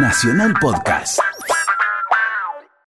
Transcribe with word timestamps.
Nacional 0.00 0.54
Podcast. 0.60 1.18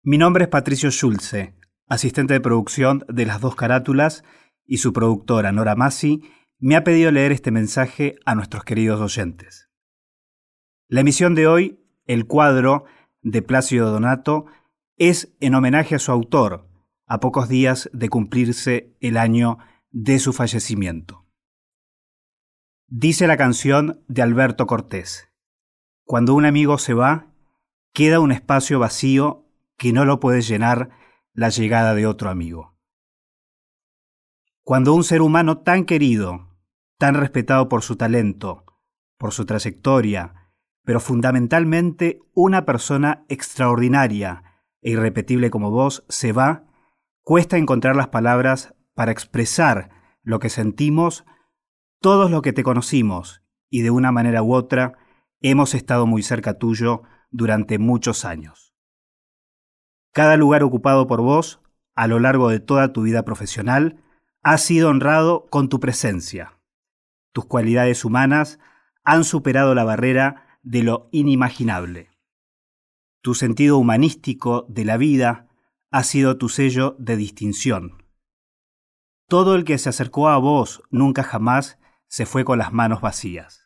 Mi 0.02 0.18
nombre 0.18 0.46
es 0.46 0.50
Patricio 0.50 0.90
Schulze, 0.90 1.56
asistente 1.88 2.34
de 2.34 2.42
producción 2.42 3.06
de 3.08 3.28
Las 3.28 3.42
Dos 3.42 3.56
Carátulas, 3.56 4.24
y 4.66 4.78
su 4.78 4.92
productora 4.92 5.52
Nora 5.52 5.76
Massi 5.76 6.24
me 6.58 6.76
ha 6.76 6.84
pedido 6.84 7.12
leer 7.12 7.32
este 7.32 7.52
mensaje 7.52 8.16
a 8.26 8.34
nuestros 8.34 8.64
queridos 8.64 9.00
oyentes. 9.02 9.70
La 10.88 11.02
emisión 11.02 11.36
de 11.36 11.46
hoy, 11.46 11.80
el 12.08 12.26
cuadro 12.26 12.86
de 13.22 13.44
Plácido 13.44 13.92
Donato, 13.92 14.48
es 14.98 15.36
en 15.42 15.54
homenaje 15.54 15.94
a 15.94 16.00
su 16.00 16.12
autor, 16.12 16.68
a 17.06 17.20
pocos 17.20 17.48
días 17.48 17.88
de 17.94 18.10
cumplirse 18.10 18.98
el 19.00 19.18
año 19.18 19.60
de 19.92 20.18
su 20.18 20.34
fallecimiento. 20.34 21.28
Dice 22.88 23.28
la 23.28 23.38
canción 23.38 24.04
de 24.08 24.24
Alberto 24.24 24.66
Cortés, 24.66 25.30
Cuando 26.06 26.36
un 26.36 26.46
amigo 26.46 26.78
se 26.78 26.94
va, 26.94 27.34
queda 27.92 28.20
un 28.20 28.32
espacio 28.32 28.78
vacío 28.78 29.50
que 29.76 29.92
no 29.92 30.06
lo 30.06 30.20
puede 30.20 30.42
llenar 30.42 30.92
la 31.34 31.50
llegada 31.50 31.96
de 31.96 32.06
otro 32.06 32.30
amigo. 32.30 32.78
Cuando 34.62 34.94
un 34.94 35.04
ser 35.04 35.24
humano 35.24 35.58
tan 35.58 35.84
querido, 35.84 36.56
tan 37.00 37.16
respetado 37.16 37.70
por 37.70 37.82
su 37.82 37.96
talento, 37.96 38.66
por 39.18 39.34
su 39.34 39.48
trayectoria, 39.48 40.52
pero 40.84 41.00
fundamentalmente 41.00 42.20
una 42.36 42.66
persona 42.66 43.26
extraordinaria 43.28 44.62
e 44.84 44.92
irrepetible 44.92 45.50
como 45.50 45.72
vos, 45.72 46.06
se 46.08 46.34
va, 46.34 46.66
cuesta 47.24 47.58
encontrar 47.58 47.96
las 47.96 48.10
palabras 48.10 48.76
para 48.94 49.12
expresar 49.12 49.90
lo 50.22 50.38
que 50.38 50.50
sentimos 50.50 51.26
todos 52.00 52.30
los 52.30 52.44
que 52.44 52.54
te 52.54 52.62
conocimos 52.62 53.42
y 53.72 53.82
de 53.82 53.90
una 53.90 54.12
manera 54.12 54.44
u 54.44 54.54
otra 54.54 55.00
hemos 55.50 55.74
estado 55.74 56.08
muy 56.08 56.24
cerca 56.24 56.58
tuyo 56.58 57.04
durante 57.30 57.78
muchos 57.78 58.26
años. 58.26 58.74
Cada 60.12 60.38
lugar 60.38 60.64
ocupado 60.64 61.08
por 61.08 61.22
vos, 61.22 61.62
a 61.94 62.08
lo 62.08 62.20
largo 62.20 62.50
de 62.50 62.60
toda 62.60 62.94
tu 62.94 63.04
vida 63.04 63.26
profesional, 63.26 64.02
ha 64.42 64.58
sido 64.58 64.90
honrado 64.90 65.48
con 65.50 65.70
tu 65.70 65.80
presencia. 65.80 66.60
Tus 67.32 67.46
cualidades 67.46 68.06
humanas 68.06 68.60
han 69.04 69.24
superado 69.24 69.76
la 69.76 69.84
barrera 69.84 70.60
de 70.64 70.84
lo 70.84 71.10
inimaginable. 71.12 72.10
Tu 73.22 73.36
sentido 73.36 73.78
humanístico 73.78 74.66
de 74.70 74.86
la 74.86 74.98
vida 74.98 75.48
ha 75.92 76.04
sido 76.04 76.38
tu 76.38 76.50
sello 76.50 76.96
de 76.98 77.18
distinción. 77.18 78.04
Todo 79.28 79.56
el 79.56 79.64
que 79.64 79.78
se 79.78 79.90
acercó 79.90 80.30
a 80.30 80.38
vos 80.38 80.84
nunca 80.92 81.24
jamás 81.24 81.80
se 82.08 82.26
fue 82.26 82.46
con 82.46 82.60
las 82.60 82.72
manos 82.72 83.02
vacías. 83.02 83.65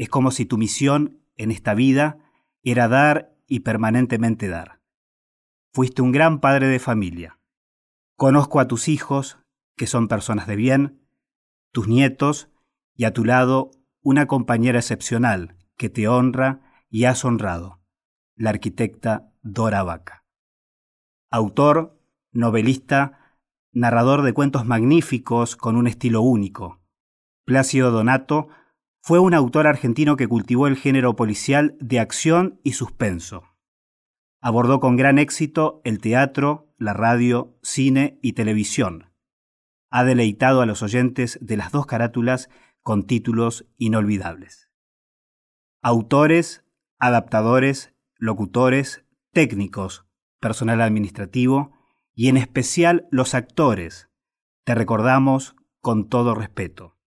Es 0.00 0.08
como 0.08 0.30
si 0.30 0.46
tu 0.46 0.56
misión 0.56 1.20
en 1.36 1.50
esta 1.50 1.74
vida 1.74 2.20
era 2.62 2.88
dar 2.88 3.36
y 3.46 3.60
permanentemente 3.60 4.48
dar. 4.48 4.80
Fuiste 5.74 6.00
un 6.00 6.10
gran 6.10 6.40
padre 6.40 6.68
de 6.68 6.78
familia. 6.78 7.38
Conozco 8.16 8.60
a 8.60 8.66
tus 8.66 8.88
hijos, 8.88 9.40
que 9.76 9.86
son 9.86 10.08
personas 10.08 10.46
de 10.46 10.56
bien, 10.56 11.06
tus 11.70 11.86
nietos, 11.86 12.48
y 12.94 13.04
a 13.04 13.12
tu 13.12 13.26
lado 13.26 13.72
una 14.00 14.26
compañera 14.26 14.78
excepcional 14.78 15.58
que 15.76 15.90
te 15.90 16.08
honra 16.08 16.62
y 16.88 17.04
has 17.04 17.22
honrado, 17.26 17.82
la 18.36 18.48
arquitecta 18.48 19.34
Dora 19.42 19.82
Vaca. 19.82 20.24
Autor, 21.30 22.00
novelista, 22.32 23.36
narrador 23.70 24.22
de 24.22 24.32
cuentos 24.32 24.64
magníficos 24.64 25.56
con 25.56 25.76
un 25.76 25.86
estilo 25.86 26.22
único, 26.22 26.80
Plácido 27.44 27.90
Donato 27.90 28.48
fue 29.02 29.18
un 29.18 29.32
autor 29.34 29.66
argentino 29.66 30.16
que 30.16 30.28
cultivó 30.28 30.66
el 30.66 30.76
género 30.76 31.16
policial 31.16 31.76
de 31.80 32.00
acción 32.00 32.60
y 32.62 32.72
suspenso. 32.72 33.44
Abordó 34.40 34.78
con 34.78 34.96
gran 34.96 35.18
éxito 35.18 35.80
el 35.84 36.00
teatro, 36.00 36.72
la 36.76 36.92
radio, 36.92 37.58
cine 37.62 38.18
y 38.22 38.34
televisión. 38.34 39.10
Ha 39.90 40.04
deleitado 40.04 40.60
a 40.60 40.66
los 40.66 40.82
oyentes 40.82 41.38
de 41.40 41.56
las 41.56 41.72
dos 41.72 41.86
carátulas 41.86 42.50
con 42.82 43.06
títulos 43.06 43.66
inolvidables. 43.76 44.70
Autores, 45.82 46.64
adaptadores, 46.98 47.94
locutores, 48.16 49.04
técnicos, 49.32 50.06
personal 50.40 50.80
administrativo 50.82 51.72
y 52.14 52.28
en 52.28 52.36
especial 52.36 53.08
los 53.10 53.34
actores, 53.34 54.10
te 54.64 54.74
recordamos 54.74 55.56
con 55.80 56.08
todo 56.08 56.34
respeto 56.34 56.99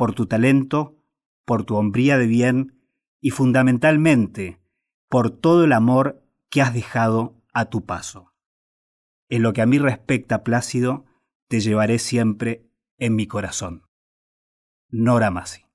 por 0.00 0.14
tu 0.14 0.24
talento, 0.24 0.96
por 1.44 1.64
tu 1.64 1.76
hombría 1.76 2.16
de 2.16 2.26
bien 2.26 2.80
y 3.20 3.32
fundamentalmente 3.32 4.58
por 5.10 5.28
todo 5.28 5.64
el 5.64 5.74
amor 5.74 6.24
que 6.48 6.62
has 6.62 6.72
dejado 6.72 7.36
a 7.52 7.66
tu 7.66 7.84
paso. 7.84 8.32
En 9.28 9.42
lo 9.42 9.52
que 9.52 9.60
a 9.60 9.66
mí 9.66 9.78
respecta, 9.78 10.42
Plácido, 10.42 11.04
te 11.48 11.60
llevaré 11.60 11.98
siempre 11.98 12.66
en 12.96 13.14
mi 13.14 13.26
corazón. 13.26 13.82
Nora 14.88 15.30
Masi. 15.30 15.66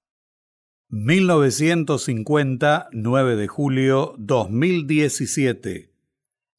1950, 0.90 2.90
9 2.94 3.36
de 3.36 3.48
julio 3.48 4.16
2017. 4.18 5.94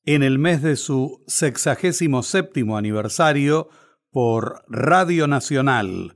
En 0.05 0.23
el 0.23 0.39
mes 0.39 0.63
de 0.63 0.77
su 0.77 1.25
sexagésimo 1.27 2.23
séptimo 2.23 2.77
aniversario 2.77 3.71
por 4.13 4.65
Radio 4.69 5.27
Nacional 5.27 6.16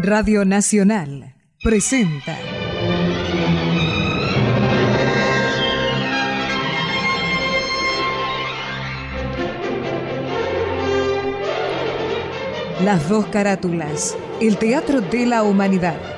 Radio 0.00 0.44
Nacional 0.44 1.34
presenta 1.60 2.38
Las 12.84 13.08
dos 13.08 13.26
carátulas, 13.26 14.16
el 14.40 14.56
teatro 14.56 15.00
de 15.00 15.26
la 15.26 15.42
humanidad. 15.42 16.17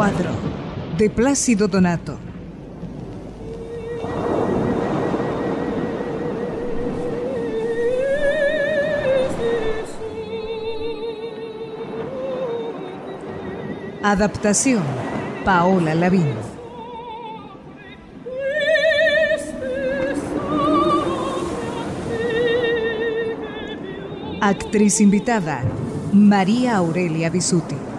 4 0.00 0.30
de 0.96 1.10
Plácido 1.10 1.68
Donato. 1.68 2.16
Adaptación, 14.02 14.82
Paola 15.44 15.94
Lavín. 15.94 16.24
Actriz 24.40 25.02
invitada, 25.02 25.60
María 26.14 26.78
Aurelia 26.78 27.28
Bisuti. 27.28 27.89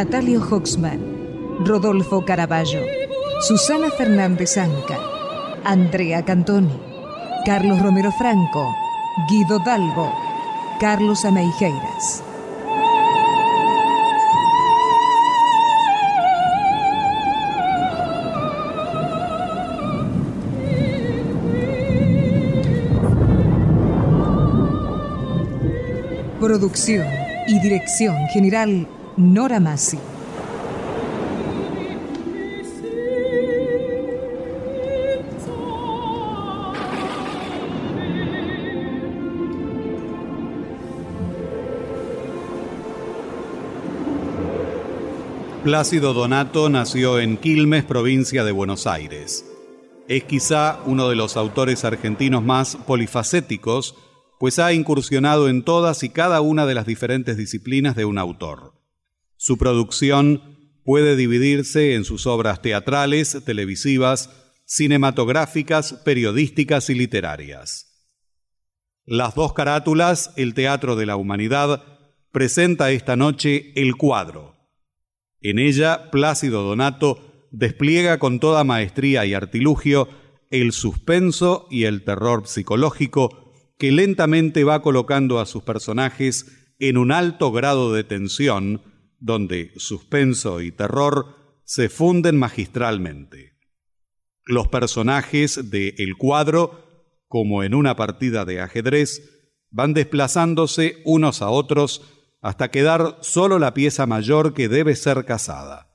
Natalio 0.00 0.40
Hoxman, 0.40 0.98
Rodolfo 1.62 2.24
Caraballo, 2.24 2.80
Susana 3.46 3.90
Fernández 3.90 4.56
Anca, 4.56 4.98
Andrea 5.62 6.24
Cantoni, 6.24 6.72
Carlos 7.44 7.82
Romero 7.82 8.10
Franco, 8.10 8.74
Guido 9.28 9.58
Dalgo, 9.58 10.10
Carlos 10.80 11.26
Ameijeiras. 11.26 12.24
Producción 26.40 27.06
y 27.48 27.60
dirección 27.60 28.16
general 28.28 28.88
Nora 29.16 29.60
Massi. 29.60 29.98
Plácido 45.64 46.14
Donato 46.14 46.70
nació 46.70 47.20
en 47.20 47.36
Quilmes, 47.36 47.84
provincia 47.84 48.44
de 48.44 48.52
Buenos 48.52 48.86
Aires. 48.86 49.44
Es 50.08 50.24
quizá 50.24 50.80
uno 50.86 51.08
de 51.08 51.16
los 51.16 51.36
autores 51.36 51.84
argentinos 51.84 52.42
más 52.42 52.76
polifacéticos, 52.76 53.94
pues 54.38 54.58
ha 54.58 54.72
incursionado 54.72 55.48
en 55.48 55.62
todas 55.62 56.02
y 56.02 56.08
cada 56.08 56.40
una 56.40 56.64
de 56.64 56.74
las 56.74 56.86
diferentes 56.86 57.36
disciplinas 57.36 57.94
de 57.94 58.06
un 58.06 58.16
autor. 58.16 58.69
Su 59.42 59.56
producción 59.56 60.74
puede 60.84 61.16
dividirse 61.16 61.94
en 61.94 62.04
sus 62.04 62.26
obras 62.26 62.60
teatrales, 62.60 63.42
televisivas, 63.46 64.28
cinematográficas, 64.66 65.94
periodísticas 66.04 66.90
y 66.90 66.94
literarias. 66.94 68.12
Las 69.06 69.34
dos 69.34 69.54
carátulas, 69.54 70.34
El 70.36 70.52
Teatro 70.52 70.94
de 70.94 71.06
la 71.06 71.16
Humanidad, 71.16 71.82
presenta 72.32 72.90
esta 72.90 73.16
noche 73.16 73.72
El 73.76 73.96
Cuadro. 73.96 74.56
En 75.40 75.58
ella, 75.58 76.10
Plácido 76.10 76.62
Donato 76.62 77.48
despliega 77.50 78.18
con 78.18 78.40
toda 78.40 78.62
maestría 78.62 79.24
y 79.24 79.32
artilugio 79.32 80.10
el 80.50 80.72
suspenso 80.72 81.66
y 81.70 81.84
el 81.84 82.04
terror 82.04 82.46
psicológico 82.46 83.54
que 83.78 83.90
lentamente 83.90 84.64
va 84.64 84.82
colocando 84.82 85.40
a 85.40 85.46
sus 85.46 85.62
personajes 85.62 86.74
en 86.78 86.98
un 86.98 87.10
alto 87.10 87.52
grado 87.52 87.94
de 87.94 88.04
tensión, 88.04 88.82
donde 89.20 89.72
suspenso 89.76 90.60
y 90.60 90.72
terror 90.72 91.36
se 91.64 91.88
funden 91.88 92.38
magistralmente. 92.38 93.58
Los 94.44 94.68
personajes 94.68 95.70
de 95.70 95.94
El 95.98 96.16
cuadro, 96.16 97.14
como 97.28 97.62
en 97.62 97.74
una 97.74 97.94
partida 97.94 98.44
de 98.44 98.60
ajedrez, 98.60 99.40
van 99.70 99.94
desplazándose 99.94 100.96
unos 101.04 101.42
a 101.42 101.50
otros 101.50 102.02
hasta 102.42 102.70
quedar 102.70 103.18
solo 103.20 103.58
la 103.58 103.74
pieza 103.74 104.06
mayor 104.06 104.54
que 104.54 104.68
debe 104.68 104.96
ser 104.96 105.24
casada. 105.24 105.90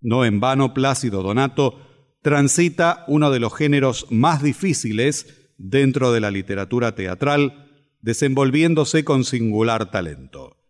No 0.00 0.24
en 0.24 0.38
vano 0.38 0.74
Plácido 0.74 1.22
Donato 1.22 1.80
transita 2.22 3.04
uno 3.08 3.30
de 3.30 3.40
los 3.40 3.54
géneros 3.54 4.06
más 4.10 4.42
difíciles 4.42 5.50
dentro 5.58 6.12
de 6.12 6.20
la 6.20 6.30
literatura 6.30 6.94
teatral, 6.94 7.70
desenvolviéndose 8.00 9.04
con 9.04 9.24
singular 9.24 9.90
talento. 9.90 10.61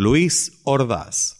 Luis 0.00 0.52
Ordaz. 0.64 1.34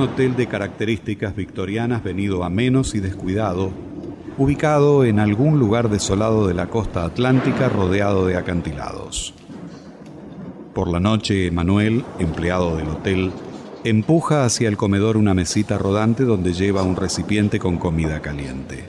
Hotel 0.00 0.36
de 0.36 0.46
características 0.46 1.36
victorianas 1.36 2.02
venido 2.02 2.44
a 2.44 2.50
menos 2.50 2.94
y 2.94 3.00
descuidado, 3.00 3.70
ubicado 4.38 5.04
en 5.04 5.20
algún 5.20 5.58
lugar 5.58 5.90
desolado 5.90 6.46
de 6.46 6.54
la 6.54 6.66
costa 6.66 7.04
atlántica 7.04 7.68
rodeado 7.68 8.26
de 8.26 8.36
acantilados. 8.36 9.34
Por 10.74 10.88
la 10.88 11.00
noche, 11.00 11.50
Manuel, 11.50 12.04
empleado 12.18 12.76
del 12.76 12.88
hotel, 12.88 13.32
empuja 13.84 14.44
hacia 14.44 14.68
el 14.68 14.76
comedor 14.76 15.16
una 15.16 15.34
mesita 15.34 15.78
rodante 15.78 16.24
donde 16.24 16.52
lleva 16.52 16.82
un 16.82 16.96
recipiente 16.96 17.58
con 17.58 17.78
comida 17.78 18.20
caliente. 18.20 18.84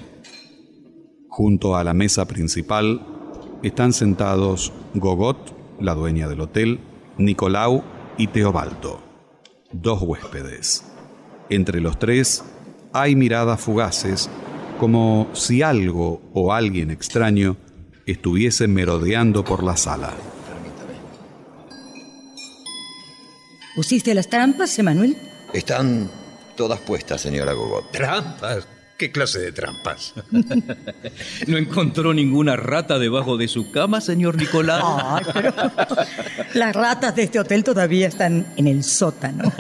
Junto 1.28 1.76
a 1.76 1.84
la 1.84 1.94
mesa 1.94 2.26
principal 2.26 3.06
están 3.64 3.94
sentados 3.94 4.74
Gogot, 4.94 5.56
la 5.80 5.96
dueña 5.96 6.28
del 6.28 6.42
hotel, 6.42 6.80
Nicolau 7.18 7.84
y 8.18 8.28
Teobaldo, 8.28 9.00
dos 9.72 10.02
huéspedes. 10.02 10.91
Entre 11.52 11.82
los 11.82 12.00
tres 12.00 12.46
hay 12.94 13.18
miradas 13.18 13.60
fugaces, 13.60 14.30
como 14.80 15.30
si 15.34 15.62
algo 15.62 16.22
o 16.34 16.54
alguien 16.54 16.92
extraño 16.92 17.58
estuviese 18.06 18.70
merodeando 18.70 19.44
por 19.44 19.62
la 19.62 19.76
sala. 19.76 20.14
¿Pusiste 23.76 24.14
las 24.14 24.30
trampas, 24.30 24.80
Emanuel? 24.80 25.18
Están 25.54 26.10
todas 26.56 26.80
puestas, 26.80 27.20
señora 27.20 27.52
Gogot. 27.52 27.92
¿Trampas? 27.92 28.66
¿Qué 29.02 29.12
clase 29.12 29.40
de 29.40 29.52
trampas? 29.52 30.14
¿No 31.48 31.58
encontró 31.58 32.14
ninguna 32.14 32.56
rata 32.56 33.00
debajo 33.00 33.36
de 33.36 33.48
su 33.48 33.72
cama, 33.72 34.00
señor 34.00 34.36
Nicolás? 34.38 34.84
Ay, 34.86 35.26
pero 35.34 35.54
las 36.54 36.76
ratas 36.76 37.16
de 37.16 37.24
este 37.24 37.40
hotel 37.40 37.64
todavía 37.64 38.08
están 38.08 38.54
en 38.58 38.68
el 38.68 38.84
sótano. 38.84 39.52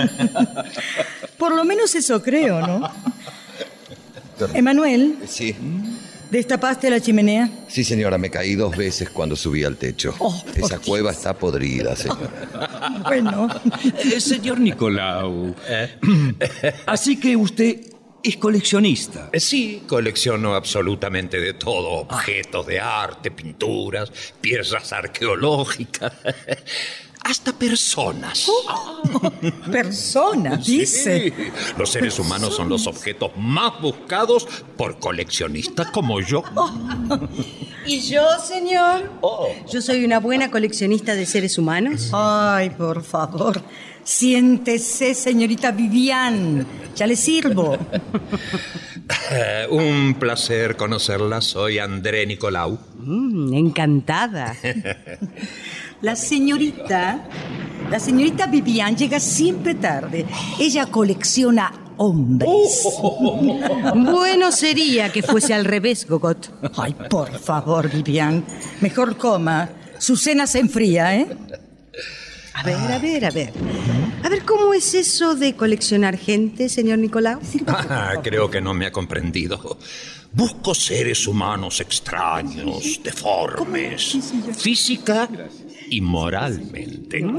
Por 1.39 1.55
lo 1.55 1.65
menos 1.65 1.95
eso 1.95 2.21
creo, 2.21 2.62
¿no? 2.62 2.88
Emanuel. 4.53 5.17
Sí. 5.27 5.55
¿Destapaste 6.29 6.91
la 6.91 7.01
chimenea? 7.01 7.50
Sí, 7.67 7.83
señora, 7.83 8.19
me 8.19 8.29
caí 8.29 8.53
dos 8.53 8.77
veces 8.77 9.10
cuando 9.10 9.36
subí 9.36 9.63
al 9.63 9.75
techo. 9.75 10.13
Oh, 10.19 10.39
Esa 10.55 10.77
cueva 10.77 11.10
está 11.10 11.33
podrida, 11.33 11.95
señora. 11.95 13.01
Bueno. 13.07 13.48
Eh, 13.98 14.21
señor 14.21 14.60
Nicolau, 14.60 15.55
así 16.86 17.19
que 17.19 17.36
usted 17.36 17.91
es 18.24 18.38
coleccionista. 18.38 19.30
Eh, 19.32 19.40
Sí, 19.40 19.84
colecciono 19.88 20.56
absolutamente 20.56 21.40
de 21.40 21.54
todo. 21.54 21.90
Objetos 22.01 22.66
de 22.68 22.80
arte, 22.80 23.32
pinturas, 23.32 24.12
piezas 24.40 24.92
arqueológicas, 24.94 26.13
hasta 27.24 27.54
personas. 27.54 28.48
Persona, 29.72 30.58
dice. 30.58 31.34
Sí, 31.36 31.51
los 31.78 31.90
seres 31.90 32.18
humanos 32.20 32.56
son 32.56 32.70
los 32.70 32.88
objetos 32.88 33.32
más 33.38 33.80
buscados 33.82 34.48
por 34.78 35.00
coleccionistas 35.00 35.88
como 35.92 36.22
yo. 36.22 36.44
¿Y 37.86 38.00
yo, 38.01 38.24
señor? 38.40 39.12
Yo 39.72 39.82
soy 39.82 40.06
una 40.06 40.20
buena 40.20 40.51
coleccionista 40.51 41.16
de 41.16 41.25
seres 41.25 41.58
humanos. 41.58 42.10
Ay, 42.13 42.70
por 42.70 43.04
favor. 43.04 43.62
Siéntese, 44.03 45.13
señorita 45.13 45.72
Vivian. 45.72 46.65
Ya 46.96 47.08
le 47.08 47.15
sirvo. 47.15 47.77
Eh, 49.29 49.67
un 49.70 50.15
placer 50.15 50.75
conocerla. 50.77 51.41
Soy 51.41 51.79
André 51.79 52.25
Nicolau. 52.25 52.77
Mm, 52.98 53.53
encantada. 53.53 54.55
La 56.01 56.15
señorita, 56.15 57.27
la 57.91 58.00
señorita 58.00 58.48
Vivian 58.48 58.96
llega 58.98 59.20
siempre 59.20 59.75
tarde. 59.75 60.25
Ella 60.60 60.88
colecciona 60.88 61.72
hombres. 61.98 62.88
Bueno 63.96 64.51
sería 64.51 65.12
que 65.12 65.22
fuese 65.22 65.53
al 65.53 65.65
revés, 65.65 66.08
Gogot. 66.08 66.50
Ay, 66.75 66.96
por 67.10 67.38
favor, 67.38 67.91
Vivian. 67.91 68.43
Mejor 68.81 69.15
coma. 69.17 69.70
Su 70.00 70.17
cena 70.17 70.48
se 70.48 70.60
enfría, 70.60 71.15
¿eh? 71.15 71.27
A 72.53 72.63
ver, 72.63 72.75
a 72.75 73.00
ver, 73.00 73.25
a 73.25 73.31
ver. 73.31 73.53
A 74.24 74.29
ver, 74.29 74.43
¿cómo 74.43 74.74
es 74.74 74.93
eso 74.93 75.36
de 75.36 75.55
coleccionar 75.55 76.17
gente, 76.17 76.70
señor 76.70 77.00
Nicolau? 77.00 77.39
Ah, 77.67 78.15
creo 78.22 78.50
que 78.51 78.62
no 78.62 78.74
me 78.74 78.86
ha 78.86 78.91
comprendido. 78.91 79.77
Busco 80.34 80.74
seres 80.74 81.27
humanos 81.27 81.81
extraños, 81.81 83.01
deformes, 83.03 84.17
física 84.58 85.27
y 85.89 86.00
moralmente. 86.00 87.22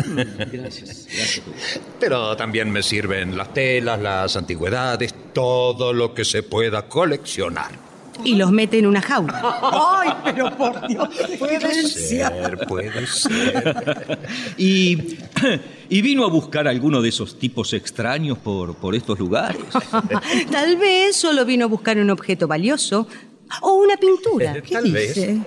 Pero 2.00 2.36
también 2.36 2.70
me 2.70 2.82
sirven 2.82 3.36
las 3.36 3.54
telas, 3.54 4.00
las 4.00 4.36
antigüedades, 4.36 5.14
todo 5.32 5.92
lo 5.92 6.12
que 6.12 6.24
se 6.24 6.42
pueda 6.42 6.86
coleccionar. 6.86 7.81
Y 8.24 8.34
los 8.34 8.52
mete 8.52 8.78
en 8.78 8.86
una 8.86 9.00
jaula. 9.00 9.40
Ay, 10.00 10.10
pero 10.24 10.56
por 10.56 10.86
Dios. 10.86 11.08
Puede 11.38 11.72
ser, 11.88 12.58
puede 12.68 13.06
ser. 13.06 14.18
Y, 14.56 15.16
y 15.88 16.02
vino 16.02 16.24
a 16.24 16.28
buscar 16.28 16.68
alguno 16.68 17.00
de 17.02 17.08
esos 17.08 17.38
tipos 17.38 17.72
extraños 17.72 18.38
por, 18.38 18.74
por 18.76 18.94
estos 18.94 19.18
lugares. 19.18 19.62
Tal 20.50 20.76
vez 20.76 21.16
solo 21.16 21.44
vino 21.44 21.64
a 21.64 21.68
buscar 21.68 21.98
un 21.98 22.10
objeto 22.10 22.46
valioso 22.46 23.06
o 23.62 23.72
una 23.74 23.96
pintura. 23.96 24.54
¿Qué 24.62 24.74
Tal 24.74 24.90
vez. 24.92 25.14
dice? 25.14 25.38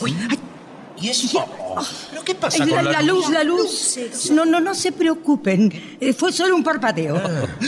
Uy, 0.00 0.14
ay, 0.28 0.38
¿Y 1.02 1.08
eso? 1.08 1.44
¿Pero 2.10 2.24
qué 2.24 2.34
pasa 2.34 2.62
Ay, 2.64 2.70
con 2.70 2.84
la, 2.84 2.92
la 2.92 3.02
luz, 3.02 3.28
la 3.30 3.44
luz. 3.44 3.98
No, 4.32 4.44
no, 4.44 4.60
no 4.60 4.74
se 4.74 4.92
preocupen. 4.92 5.72
Eh, 6.00 6.12
Fue 6.12 6.32
solo 6.32 6.54
un 6.56 6.62
parpadeo. 6.64 7.20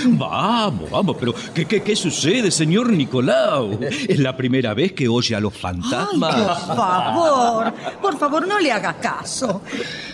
Vamos, 0.06 0.90
vamos, 0.90 1.16
pero 1.18 1.34
¿qué, 1.54 1.64
qué, 1.66 1.82
qué 1.82 1.94
sucede, 1.96 2.50
señor 2.50 2.90
Nicolau? 2.90 3.78
Es 4.08 4.18
la 4.18 4.36
primera 4.36 4.74
vez 4.74 4.92
que 4.92 5.08
oye 5.08 5.34
a 5.34 5.40
los 5.40 5.52
Ay, 5.54 5.60
fantasmas. 5.60 6.34
por 6.36 6.76
favor, 6.76 7.74
por 8.00 8.18
favor, 8.18 8.46
no 8.46 8.58
le 8.58 8.72
haga 8.72 8.94
caso. 8.94 9.62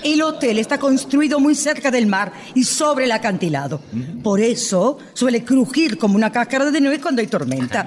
El 0.03 0.23
hotel 0.23 0.59
está 0.59 0.79
construido 0.79 1.41
muy 1.41 1.55
cerca 1.55 1.91
del 1.91 2.07
mar 2.07 2.33
y 2.55 2.65
sobre 2.65 3.05
el 3.07 3.13
acantilado. 3.13 3.81
Por 4.23 4.41
eso 4.41 4.99
suele 5.15 5.45
crujir 5.45 5.99
como 5.99 6.15
una 6.17 6.31
cáscara 6.31 6.71
de 6.71 6.81
nieve 6.81 7.01
cuando 7.01 7.21
hay 7.21 7.27
tormenta. 7.27 7.87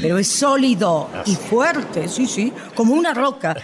Pero 0.00 0.18
es 0.18 0.28
sólido 0.28 1.08
y 1.26 1.34
fuerte, 1.34 2.08
sí, 2.08 2.26
sí, 2.26 2.52
como 2.74 2.94
una 2.94 3.14
roca. 3.14 3.56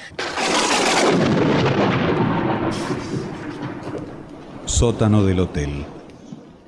Sótano 4.79 5.25
del 5.25 5.41
hotel. 5.41 5.87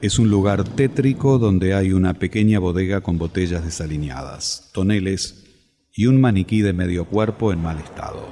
Es 0.02 0.18
un 0.18 0.30
lugar 0.30 0.64
tétrico 0.64 1.38
donde 1.38 1.74
hay 1.74 1.92
una 1.92 2.14
pequeña 2.14 2.58
bodega 2.58 3.02
con 3.02 3.18
botellas 3.18 3.64
desalineadas, 3.64 4.68
toneles 4.74 5.44
y 5.94 6.06
un 6.06 6.20
maniquí 6.20 6.60
de 6.60 6.72
medio 6.72 7.04
cuerpo 7.04 7.52
en 7.52 7.62
mal 7.62 7.78
estado. 7.78 8.26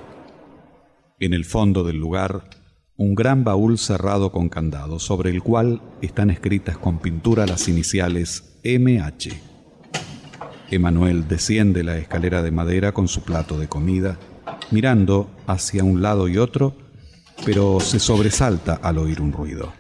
En 1.20 1.32
el 1.32 1.44
fondo 1.44 1.84
del 1.84 1.96
lugar, 1.96 2.50
un 2.96 3.14
gran 3.14 3.44
baúl 3.44 3.78
cerrado 3.78 4.32
con 4.32 4.48
candado, 4.48 4.98
sobre 4.98 5.30
el 5.30 5.44
cual 5.44 5.80
están 6.02 6.30
escritas 6.30 6.76
con 6.76 6.98
pintura 6.98 7.46
las 7.46 7.68
iniciales 7.68 8.58
MH. 8.64 9.30
Emanuel 10.72 11.28
desciende 11.28 11.84
la 11.84 11.98
escalera 11.98 12.42
de 12.42 12.50
madera 12.50 12.90
con 12.90 13.06
su 13.06 13.22
plato 13.22 13.56
de 13.60 13.68
comida, 13.68 14.18
mirando 14.72 15.30
hacia 15.46 15.84
un 15.84 16.02
lado 16.02 16.26
y 16.26 16.36
otro, 16.36 16.87
pero 17.44 17.80
se 17.80 17.98
sobresalta 17.98 18.80
al 18.82 18.98
oír 18.98 19.20
un 19.20 19.32
ruido. 19.32 19.72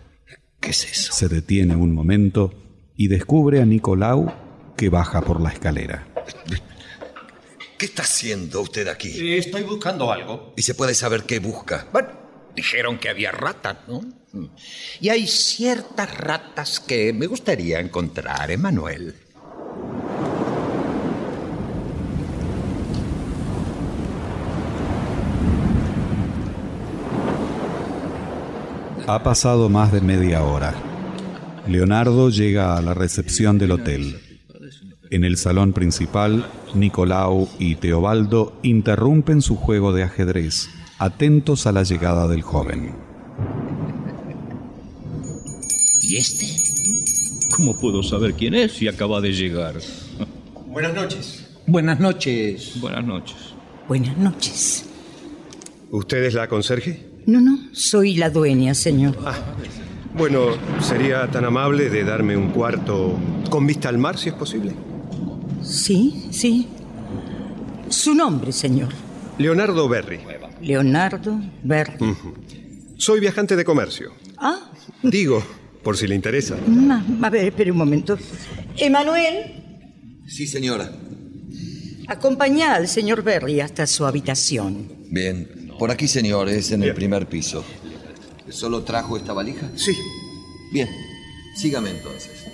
¿Qué 0.60 0.70
es 0.70 0.84
eso? 0.84 1.12
Se 1.12 1.28
detiene 1.28 1.76
un 1.76 1.94
momento 1.94 2.52
y 2.96 3.08
descubre 3.08 3.60
a 3.60 3.64
Nicolau 3.64 4.32
que 4.76 4.88
baja 4.88 5.20
por 5.22 5.40
la 5.40 5.50
escalera. 5.50 6.06
¿Qué 7.78 7.86
está 7.86 8.02
haciendo 8.02 8.60
usted 8.60 8.88
aquí? 8.88 9.08
Eh, 9.08 9.38
Estoy 9.38 9.62
buscando 9.62 10.10
algo. 10.10 10.52
¿Y 10.56 10.62
se 10.62 10.74
puede 10.74 10.94
saber 10.94 11.22
qué 11.24 11.38
busca? 11.38 11.86
Bueno, 11.92 12.08
dijeron 12.56 12.98
que 12.98 13.08
había 13.08 13.30
ratas, 13.30 13.76
¿no? 13.86 14.00
Y 15.00 15.08
hay 15.08 15.26
ciertas 15.26 16.16
ratas 16.16 16.80
que 16.80 17.12
me 17.12 17.26
gustaría 17.26 17.78
encontrar, 17.78 18.50
Emanuel. 18.50 19.14
Ha 29.08 29.22
pasado 29.22 29.70
más 29.70 29.90
de 29.90 30.02
media 30.02 30.42
hora. 30.42 30.74
Leonardo 31.66 32.28
llega 32.28 32.76
a 32.76 32.82
la 32.82 32.92
recepción 32.92 33.56
del 33.56 33.70
hotel. 33.70 34.20
En 35.10 35.24
el 35.24 35.38
salón 35.38 35.72
principal, 35.72 36.44
Nicolau 36.74 37.48
y 37.58 37.76
Teobaldo 37.76 38.60
interrumpen 38.62 39.40
su 39.40 39.56
juego 39.56 39.94
de 39.94 40.02
ajedrez, 40.02 40.68
atentos 40.98 41.66
a 41.66 41.72
la 41.72 41.84
llegada 41.84 42.28
del 42.28 42.42
joven. 42.42 42.96
¿Y 46.02 46.16
este? 46.16 46.46
¿Cómo 47.56 47.80
puedo 47.80 48.02
saber 48.02 48.34
quién 48.34 48.54
es 48.54 48.72
si 48.72 48.88
acaba 48.88 49.22
de 49.22 49.32
llegar? 49.32 49.76
Buenas 50.66 50.92
noches. 50.92 51.48
Buenas 51.66 51.98
noches. 51.98 52.78
Buenas 52.78 53.06
noches. 53.06 53.36
Buenas 53.88 54.18
noches. 54.18 54.84
¿Usted 55.90 56.24
es 56.24 56.34
la 56.34 56.46
conserje? 56.46 57.07
No, 57.28 57.42
no, 57.42 57.58
soy 57.72 58.14
la 58.16 58.30
dueña, 58.30 58.72
señor. 58.74 59.14
Bueno, 60.16 60.46
sería 60.80 61.30
tan 61.30 61.44
amable 61.44 61.90
de 61.90 62.02
darme 62.02 62.34
un 62.38 62.48
cuarto 62.52 63.18
con 63.50 63.66
vista 63.66 63.90
al 63.90 63.98
mar, 63.98 64.16
si 64.16 64.30
es 64.30 64.34
posible. 64.34 64.72
Sí, 65.62 66.28
sí. 66.30 66.68
Su 67.90 68.14
nombre, 68.14 68.50
señor. 68.50 68.88
Leonardo 69.36 69.86
Berry. 69.90 70.20
Leonardo 70.62 71.38
Berry. 71.62 71.98
Soy 72.96 73.20
viajante 73.20 73.56
de 73.56 73.64
comercio. 73.64 74.12
Ah, 74.38 74.70
Digo, 75.02 75.42
por 75.84 75.98
si 75.98 76.06
le 76.06 76.14
interesa. 76.14 76.56
ma- 76.66 77.04
a 77.22 77.28
ver, 77.30 77.44
espere 77.48 77.70
un 77.70 77.76
momento. 77.78 78.16
Emanuel, 78.78 79.36
Sí, 80.26 80.46
señora. 80.46 80.90
acompañá 82.06 82.74
al 82.74 82.88
señor 82.88 83.22
Berry 83.22 83.60
hasta 83.60 83.86
su 83.86 84.06
habitación. 84.06 84.88
Bien. 85.10 85.57
Por 85.78 85.90
aquí, 85.90 86.08
señor, 86.08 86.48
es 86.48 86.72
en 86.72 86.82
el 86.82 86.94
primer 86.94 87.26
piso. 87.26 87.64
¿Solo 88.50 88.82
trajo 88.82 89.16
esta 89.16 89.32
valija? 89.32 89.70
Sí. 89.76 89.92
Bien. 90.72 90.88
Sígame 91.54 91.90
entonces. 91.90 92.46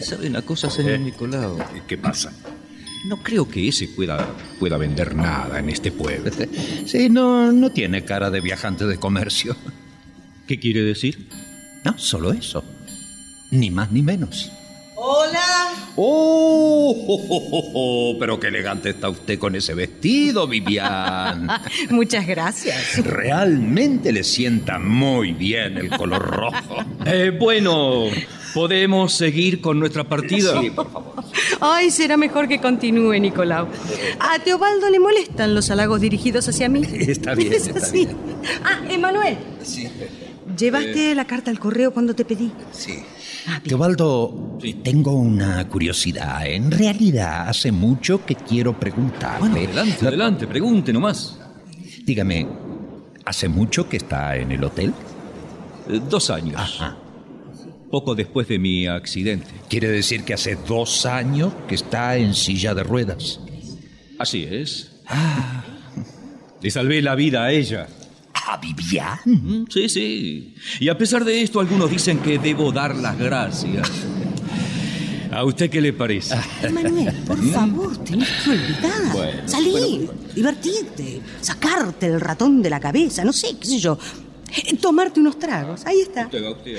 ¿Sabe 0.00 0.28
una 0.28 0.42
cosa, 0.42 0.70
señor 0.70 1.00
Nicolau? 1.00 1.58
¿Qué 1.86 1.98
pasa? 1.98 2.32
No 3.06 3.20
creo 3.22 3.48
que 3.48 3.66
ese 3.66 3.88
pueda, 3.88 4.36
pueda 4.60 4.76
vender 4.76 5.16
nada 5.16 5.58
en 5.58 5.68
este 5.68 5.90
pueblo. 5.90 6.30
Sí, 6.86 7.08
no, 7.08 7.50
no 7.52 7.70
tiene 7.70 8.04
cara 8.04 8.30
de 8.30 8.40
viajante 8.40 8.86
de 8.86 8.96
comercio. 8.98 9.56
¿Qué 10.46 10.58
quiere 10.58 10.82
decir? 10.82 11.28
No, 11.84 11.98
solo 11.98 12.32
eso. 12.32 12.62
Ni 13.50 13.70
más 13.70 13.90
ni 13.90 14.02
menos. 14.02 14.50
Hola. 15.14 15.68
¡Oh! 15.96 17.04
oh, 17.06 17.26
oh, 17.28 17.48
oh, 17.52 17.70
oh, 17.74 18.16
Pero 18.18 18.40
qué 18.40 18.46
elegante 18.46 18.88
está 18.90 19.10
usted 19.10 19.38
con 19.38 19.54
ese 19.54 19.74
vestido, 19.74 20.46
Vivian. 20.46 21.48
Muchas 21.90 22.26
gracias. 22.26 23.04
Realmente 23.04 24.10
le 24.10 24.24
sienta 24.24 24.78
muy 24.78 25.32
bien 25.32 25.76
el 25.76 25.90
color 25.90 26.22
rojo. 26.22 26.76
Eh, 27.04 27.36
bueno, 27.36 28.04
¿podemos 28.54 29.12
seguir 29.12 29.60
con 29.60 29.80
nuestra 29.80 30.04
partida? 30.04 30.60
Ay, 31.60 31.90
será 31.90 32.16
mejor 32.16 32.46
que 32.46 32.60
continúe, 32.60 33.18
Nicolau. 33.18 33.66
A 34.20 34.38
Teobaldo 34.38 34.88
le 34.88 35.00
molestan 35.00 35.52
los 35.52 35.68
halagos 35.70 36.00
dirigidos 36.00 36.48
hacia 36.48 36.68
mí. 36.68 36.82
Está 36.92 37.34
bien, 37.34 37.52
¿Es 37.54 37.66
está 37.66 37.80
así? 37.80 38.06
Ah, 38.64 38.80
Emanuel, 38.88 39.36
Sí. 39.64 39.88
¿Llevaste 40.56 41.14
la 41.14 41.26
carta 41.26 41.50
al 41.50 41.58
correo 41.58 41.92
cuando 41.92 42.14
te 42.14 42.24
pedí? 42.24 42.52
Sí. 42.72 42.98
Ah. 43.46 43.60
Teobaldo, 43.62 44.58
tengo 44.82 45.12
una 45.12 45.66
curiosidad. 45.68 46.46
En 46.46 46.70
realidad, 46.70 47.48
hace 47.48 47.72
mucho 47.72 48.24
que 48.24 48.34
quiero 48.34 48.78
preguntarle. 48.78 49.40
Bueno, 49.40 49.56
adelante, 49.56 50.06
adelante, 50.06 50.46
pregunte 50.46 50.92
nomás. 50.92 51.38
Dígame, 52.04 52.46
¿hace 53.24 53.48
mucho 53.48 53.88
que 53.88 53.96
está 53.96 54.36
en 54.36 54.52
el 54.52 54.62
hotel? 54.62 54.92
Eh, 55.88 56.00
dos 56.08 56.30
años. 56.30 56.56
Ajá. 56.56 56.96
Poco 57.90 58.14
después 58.14 58.48
de 58.48 58.58
mi 58.58 58.86
accidente. 58.86 59.50
Quiere 59.68 59.88
decir 59.88 60.24
que 60.24 60.34
hace 60.34 60.56
dos 60.56 61.04
años 61.04 61.52
que 61.68 61.74
está 61.74 62.16
en 62.16 62.34
silla 62.34 62.74
de 62.74 62.82
ruedas. 62.82 63.40
Así 64.18 64.44
es. 64.44 65.02
Le 66.62 66.70
salvé 66.70 67.02
la 67.02 67.14
vida 67.14 67.44
a 67.44 67.52
ella. 67.52 67.88
¿A 68.46 68.56
Vivian? 68.56 69.18
Mm, 69.24 69.64
Sí, 69.68 69.88
sí. 69.88 70.54
Y 70.80 70.88
a 70.88 70.96
pesar 70.98 71.24
de 71.24 71.42
esto, 71.42 71.60
algunos 71.60 71.90
dicen 71.90 72.18
que 72.18 72.38
debo 72.38 72.72
dar 72.72 72.94
las 72.96 73.16
gracias. 73.18 73.90
¿A 75.30 75.44
usted 75.44 75.70
qué 75.70 75.80
le 75.80 75.92
parece? 75.92 76.34
Emanuel, 76.62 77.12
por 77.26 77.42
favor, 77.52 77.96
tenés 78.04 78.28
que 78.44 78.50
olvidar. 78.50 79.12
Bueno, 79.12 79.48
Salir, 79.48 80.10
divertirte, 80.34 81.22
sacarte 81.40 82.06
el 82.06 82.20
ratón 82.20 82.60
de 82.62 82.68
la 82.68 82.78
cabeza, 82.80 83.24
no 83.24 83.32
sé, 83.32 83.56
qué 83.58 83.66
sé 83.66 83.78
yo. 83.78 83.98
Eh, 84.54 84.76
Tomarte 84.76 85.20
unos 85.20 85.38
tragos. 85.38 85.86
Ahí 85.86 86.00
está. 86.02 86.26
Usted 86.26 86.44
va, 86.44 86.50
usted. 86.50 86.76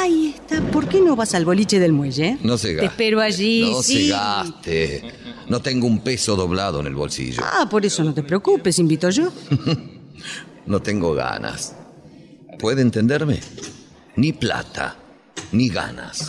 Ahí 0.00 0.34
está. 0.34 0.60
¿Por 0.72 0.88
qué 0.88 1.00
no 1.00 1.14
vas 1.14 1.32
al 1.34 1.44
boliche 1.44 1.78
del 1.78 1.92
muelle? 1.92 2.26
eh? 2.30 2.38
No 2.42 2.58
se 2.58 2.68
Te 2.68 2.74
gaste. 2.74 2.86
espero 2.86 3.20
allí. 3.20 3.60
No 3.70 3.82
sí. 3.84 4.06
se 4.06 4.08
gaste. 4.08 5.04
No 5.48 5.60
tengo 5.60 5.86
un 5.86 6.00
peso 6.00 6.34
doblado 6.34 6.80
en 6.80 6.88
el 6.88 6.94
bolsillo. 6.96 7.40
Ah, 7.44 7.68
por 7.70 7.86
eso 7.86 8.02
no 8.02 8.12
te 8.12 8.24
preocupes, 8.24 8.80
invito 8.80 9.08
yo. 9.10 9.30
No 10.66 10.80
tengo 10.80 11.14
ganas. 11.14 11.74
¿Puede 12.58 12.82
entenderme? 12.82 13.40
Ni 14.16 14.32
plata, 14.32 14.96
ni 15.52 15.68
ganas. 15.68 16.28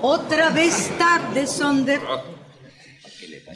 Otra 0.00 0.50
vez 0.50 0.90
tarde, 0.98 1.46
Sonder. 1.46 2.00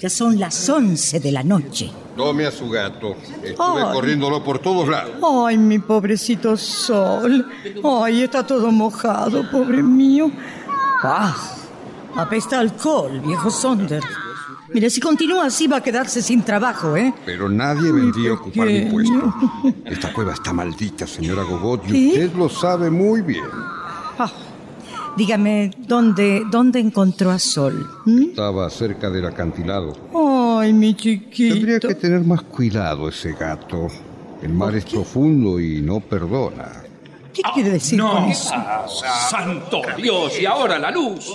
Ya 0.01 0.11
son 0.11 0.39
las 0.39 0.69
once 0.69 1.21
de 1.21 1.31
la 1.31 1.43
noche. 1.43 1.91
Tome 2.17 2.45
a 2.47 2.51
su 2.51 2.69
gato. 2.69 3.15
Estuve 3.43 3.83
Ay. 3.83 3.93
corriéndolo 3.93 4.43
por 4.43 4.59
todos 4.59 4.89
lados. 4.89 5.15
Ay, 5.47 5.57
mi 5.57 5.79
pobrecito 5.79 6.57
sol. 6.57 7.49
Ay, 7.85 8.23
está 8.23 8.45
todo 8.47 8.71
mojado, 8.73 9.49
pobre 9.51 9.83
mío. 9.83 10.31
Ah, 11.03 11.37
apesta 12.17 12.59
alcohol, 12.59 13.21
viejo 13.21 13.51
Sonder. 13.51 14.03
Mire, 14.75 14.89
si 14.91 15.01
continúa 15.01 15.47
así 15.47 15.67
va 15.67 15.79
a 15.79 15.83
quedarse 15.83 16.23
sin 16.23 16.43
trabajo, 16.43 16.97
¿eh? 16.97 17.13
Pero 17.27 17.49
nadie 17.49 17.93
vendría 17.93 18.31
a 18.31 18.35
ocupar 18.35 18.67
mi 18.67 18.87
puesto. 18.87 19.35
Esta 19.85 20.13
cueva 20.13 20.33
está 20.33 20.53
maldita, 20.53 21.07
señora 21.07 21.43
Gogot, 21.43 21.89
y 21.89 22.09
usted 22.09 22.33
lo 22.35 22.49
sabe 22.49 22.91
muy 22.91 23.21
bien. 23.21 23.45
Ah, 24.19 24.33
dígame, 25.17 25.73
¿dónde, 25.79 26.45
¿dónde 26.51 26.81
encontró 26.81 27.31
a 27.31 27.39
Sol? 27.39 27.87
¿Mm? 28.07 28.23
Estaba 28.31 28.69
cerca 28.71 29.11
del 29.11 29.27
acantilado. 29.27 29.93
Ay, 30.61 30.73
mi 30.73 30.95
chiquito. 30.95 31.55
Tendría 31.55 31.81
que 31.81 31.95
tener 31.95 32.25
más 32.25 32.43
cuidado 32.43 33.09
ese 33.09 33.33
gato. 33.33 33.89
El 34.43 34.55
mar 34.55 34.75
es 34.75 34.85
profundo 34.87 35.61
y 35.61 35.83
no 35.83 36.01
perdona. 36.01 36.82
¿Qué 37.33 37.43
quiere 37.55 37.71
decir 37.71 38.01
con 38.01 38.27
No, 38.27 38.31
eso? 38.31 38.55
santo 39.31 39.83
Dios, 39.97 40.39
y 40.41 40.47
ahora 40.47 40.79
la 40.79 40.91
luz. 40.91 41.27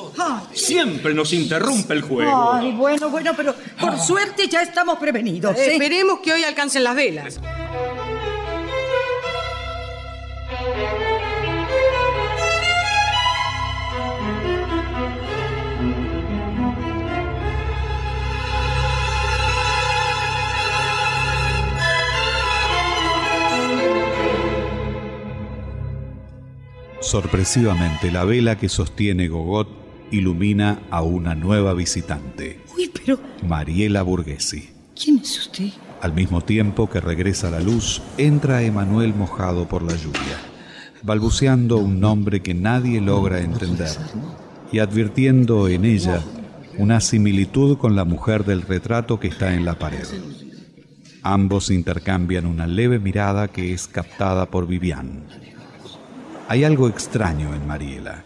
Siempre 0.54 1.14
nos 1.14 1.34
interrumpe 1.34 1.94
el 1.94 2.02
juego. 2.02 2.54
Ay, 2.54 2.72
bueno, 2.72 3.10
bueno, 3.10 3.32
pero 3.36 3.54
por 3.80 3.98
suerte 4.00 4.48
ya 4.48 4.62
estamos 4.62 4.98
prevenidos. 5.00 5.56
¿eh? 5.58 5.74
Esperemos 5.74 6.20
que 6.20 6.34
hoy 6.34 6.44
alcancen 6.44 6.84
las 6.84 6.96
velas. 6.96 7.40
Sorpresivamente, 27.08 28.12
la 28.12 28.26
vela 28.26 28.58
que 28.58 28.68
sostiene 28.68 29.30
Gogot 29.30 29.70
ilumina 30.12 30.82
a 30.90 31.04
una 31.04 31.36
nueva 31.36 31.74
visitante, 31.74 32.60
Uy, 32.76 32.92
pero 32.94 33.18
Mariela 33.48 34.02
Burguesi. 34.02 34.72
¿quién 34.94 35.20
es 35.20 35.40
usted? 35.40 35.70
Al 36.02 36.12
mismo 36.12 36.42
tiempo 36.42 36.90
que 36.90 37.00
regresa 37.00 37.50
la 37.50 37.62
luz, 37.62 38.02
entra 38.18 38.62
Emanuel 38.62 39.14
mojado 39.14 39.70
por 39.70 39.84
la 39.84 39.96
lluvia, 39.96 40.38
balbuceando 41.02 41.78
un 41.78 42.02
nombre 42.02 42.42
que 42.42 42.54
nadie 42.54 43.00
logra 43.00 43.40
entender 43.40 43.96
y 44.74 44.80
advirtiendo 44.80 45.70
en 45.70 45.86
ella 45.86 46.22
una 46.78 47.00
similitud 47.00 47.78
con 47.78 47.96
la 47.96 48.04
mujer 48.04 48.44
del 48.44 48.64
retrato 48.64 49.18
que 49.18 49.30
está 49.30 49.54
en 49.54 49.64
la 49.64 49.80
pared. 49.80 50.06
Ambos 51.24 51.72
intercambian 51.72 52.46
una 52.46 52.68
leve 52.68 53.00
mirada 53.00 53.48
que 53.48 53.72
es 53.72 53.88
captada 53.88 54.48
por 54.48 54.68
Vivian. 54.68 55.47
Hay 56.50 56.64
algo 56.64 56.88
extraño 56.88 57.54
en 57.54 57.68
Mariela. 57.68 58.24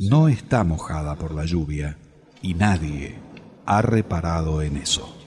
No 0.00 0.28
está 0.28 0.64
mojada 0.64 1.16
por 1.16 1.34
la 1.34 1.44
lluvia 1.44 1.98
y 2.40 2.54
nadie 2.54 3.18
ha 3.66 3.82
reparado 3.82 4.62
en 4.62 4.78
eso. 4.78 5.18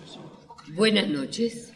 Buenas 0.73 1.07
noches. 1.07 1.71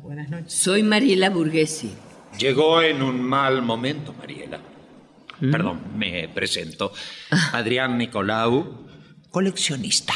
Buenas 0.00 0.28
noches. 0.28 0.52
Soy 0.52 0.82
Mariela 0.82 1.30
Burguesi. 1.30 1.92
Llegó 2.38 2.82
en 2.82 3.02
un 3.02 3.22
mal 3.22 3.62
momento, 3.62 4.12
Mariela. 4.18 4.60
Perdón, 5.40 5.80
me 5.96 6.28
presento. 6.28 6.92
Adrián 7.52 7.98
Nicolau, 7.98 8.86
coleccionista. 9.30 10.14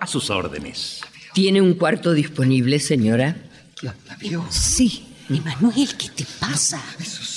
A 0.00 0.06
sus 0.06 0.30
órdenes. 0.30 1.00
¿Tiene 1.32 1.60
un 1.60 1.74
cuarto 1.74 2.12
disponible, 2.12 2.80
señora? 2.80 3.36
Sí. 4.50 5.06
Emanuel, 5.30 5.96
¿qué 5.96 6.10
te 6.10 6.26
pasa? 6.38 6.82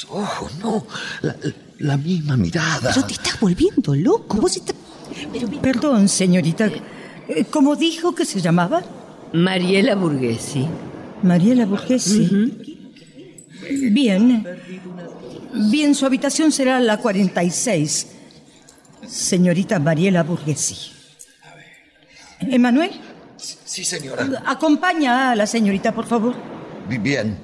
Ojos, 0.09 0.51
no. 0.59 0.85
La, 1.21 1.35
la 1.79 1.97
misma 1.97 2.37
mirada. 2.37 2.91
Pero 2.93 3.05
te 3.05 3.13
estás 3.13 3.39
volviendo 3.39 3.95
loco. 3.95 4.37
Vos 4.41 4.55
estás... 4.57 4.75
Pero 5.33 5.47
mira, 5.47 5.61
Perdón, 5.61 6.07
señorita. 6.07 6.69
Eh, 7.27 7.45
¿Cómo 7.49 7.75
dijo 7.75 8.13
que 8.15 8.25
se 8.25 8.41
llamaba? 8.41 8.81
Mariela 9.33 9.95
Burguesi. 9.95 10.65
Mariela 11.23 11.65
Burgesi. 11.65 12.29
Bien. 13.91 14.45
Bien, 15.71 15.95
su 15.95 16.05
habitación 16.05 16.51
será 16.51 16.79
la 16.79 16.97
46. 16.97 18.07
Señorita 19.07 19.79
Mariela 19.79 20.23
Burgesi. 20.23 20.91
¿Emanuel? 22.41 22.91
Sí, 23.37 23.83
señora. 23.83 24.43
Acompaña 24.45 25.31
a 25.31 25.35
la 25.35 25.47
señorita, 25.47 25.93
por 25.93 26.05
favor. 26.05 26.35
Bi- 26.89 26.97
Bien. 26.97 27.37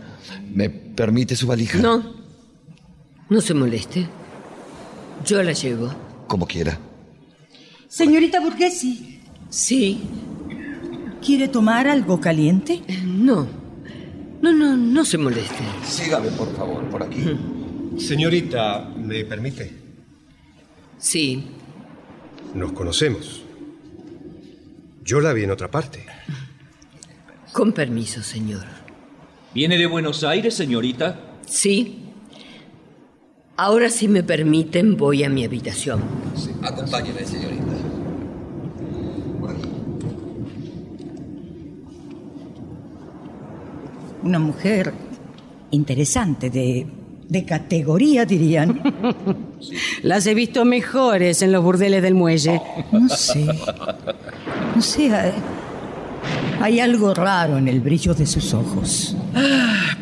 ¿Me 0.54 0.70
permite 0.70 1.36
su 1.36 1.48
valija? 1.48 1.80
No. 1.80 2.23
No 3.34 3.42
se 3.42 3.56
moleste. 3.56 4.08
Yo 5.26 5.42
la 5.42 5.54
llevo. 5.54 5.92
Como 6.28 6.46
quiera. 6.46 6.78
Señorita 7.88 8.40
Burgesi, 8.40 9.22
Sí. 9.50 10.02
¿quiere 11.20 11.48
tomar 11.48 11.88
algo 11.88 12.22
caliente? 12.22 12.84
No. 13.04 13.48
No, 14.40 14.52
no, 14.54 14.78
no 14.78 15.04
se 15.04 15.18
moleste. 15.18 15.64
Sígame, 15.84 16.30
por 16.30 16.56
favor, 16.56 16.88
por 16.92 17.02
aquí. 17.02 17.24
Señorita, 17.98 18.88
¿me 18.98 19.26
permite? 19.26 19.72
Sí. 21.00 21.44
Nos 22.54 22.74
conocemos. 22.74 23.42
Yo 25.04 25.22
la 25.22 25.34
vi 25.34 25.42
en 25.46 25.50
otra 25.50 25.72
parte. 25.72 26.06
Con 27.52 27.72
permiso, 27.74 28.22
señor. 28.22 28.66
¿Viene 29.56 29.80
de 29.80 29.88
Buenos 29.88 30.24
Aires, 30.24 30.54
señorita? 30.54 31.40
Sí. 31.48 32.00
Ahora, 33.56 33.90
si 33.90 34.08
me 34.08 34.24
permiten, 34.24 34.98
voy 34.98 35.24
a 35.24 35.30
mi 35.30 35.46
habitación. 35.46 36.02
Acompáñeme, 36.64 37.24
señorita. 37.26 37.64
Una 44.24 44.40
mujer 44.40 44.94
interesante, 45.72 46.50
de, 46.50 46.88
de 47.28 47.46
categoría, 47.46 48.26
dirían. 48.26 48.82
las 50.02 50.26
he 50.28 50.34
visto 50.34 50.64
mejores 50.66 51.42
en 51.42 51.52
los 51.52 51.64
burdeles 51.64 52.02
del 52.02 52.14
muelle. 52.16 52.62
No 52.92 53.10
sé. 53.10 53.46
No 54.76 54.82
sé. 54.82 55.14
hay- 55.14 55.32
Hay 56.62 56.80
algo 56.80 57.14
raro 57.14 57.58
en 57.58 57.68
el 57.68 57.82
brillo 57.82 58.14
de 58.14 58.26
sus 58.26 58.54
ojos. 58.54 59.18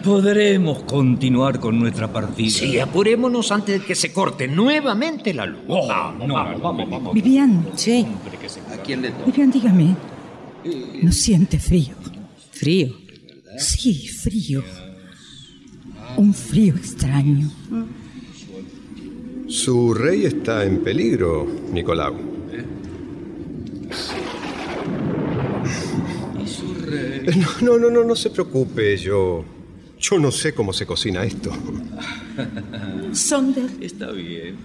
Podremos 0.04 0.84
continuar 0.84 1.60
con 1.60 1.80
nuestra 1.80 2.12
partida. 2.12 2.50
Sí, 2.50 2.80
apurémonos 2.80 3.52
antes 3.52 3.80
de 3.82 3.86
que 3.86 3.96
se 3.96 4.12
corte 4.12 4.48
nuevamente 4.48 5.34
la 5.34 5.46
luz. 5.46 5.62
Oh, 5.68 6.12
no, 6.26 6.34
vamos, 6.34 6.90
vamos. 6.90 7.14
Vivian, 7.14 7.68
Sí. 7.76 8.06
¿A 8.72 8.78
quién 8.82 9.02
le 9.02 9.12
Vivian, 9.26 9.52
dígame. 9.52 9.96
¿No 11.02 11.12
siente 11.12 11.60
frío? 11.60 11.96
Frío. 12.52 12.96
Sí, 13.58 14.08
frío. 14.08 14.64
Un 16.18 16.34
frío 16.34 16.76
extraño. 16.76 17.50
Su 19.48 19.94
rey 19.94 20.26
está 20.26 20.64
en 20.64 20.84
peligro, 20.84 21.48
Nicolau. 21.72 22.16
No, 27.62 27.78
no, 27.78 27.90
no, 27.90 28.04
no 28.04 28.16
se 28.16 28.30
preocupe, 28.30 28.98
yo. 28.98 29.44
Yo 30.02 30.18
no 30.20 30.32
sé 30.32 30.54
cómo 30.54 30.74
se 30.74 30.86
cocina 30.86 31.24
esto. 31.24 31.52
Sonder, 33.14 33.70
Está 33.80 34.12
bien. 34.12 34.56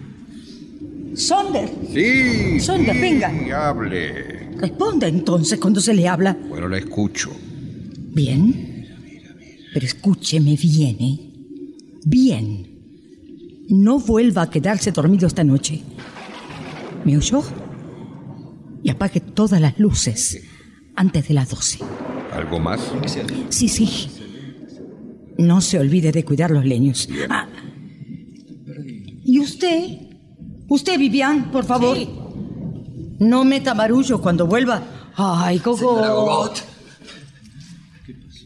Sonder, 1.15 1.71
Sí, 1.95 2.61
Sonda, 2.61 2.93
sí, 2.93 2.99
venga. 3.01 3.69
hable. 3.69 4.51
responda 4.59 5.09
entonces 5.09 5.59
cuando 5.59 5.81
se 5.81 5.95
le 5.95 6.07
habla. 6.09 6.37
Bueno, 6.49 6.69
la 6.69 6.79
escucho. 6.79 7.31
Bien. 8.15 8.87
Pero 9.73 9.87
escúcheme 9.87 10.57
bien, 10.57 10.97
¿eh? 11.01 11.33
Bien. 12.05 12.67
No 13.69 13.99
vuelva 13.99 14.43
a 14.43 14.51
quedarse 14.51 14.93
dormido 14.93 15.27
esta 15.27 15.43
noche. 15.45 15.83
¿Me 17.05 17.17
oyó? 17.17 17.43
Y 18.83 18.91
apague 18.91 19.21
todas 19.21 19.61
las 19.61 19.79
luces 19.79 20.43
antes 20.95 21.29
de 21.29 21.35
las 21.35 21.51
12. 21.51 21.79
¿Algo 22.33 22.59
más? 22.61 22.81
Sí, 23.51 23.69
sí. 23.69 23.89
No 25.39 25.61
se 25.61 25.79
olvide 25.79 26.13
de 26.13 26.25
cuidar 26.25 26.51
los 26.51 26.65
leños. 26.65 27.09
Ah, 27.29 27.47
¿Y 29.25 29.41
usted? 29.41 29.99
Usted, 30.69 30.99
Vivian, 30.99 31.51
por 31.51 31.65
favor. 31.65 31.99
No 33.19 33.45
meta 33.45 33.75
marullo 33.75 34.21
cuando 34.21 34.47
vuelva. 34.47 34.83
Ay, 35.17 35.59
Coco. 35.59 36.53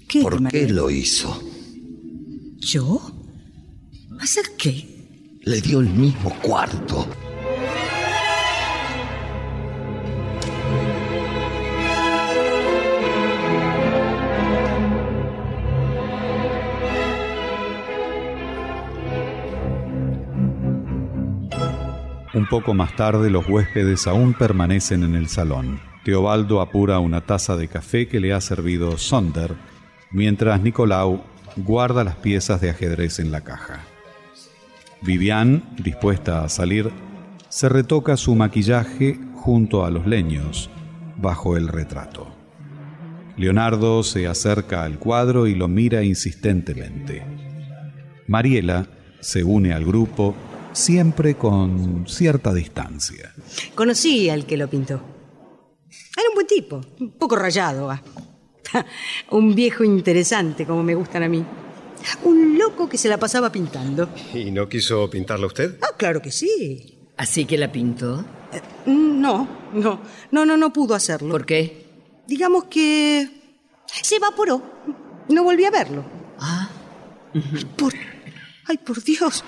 ¿Qué, 0.09 0.23
¿Por 0.23 0.49
qué 0.49 0.69
lo 0.69 0.91
hizo? 0.91 1.41
¿Yo? 2.59 3.01
¿Hacer 4.19 4.45
qué? 4.59 5.39
Le 5.43 5.61
dio 5.61 5.81
el 5.81 5.89
mismo 5.89 6.35
cuarto. 6.43 7.07
Un 22.33 22.47
poco 22.47 22.75
más 22.75 22.95
tarde 22.95 23.29
los 23.29 23.49
huéspedes 23.49 24.07
aún 24.07 24.35
permanecen 24.35 25.03
en 25.03 25.17
el 25.17 25.29
salón. 25.29 25.81
Teobaldo 26.05 26.61
apura 26.61 27.01
una 27.01 27.23
taza 27.23 27.57
de 27.57 27.67
café 27.67 28.07
que 28.07 28.21
le 28.21 28.33
ha 28.33 28.41
servido 28.41 28.97
Sonder, 28.99 29.57
mientras 30.13 30.61
Nicolau 30.61 31.25
guarda 31.57 32.05
las 32.05 32.15
piezas 32.17 32.61
de 32.61 32.71
ajedrez 32.71 33.19
en 33.19 33.33
la 33.33 33.41
caja. 33.41 33.81
Vivian, 35.03 35.65
dispuesta 35.77 36.45
a 36.45 36.49
salir, 36.49 36.91
se 37.49 37.69
retoca 37.69 38.17
su 38.17 38.37
maquillaje 38.37 39.19
junto 39.35 39.85
a 39.85 39.91
los 39.91 40.07
leños, 40.07 40.71
bajo 41.17 41.57
el 41.57 41.67
retrato. 41.67 42.29
Leonardo 43.37 44.05
se 44.05 44.29
acerca 44.29 44.85
al 44.85 44.99
cuadro 44.99 45.49
y 45.49 45.57
lo 45.57 45.67
mira 45.67 46.05
insistentemente. 46.05 47.25
Mariela 48.29 48.87
se 49.19 49.43
une 49.43 49.73
al 49.73 49.85
grupo, 49.85 50.37
siempre 50.73 51.37
con 51.37 52.07
cierta 52.09 52.53
distancia. 52.53 53.33
Conocí 53.75 54.29
al 54.31 54.47
que 54.47 54.57
lo 54.57 54.69
pintó. 54.69 55.01
Era 56.17 56.29
un 56.29 56.35
buen 56.35 56.47
tipo, 56.47 56.81
un 57.01 57.13
poco 57.13 57.37
rayado. 57.37 57.91
ah. 57.91 58.03
Un 59.31 59.55
viejo 59.55 59.83
interesante, 59.83 60.65
como 60.65 60.83
me 60.83 60.95
gustan 60.95 61.25
a 61.25 61.29
mí. 61.29 61.45
Un 62.25 62.57
loco 62.59 62.89
que 62.89 62.99
se 62.99 63.09
la 63.09 63.19
pasaba 63.19 63.51
pintando. 63.51 64.09
¿Y 64.33 64.51
no 64.51 64.69
quiso 64.69 65.09
pintarla 65.11 65.47
usted? 65.47 65.79
Ah, 65.83 65.95
claro 65.97 66.23
que 66.23 66.31
sí. 66.31 67.11
¿Así 67.17 67.45
que 67.45 67.59
la 67.59 67.71
pintó? 67.71 68.25
No, 68.87 69.49
no, 69.75 70.01
no, 70.31 70.47
no, 70.47 70.57
no 70.57 70.73
pudo 70.73 70.95
hacerlo. 70.95 71.31
¿Por 71.31 71.45
qué? 71.47 71.87
Digamos 72.27 72.65
que 72.65 73.29
se 74.03 74.17
evaporó. 74.17 74.63
No 75.29 75.45
volví 75.45 75.65
a 75.65 75.71
verlo. 75.71 76.05
Ah. 76.39 76.69
Por, 77.77 77.93
ay, 78.67 78.79
por 78.79 79.03
Dios. 79.03 79.45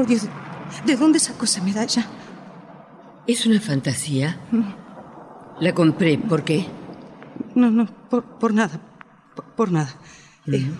Por 0.00 0.08
Dios, 0.08 0.22
¿de 0.86 0.96
dónde 0.96 1.20
sacó 1.20 1.44
esa 1.44 1.62
medalla? 1.62 2.06
¿Es 3.26 3.44
una 3.44 3.60
fantasía? 3.60 4.40
La 5.60 5.74
compré. 5.74 6.16
¿Por 6.16 6.42
qué? 6.42 6.64
No, 7.54 7.70
no, 7.70 7.84
por, 8.08 8.38
por 8.38 8.54
nada. 8.54 8.80
Por, 9.36 9.44
por 9.54 9.70
nada. 9.70 9.94
Eh, 10.46 10.70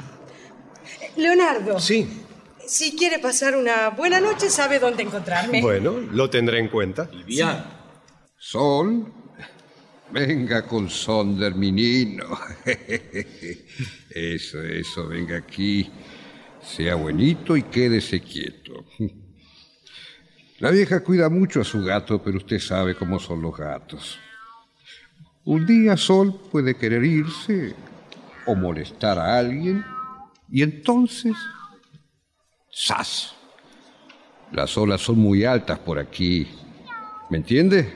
Leonardo. 1.18 1.78
Sí. 1.78 2.08
Si 2.66 2.96
quiere 2.96 3.18
pasar 3.18 3.58
una 3.58 3.90
buena 3.90 4.20
noche, 4.20 4.48
sabe 4.48 4.78
dónde 4.78 5.02
encontrarme. 5.02 5.60
Bueno, 5.60 6.00
lo 6.00 6.30
tendré 6.30 6.58
en 6.58 6.68
cuenta. 6.68 7.10
Bien. 7.26 7.62
Sol, 8.38 9.12
venga 10.10 10.66
con 10.66 10.88
Sonder, 10.88 11.54
mi 11.54 11.70
niño. 11.72 12.24
Eso, 14.08 14.62
eso, 14.62 15.08
venga 15.08 15.36
aquí. 15.36 15.90
Sea 16.62 16.94
buenito 16.94 17.56
y 17.56 17.62
quédese 17.64 18.20
quieto. 18.20 18.84
La 20.58 20.70
vieja 20.70 21.02
cuida 21.02 21.30
mucho 21.30 21.62
a 21.62 21.64
su 21.64 21.82
gato, 21.82 22.22
pero 22.22 22.36
usted 22.36 22.58
sabe 22.58 22.94
cómo 22.94 23.18
son 23.18 23.40
los 23.40 23.56
gatos. 23.56 24.18
Un 25.44 25.66
día 25.66 25.96
Sol 25.96 26.38
puede 26.52 26.76
querer 26.76 27.02
irse 27.02 27.74
o 28.46 28.54
molestar 28.54 29.18
a 29.18 29.38
alguien 29.38 29.84
y 30.50 30.62
entonces... 30.62 31.34
¡Sas! 32.70 33.34
Las 34.52 34.76
olas 34.76 35.00
son 35.00 35.18
muy 35.18 35.44
altas 35.44 35.78
por 35.78 35.98
aquí. 35.98 36.48
¿Me 37.30 37.38
entiende? 37.38 37.92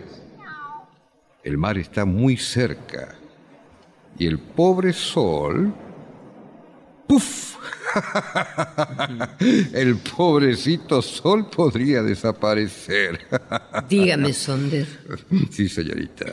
El 1.43 1.59
mar 1.59 1.77
está 1.79 2.05
muy 2.05 2.37
cerca. 2.37 3.17
Y 4.19 4.27
el 4.27 4.39
pobre 4.39 4.93
sol... 4.93 5.75
¡Puf! 7.09 7.55
el 9.73 9.97
pobrecito 9.97 11.03
sol 11.03 11.49
podría 11.51 12.03
desaparecer. 12.03 13.21
Dígame, 13.89 14.33
Sonder. 14.33 14.87
sí, 15.51 15.69
señorita. 15.69 16.27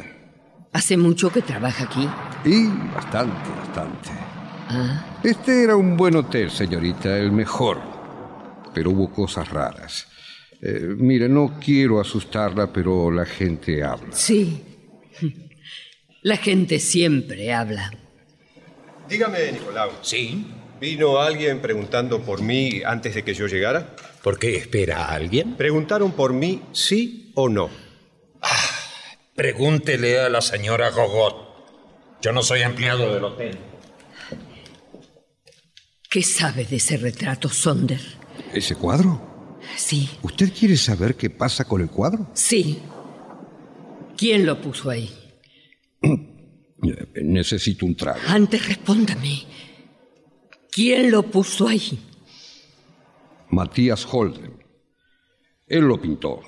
¿Hace 0.73 0.95
mucho 0.97 1.29
que 1.31 1.41
trabaja 1.41 1.83
aquí? 1.83 2.07
Y 2.45 2.67
bastante, 2.95 3.49
bastante. 3.57 4.09
Ah, 4.69 5.19
Este 5.23 5.63
era 5.63 5.75
un 5.75 5.97
buen 5.97 6.15
hotel, 6.15 6.49
señorita, 6.49 7.17
el 7.17 7.31
mejor. 7.31 7.79
Pero 8.73 8.91
hubo 8.91 9.11
cosas 9.11 9.49
raras. 9.49 10.07
Eh, 10.61 10.95
mire, 10.97 11.27
no 11.27 11.59
quiero 11.59 11.99
asustarla, 11.99 12.71
pero 12.71 13.11
la 13.11 13.25
gente 13.25 13.83
habla. 13.83 14.13
sí. 14.13 14.63
La 16.23 16.37
gente 16.37 16.79
siempre 16.79 17.51
habla. 17.51 17.91
Dígame, 19.09 19.53
Nicolau. 19.53 19.89
¿Sí? 20.03 20.45
¿Vino 20.81 21.19
alguien 21.19 21.61
preguntando 21.61 22.23
por 22.23 22.41
mí 22.41 22.81
antes 22.83 23.13
de 23.13 23.23
que 23.23 23.35
yo 23.35 23.45
llegara? 23.45 23.95
¿Por 24.23 24.39
qué 24.39 24.55
espera 24.55 25.05
a 25.05 25.13
alguien? 25.13 25.55
¿Preguntaron 25.55 26.11
por 26.13 26.33
mí 26.33 26.63
sí 26.71 27.31
o 27.35 27.49
no? 27.49 27.69
Pregúntele 29.35 30.19
a 30.19 30.29
la 30.29 30.41
señora 30.41 30.89
Gogot. 30.89 31.35
Yo 32.23 32.31
no 32.31 32.41
soy 32.41 32.61
empleado 32.61 33.13
del 33.13 33.23
hotel. 33.23 33.57
¿Qué 36.09 36.23
sabe 36.23 36.65
de 36.65 36.77
ese 36.77 36.97
retrato, 36.97 37.47
Sonder? 37.47 38.01
¿Ese 38.51 38.75
cuadro? 38.75 39.59
Sí, 39.77 40.09
¿Usted 40.23 40.51
quiere 40.51 40.75
saber 40.75 41.15
qué 41.15 41.29
pasa 41.29 41.63
con 41.65 41.81
el 41.81 41.89
cuadro? 41.89 42.27
sí. 42.33 42.81
¿Quién 44.17 44.45
lo 44.45 44.61
puso 44.61 44.91
ahí? 44.91 45.09
Necesito 47.23 47.87
un 47.87 47.95
trago. 47.95 48.19
Antes 48.27 48.67
respóndame. 48.67 49.45
¿Quién 50.71 51.11
lo 51.11 51.23
puso 51.23 51.67
ahí? 51.67 51.99
Matías 53.49 54.07
Holden. 54.09 54.63
Él 55.67 55.81
lo 55.81 55.99
pintó. 55.99 56.39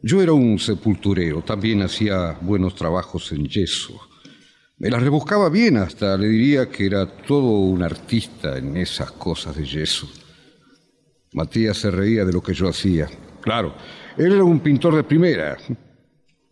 Yo 0.00 0.22
era 0.22 0.32
un 0.32 0.56
sepulturero, 0.60 1.42
también 1.42 1.82
hacía 1.82 2.38
buenos 2.40 2.76
trabajos 2.76 3.32
en 3.32 3.48
yeso. 3.48 4.00
Me 4.78 4.88
las 4.88 5.02
rebuscaba 5.02 5.48
bien, 5.48 5.78
hasta 5.78 6.16
le 6.16 6.28
diría 6.28 6.68
que 6.68 6.86
era 6.86 7.06
todo 7.06 7.58
un 7.58 7.82
artista 7.82 8.56
en 8.56 8.76
esas 8.76 9.10
cosas 9.10 9.56
de 9.56 9.64
yeso. 9.64 10.08
Matías 11.32 11.78
se 11.78 11.90
reía 11.90 12.24
de 12.24 12.32
lo 12.32 12.40
que 12.40 12.54
yo 12.54 12.68
hacía. 12.68 13.08
Claro, 13.40 13.74
él 14.16 14.32
era 14.32 14.44
un 14.44 14.60
pintor 14.60 14.94
de 14.94 15.02
primera. 15.02 15.56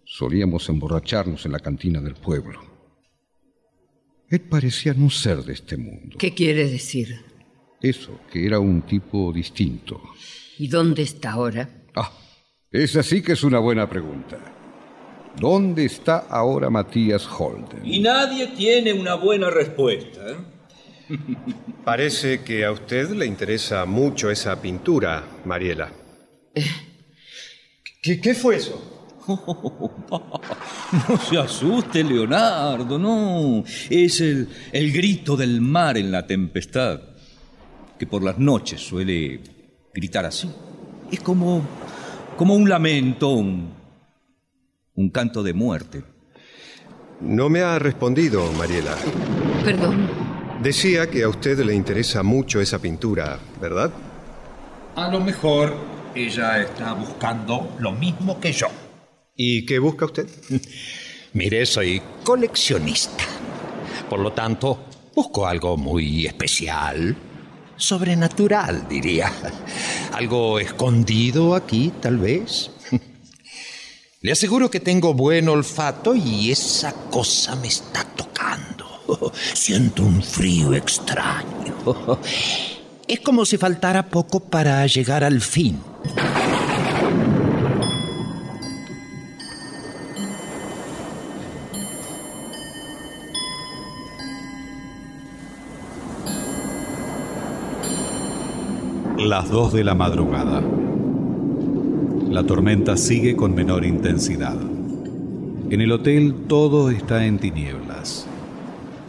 Solíamos 0.04 0.68
emborracharnos 0.68 1.46
en 1.46 1.52
la 1.52 1.60
cantina 1.60 2.00
del 2.00 2.14
pueblo. 2.14 2.73
Él 4.34 4.40
parecía 4.40 4.92
no 4.94 5.10
ser 5.10 5.44
de 5.44 5.52
este 5.52 5.76
mundo. 5.76 6.16
¿Qué 6.18 6.34
quiere 6.34 6.68
decir? 6.68 7.20
Eso, 7.80 8.18
que 8.32 8.44
era 8.44 8.58
un 8.58 8.82
tipo 8.82 9.32
distinto. 9.32 10.02
¿Y 10.58 10.66
dónde 10.66 11.02
está 11.02 11.32
ahora? 11.32 11.68
Ah, 11.94 12.10
esa 12.72 13.04
sí 13.04 13.22
que 13.22 13.34
es 13.34 13.44
una 13.44 13.60
buena 13.60 13.88
pregunta. 13.88 14.38
¿Dónde 15.38 15.84
está 15.84 16.26
ahora 16.28 16.68
Matías 16.68 17.24
Holden? 17.28 17.84
Y 17.84 18.00
nadie 18.00 18.48
tiene 18.48 18.92
una 18.92 19.14
buena 19.14 19.50
respuesta. 19.50 20.20
¿eh? 20.28 21.16
Parece 21.84 22.42
que 22.42 22.64
a 22.64 22.72
usted 22.72 23.10
le 23.10 23.26
interesa 23.26 23.84
mucho 23.84 24.32
esa 24.32 24.60
pintura, 24.60 25.22
Mariela. 25.44 25.92
¿Qué, 28.02 28.20
qué 28.20 28.34
fue 28.34 28.56
eso? 28.56 28.93
No 31.08 31.16
se 31.18 31.38
asuste, 31.38 32.04
Leonardo, 32.04 32.98
no. 32.98 33.64
Es 33.90 34.20
el, 34.20 34.48
el 34.72 34.92
grito 34.92 35.36
del 35.36 35.60
mar 35.60 35.96
en 35.96 36.10
la 36.10 36.26
tempestad, 36.26 37.00
que 37.98 38.06
por 38.06 38.22
las 38.22 38.38
noches 38.38 38.80
suele 38.80 39.40
gritar 39.92 40.24
así. 40.26 40.50
Es 41.10 41.20
como, 41.20 41.62
como 42.36 42.54
un 42.54 42.68
lamento, 42.68 43.30
un, 43.30 43.72
un 44.94 45.10
canto 45.10 45.42
de 45.42 45.52
muerte. 45.52 46.04
No 47.20 47.48
me 47.48 47.60
ha 47.60 47.78
respondido, 47.78 48.50
Mariela. 48.52 48.94
Perdón. 49.64 50.08
Decía 50.62 51.10
que 51.10 51.22
a 51.22 51.28
usted 51.28 51.58
le 51.60 51.74
interesa 51.74 52.22
mucho 52.22 52.60
esa 52.60 52.78
pintura, 52.78 53.38
¿verdad? 53.60 53.90
A 54.96 55.08
lo 55.08 55.20
mejor 55.20 55.74
ella 56.14 56.60
está 56.60 56.92
buscando 56.92 57.74
lo 57.78 57.92
mismo 57.92 58.38
que 58.38 58.52
yo. 58.52 58.68
¿Y 59.36 59.66
qué 59.66 59.78
busca 59.78 60.06
usted? 60.06 60.28
Mire, 61.32 61.66
soy 61.66 62.00
coleccionista. 62.22 63.24
Por 64.08 64.20
lo 64.20 64.32
tanto, 64.32 64.86
Busco 65.14 65.46
algo 65.46 65.76
muy 65.76 66.26
especial, 66.26 67.16
sobrenatural, 67.76 68.88
diría. 68.88 69.32
Algo 70.12 70.58
escondido 70.58 71.54
aquí, 71.54 71.92
tal 72.00 72.18
vez. 72.18 72.70
Le 74.20 74.32
aseguro 74.32 74.70
que 74.70 74.80
tengo 74.80 75.14
buen 75.14 75.48
olfato 75.48 76.16
y 76.16 76.50
esa 76.50 76.92
cosa 77.10 77.54
me 77.56 77.68
está 77.68 78.04
tocando. 78.16 79.32
Siento 79.52 80.02
un 80.02 80.20
frío 80.20 80.74
extraño. 80.74 82.18
Es 83.06 83.20
como 83.20 83.44
si 83.44 83.56
faltara 83.56 84.08
poco 84.08 84.40
para 84.40 84.84
llegar 84.86 85.22
al 85.22 85.40
fin. 85.40 85.80
Las 99.24 99.48
dos 99.48 99.72
de 99.72 99.84
la 99.84 99.94
madrugada. 99.94 100.62
La 102.28 102.44
tormenta 102.44 102.98
sigue 102.98 103.34
con 103.34 103.54
menor 103.54 103.86
intensidad. 103.86 104.54
En 105.70 105.80
el 105.80 105.92
hotel 105.92 106.44
todo 106.46 106.90
está 106.90 107.24
en 107.24 107.38
tinieblas. 107.38 108.26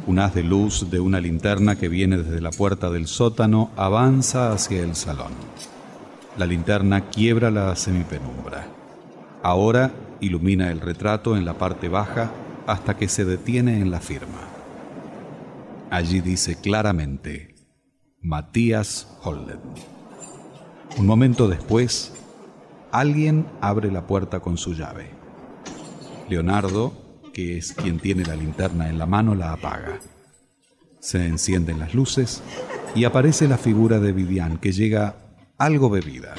Un 0.08 0.20
haz 0.20 0.34
de 0.34 0.44
luz 0.44 0.90
de 0.90 1.02
una 1.02 1.20
linterna 1.20 1.76
que 1.76 1.90
viene 1.90 2.18
desde 2.18 2.40
la 2.40 2.52
puerta 2.52 2.90
del 2.90 3.08
sótano 3.08 3.72
avanza 3.76 4.54
hacia 4.54 4.84
el 4.84 4.96
salón. 4.96 5.34
La 6.38 6.46
linterna 6.46 7.10
quiebra 7.10 7.52
la 7.52 7.76
semipenumbra. 7.76 8.68
Ahora 9.44 9.92
ilumina 10.22 10.72
el 10.72 10.80
retrato 10.80 11.36
en 11.36 11.44
la 11.44 11.56
parte 11.56 11.90
baja 11.90 12.32
hasta 12.68 12.96
que 12.96 13.10
se 13.10 13.26
detiene 13.26 13.82
en 13.82 13.92
la 13.92 14.00
firma. 14.00 14.48
Allí 15.90 16.22
dice 16.22 16.56
claramente 16.56 17.54
Matías 18.22 19.10
Holden. 19.22 19.95
Un 20.98 21.08
momento 21.08 21.50
después, 21.50 22.14
alguien 22.92 23.48
abre 23.60 23.92
la 23.92 24.08
puerta 24.08 24.40
con 24.40 24.58
su 24.58 24.74
llave. 24.74 25.10
Leonardo, 26.30 26.94
que 27.34 27.58
es 27.58 27.74
quien 27.74 28.00
tiene 28.00 28.24
la 28.24 28.36
linterna 28.36 28.90
en 28.90 28.98
la 28.98 29.06
mano, 29.06 29.36
la 29.36 29.52
apaga. 29.52 30.00
Se 31.02 31.26
encienden 31.26 31.80
las 31.80 31.94
luces 31.94 32.42
y 32.96 33.04
aparece 33.04 33.50
la 33.50 33.58
figura 33.58 34.00
de 34.00 34.14
Vivian, 34.14 34.58
que 34.58 34.72
llega 34.72 35.18
algo 35.58 35.90
bebida. 35.90 36.34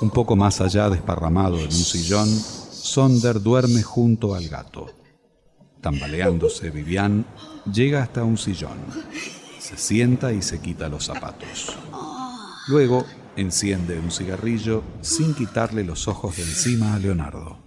Un 0.00 0.08
poco 0.10 0.34
más 0.34 0.62
allá, 0.62 0.88
desparramado 0.88 1.58
en 1.58 1.66
un 1.66 1.72
sillón, 1.72 2.28
Sonder 2.28 3.42
duerme 3.42 3.82
junto 3.82 4.34
al 4.34 4.48
gato. 4.48 4.86
Tambaleándose, 5.82 6.70
Vivian 6.70 7.26
llega 7.70 8.02
hasta 8.02 8.24
un 8.24 8.38
sillón. 8.38 8.78
Se 9.58 9.76
sienta 9.76 10.32
y 10.32 10.40
se 10.40 10.60
quita 10.60 10.88
los 10.88 11.04
zapatos. 11.04 11.76
Luego 12.68 13.04
enciende 13.36 13.98
un 13.98 14.10
cigarrillo 14.10 14.82
sin 15.00 15.34
quitarle 15.34 15.84
los 15.84 16.08
ojos 16.08 16.36
de 16.36 16.42
encima 16.42 16.94
a 16.94 16.98
Leonardo. 16.98 17.58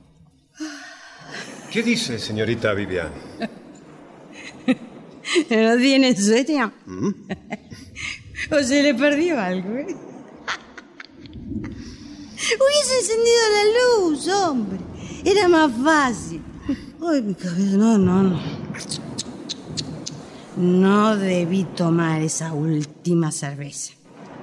¿Qué 1.72 1.82
dice, 1.84 2.18
señorita 2.20 2.74
Vivian? 2.74 3.12
¿No 5.50 5.78
tiene 5.78 6.16
sueño? 6.16 6.72
¿O 8.52 8.64
se 8.64 8.84
le 8.84 8.96
perdió 8.96 9.40
algo? 9.40 9.76
eh? 9.76 9.86
Hubiese 12.40 13.00
encendido 13.00 13.44
la 13.54 13.64
luz, 14.08 14.28
hombre. 14.30 14.80
Era 15.24 15.48
más 15.48 15.72
fácil. 15.84 16.42
Ay, 17.06 17.22
mi 17.22 17.36
cabeza. 17.36 17.78
No, 17.78 17.98
no, 17.98 18.24
no. 18.24 18.40
No 20.58 21.16
debí 21.18 21.64
tomar 21.66 22.22
esa 22.22 22.54
última 22.54 23.32
cerveza. 23.32 23.94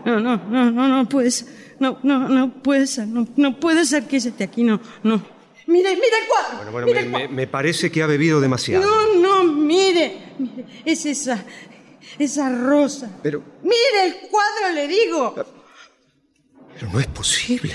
No, 0.06 0.20
no, 0.20 0.36
no, 0.36 0.70
no, 0.70 0.88
no 0.88 1.08
puede 1.08 1.30
ser. 1.30 1.48
No, 1.80 1.98
no, 2.02 2.28
no 2.28 2.62
puede 2.62 2.86
ser. 2.86 3.06
No, 3.08 3.26
no 3.36 3.60
puede 3.60 3.84
ser 3.84 4.06
que 4.06 4.16
esté 4.16 4.44
aquí. 4.44 4.62
No, 4.62 4.80
no. 5.02 5.22
Mire, 5.66 5.94
mire 5.96 6.06
el 6.22 6.28
cuadro. 6.28 6.56
Bueno, 6.56 6.72
bueno, 6.72 6.86
mire 6.86 7.00
me, 7.00 7.04
el 7.04 7.06
me- 7.10 7.18
cuadro. 7.18 7.34
me 7.34 7.46
parece 7.48 7.90
que 7.90 8.02
ha 8.02 8.06
bebido 8.06 8.40
demasiado. 8.40 8.88
No, 8.88 9.14
no, 9.44 9.44
mire. 9.52 10.34
Mire, 10.38 10.64
es 10.84 11.04
esa. 11.06 11.44
Esa 12.18 12.48
rosa. 12.50 13.18
Pero, 13.22 13.42
Mire 13.62 14.06
el 14.06 14.14
cuadro, 14.30 14.72
le 14.74 14.86
digo. 14.88 15.34
pero 16.74 16.92
no 16.92 17.00
es 17.00 17.06
posible. 17.08 17.74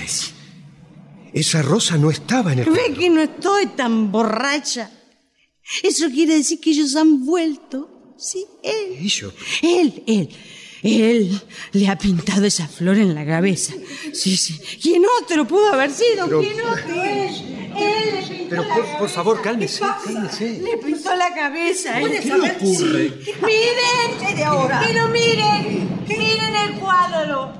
Esa 1.32 1.62
rosa 1.62 1.96
no 1.96 2.10
estaba 2.10 2.52
en 2.52 2.60
el... 2.60 2.70
Ve 2.70 2.94
que 2.98 3.08
no 3.10 3.20
estoy 3.22 3.66
tan 3.66 4.10
borracha. 4.10 4.90
Eso 5.82 6.08
quiere 6.10 6.34
decir 6.36 6.60
que 6.60 6.70
ellos 6.70 6.96
han 6.96 7.24
vuelto. 7.24 8.14
Sí, 8.18 8.44
él. 8.62 8.96
Ellos. 8.98 9.32
Él, 9.62 10.02
él. 10.06 10.28
Él 10.82 11.40
le 11.72 11.88
ha 11.88 11.96
pintado 11.96 12.44
esa 12.44 12.66
flor 12.66 12.98
en 12.98 13.14
la 13.14 13.24
cabeza. 13.24 13.72
Sí, 14.12 14.36
sí. 14.36 14.60
¿Quién 14.82 15.02
otro 15.22 15.46
pudo 15.46 15.72
haber 15.72 15.90
sido? 15.92 16.26
Pero- 16.26 16.40
¿Quién 16.40 16.60
otro? 16.60 17.02
Él. 17.02 17.48
Él 17.74 18.14
le 18.20 18.22
pintó 18.28 18.48
Pero 18.50 18.62
la 18.62 18.68
por, 18.74 18.82
cabeza. 18.84 18.98
por 18.98 19.08
favor, 19.08 19.42
cálmese, 19.42 19.80
¿Qué 19.80 20.12
cálmese. 20.12 20.60
Le 20.60 20.76
pintó 20.78 21.14
la 21.16 21.34
cabeza. 21.34 22.00
¿eh? 22.00 22.20
¿Qué 22.22 22.28
le 22.28 22.50
ocurre? 22.52 23.08
Sí. 23.24 23.32
Miren. 23.42 24.36
de 24.36 24.44
ahora? 24.44 24.82
Pero 24.86 25.08
miren. 25.08 26.04
Miren 26.06 26.56
el 26.56 26.74
cuadro. 26.80 27.52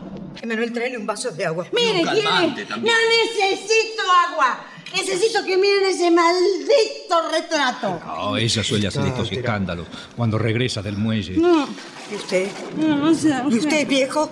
Manuel, 0.45 0.73
tráele 0.73 0.99
un 0.99 1.07
vaso 1.07 1.31
de 1.31 1.47
agua. 1.47 1.67
¿quién? 1.71 2.05
también. 2.05 2.55
No 2.83 2.93
necesito 2.93 4.03
agua. 4.29 4.67
Necesito 4.93 5.45
que 5.45 5.57
miren 5.57 5.87
ese 5.87 6.11
maldito 6.11 7.31
retrato. 7.31 8.01
No, 8.05 8.37
ella 8.37 8.63
suele 8.63 8.89
hacer 8.89 9.07
estos 9.07 9.33
escándalos 9.33 9.87
cuando 10.17 10.39
regresa 10.39 10.83
del 10.83 10.97
muelle. 10.97 11.37
No, 11.37 11.67
¿Y 12.11 12.15
usted? 12.15 12.49
no, 12.77 13.11
o 13.11 13.15
sea, 13.15 13.47
¿Y 13.49 13.59
usted, 13.59 13.87
viejo? 13.87 14.31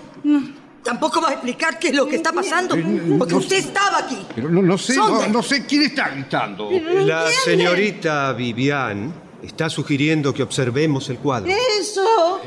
¿Tampoco 0.82 1.20
va 1.20 1.28
a 1.30 1.32
explicar 1.32 1.78
qué 1.78 1.88
es 1.88 1.94
lo 1.94 2.06
que 2.06 2.16
está 2.16 2.32
pasando? 2.32 2.76
Porque 3.18 3.34
usted 3.34 3.56
estaba 3.56 3.98
aquí. 3.98 4.18
Pero 4.34 4.48
no, 4.48 4.62
no 4.62 4.78
sé, 4.78 4.96
no, 4.96 5.26
no 5.28 5.42
sé 5.42 5.66
quién 5.66 5.82
está 5.82 6.08
gritando. 6.08 6.70
La 6.70 7.30
señorita 7.30 8.32
Vivian 8.32 9.12
está 9.42 9.68
sugiriendo 9.68 10.32
que 10.32 10.42
observemos 10.42 11.08
el 11.10 11.18
cuadro. 11.18 11.52
Eso. 11.78 12.40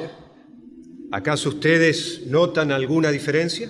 ¿Acaso 1.11 1.49
ustedes 1.49 2.21
notan 2.25 2.71
alguna 2.71 3.09
diferencia? 3.11 3.69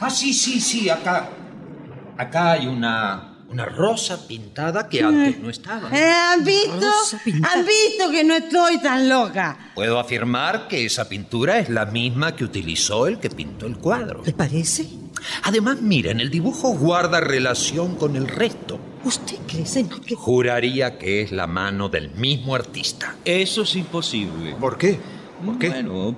Ah, 0.00 0.10
sí, 0.10 0.34
sí, 0.34 0.60
sí, 0.60 0.88
acá. 0.88 1.30
Acá 2.18 2.52
hay 2.52 2.66
una, 2.66 3.35
una 3.50 3.64
rosa 3.64 4.26
pintada 4.26 4.88
que 4.88 5.02
antes 5.02 5.38
no 5.38 5.50
estaba. 5.50 5.88
Eh, 5.90 6.12
¿Han 6.32 6.44
visto? 6.44 6.86
¿Han 7.42 7.64
visto 7.64 8.10
que 8.10 8.24
no 8.24 8.34
estoy 8.34 8.78
tan 8.78 9.08
loca? 9.08 9.72
Puedo 9.74 9.98
afirmar 9.98 10.68
que 10.68 10.84
esa 10.84 11.08
pintura 11.08 11.58
es 11.58 11.68
la 11.68 11.86
misma 11.86 12.34
que 12.34 12.44
utilizó 12.44 13.06
el 13.06 13.18
que 13.18 13.30
pintó 13.30 13.66
el 13.66 13.76
cuadro. 13.78 14.22
¿Le 14.24 14.32
parece? 14.32 14.88
Además, 15.44 15.80
miren, 15.80 16.20
el 16.20 16.30
dibujo 16.30 16.70
guarda 16.74 17.20
relación 17.20 17.96
con 17.96 18.16
el 18.16 18.28
resto. 18.28 18.78
¿Usted 19.04 19.36
cree, 19.46 19.66
señor, 19.66 20.00
que... 20.00 20.14
Juraría 20.14 20.98
que 20.98 21.22
es 21.22 21.32
la 21.32 21.46
mano 21.46 21.88
del 21.88 22.10
mismo 22.10 22.54
artista. 22.54 23.16
Eso 23.24 23.62
es 23.62 23.76
imposible. 23.76 24.54
¿Por 24.58 24.76
qué? 24.76 24.98
¿Por 25.44 25.58
qué? 25.58 25.68
Bueno, 25.68 26.16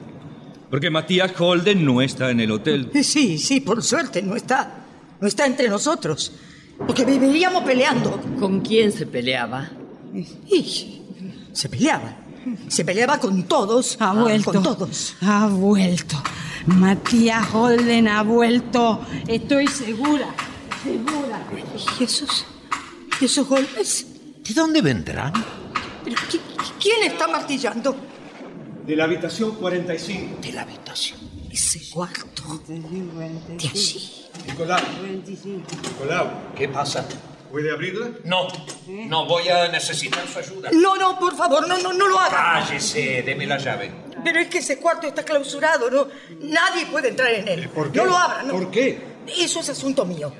porque 0.70 0.90
Matías 0.90 1.32
Holden 1.38 1.84
no 1.84 2.00
está 2.02 2.30
en 2.30 2.40
el 2.40 2.50
hotel. 2.50 2.90
Sí, 3.02 3.38
sí, 3.38 3.60
por 3.60 3.82
suerte, 3.82 4.22
no 4.22 4.36
está. 4.36 4.84
No 5.20 5.26
está 5.26 5.46
entre 5.46 5.68
nosotros. 5.68 6.32
Porque 6.86 7.04
viviríamos 7.04 7.64
peleando. 7.64 8.20
¿Con 8.38 8.60
quién 8.60 8.92
se 8.92 9.06
peleaba? 9.06 9.68
Y 10.48 11.02
se 11.52 11.68
peleaba. 11.68 12.16
Se 12.68 12.84
peleaba 12.84 13.18
con 13.18 13.42
todos. 13.44 13.96
Ha 14.00 14.12
vuelto. 14.14 14.52
Con 14.52 14.62
todos. 14.62 15.14
Ha 15.20 15.48
vuelto. 15.48 16.22
Matías 16.66 17.46
Holden 17.52 18.08
ha 18.08 18.22
vuelto. 18.22 19.00
Estoy 19.26 19.66
segura. 19.66 20.28
Segura. 20.82 21.42
¿Y 22.00 22.04
esos? 22.04 22.46
¿Y 23.20 23.24
esos 23.24 23.46
golpes? 23.46 24.06
¿De 24.46 24.54
dónde 24.54 24.80
vendrán? 24.80 25.32
¿Pero 26.04 26.16
qui- 26.16 26.40
¿Quién 26.80 27.10
está 27.10 27.26
martillando? 27.28 27.96
De 28.86 28.96
la 28.96 29.04
habitación 29.04 29.56
45. 29.56 30.38
De 30.40 30.52
la 30.52 30.62
habitación. 30.62 31.18
Ese 31.50 31.90
cuarto. 31.90 32.62
De 32.66 33.68
allí. 33.68 34.10
Nicolau. 34.48 34.80
Nicolau, 35.04 36.54
¿Qué 36.56 36.68
pasa? 36.68 37.06
¿puede 37.50 37.70
abrirla? 37.72 38.10
No, 38.24 38.48
no 38.86 39.26
voy 39.26 39.48
a 39.48 39.68
necesitar 39.68 40.26
su 40.28 40.38
ayuda. 40.38 40.70
No, 40.72 40.96
no, 40.96 41.18
por 41.18 41.34
favor, 41.36 41.66
no, 41.66 41.78
no, 41.78 41.92
no 41.92 42.08
lo 42.08 42.18
haga. 42.18 42.60
Cállese, 42.60 43.22
deme 43.22 43.46
la 43.46 43.58
llave. 43.58 43.90
Pero 44.22 44.40
es 44.40 44.48
que 44.48 44.58
ese 44.58 44.78
cuarto 44.78 45.06
está 45.06 45.24
clausurado, 45.24 45.90
¿no? 45.90 46.08
Nadie 46.40 46.86
puede 46.86 47.08
entrar 47.08 47.32
en 47.32 47.48
él. 47.48 47.68
¿Por 47.68 47.90
qué? 47.90 47.98
No 47.98 48.04
lo 48.06 48.16
abra, 48.16 48.42
¿no? 48.42 48.52
¿Por 48.52 48.70
qué? 48.70 48.98
Eso 49.38 49.60
es 49.60 49.68
asunto 49.70 50.04
mío. 50.04 50.32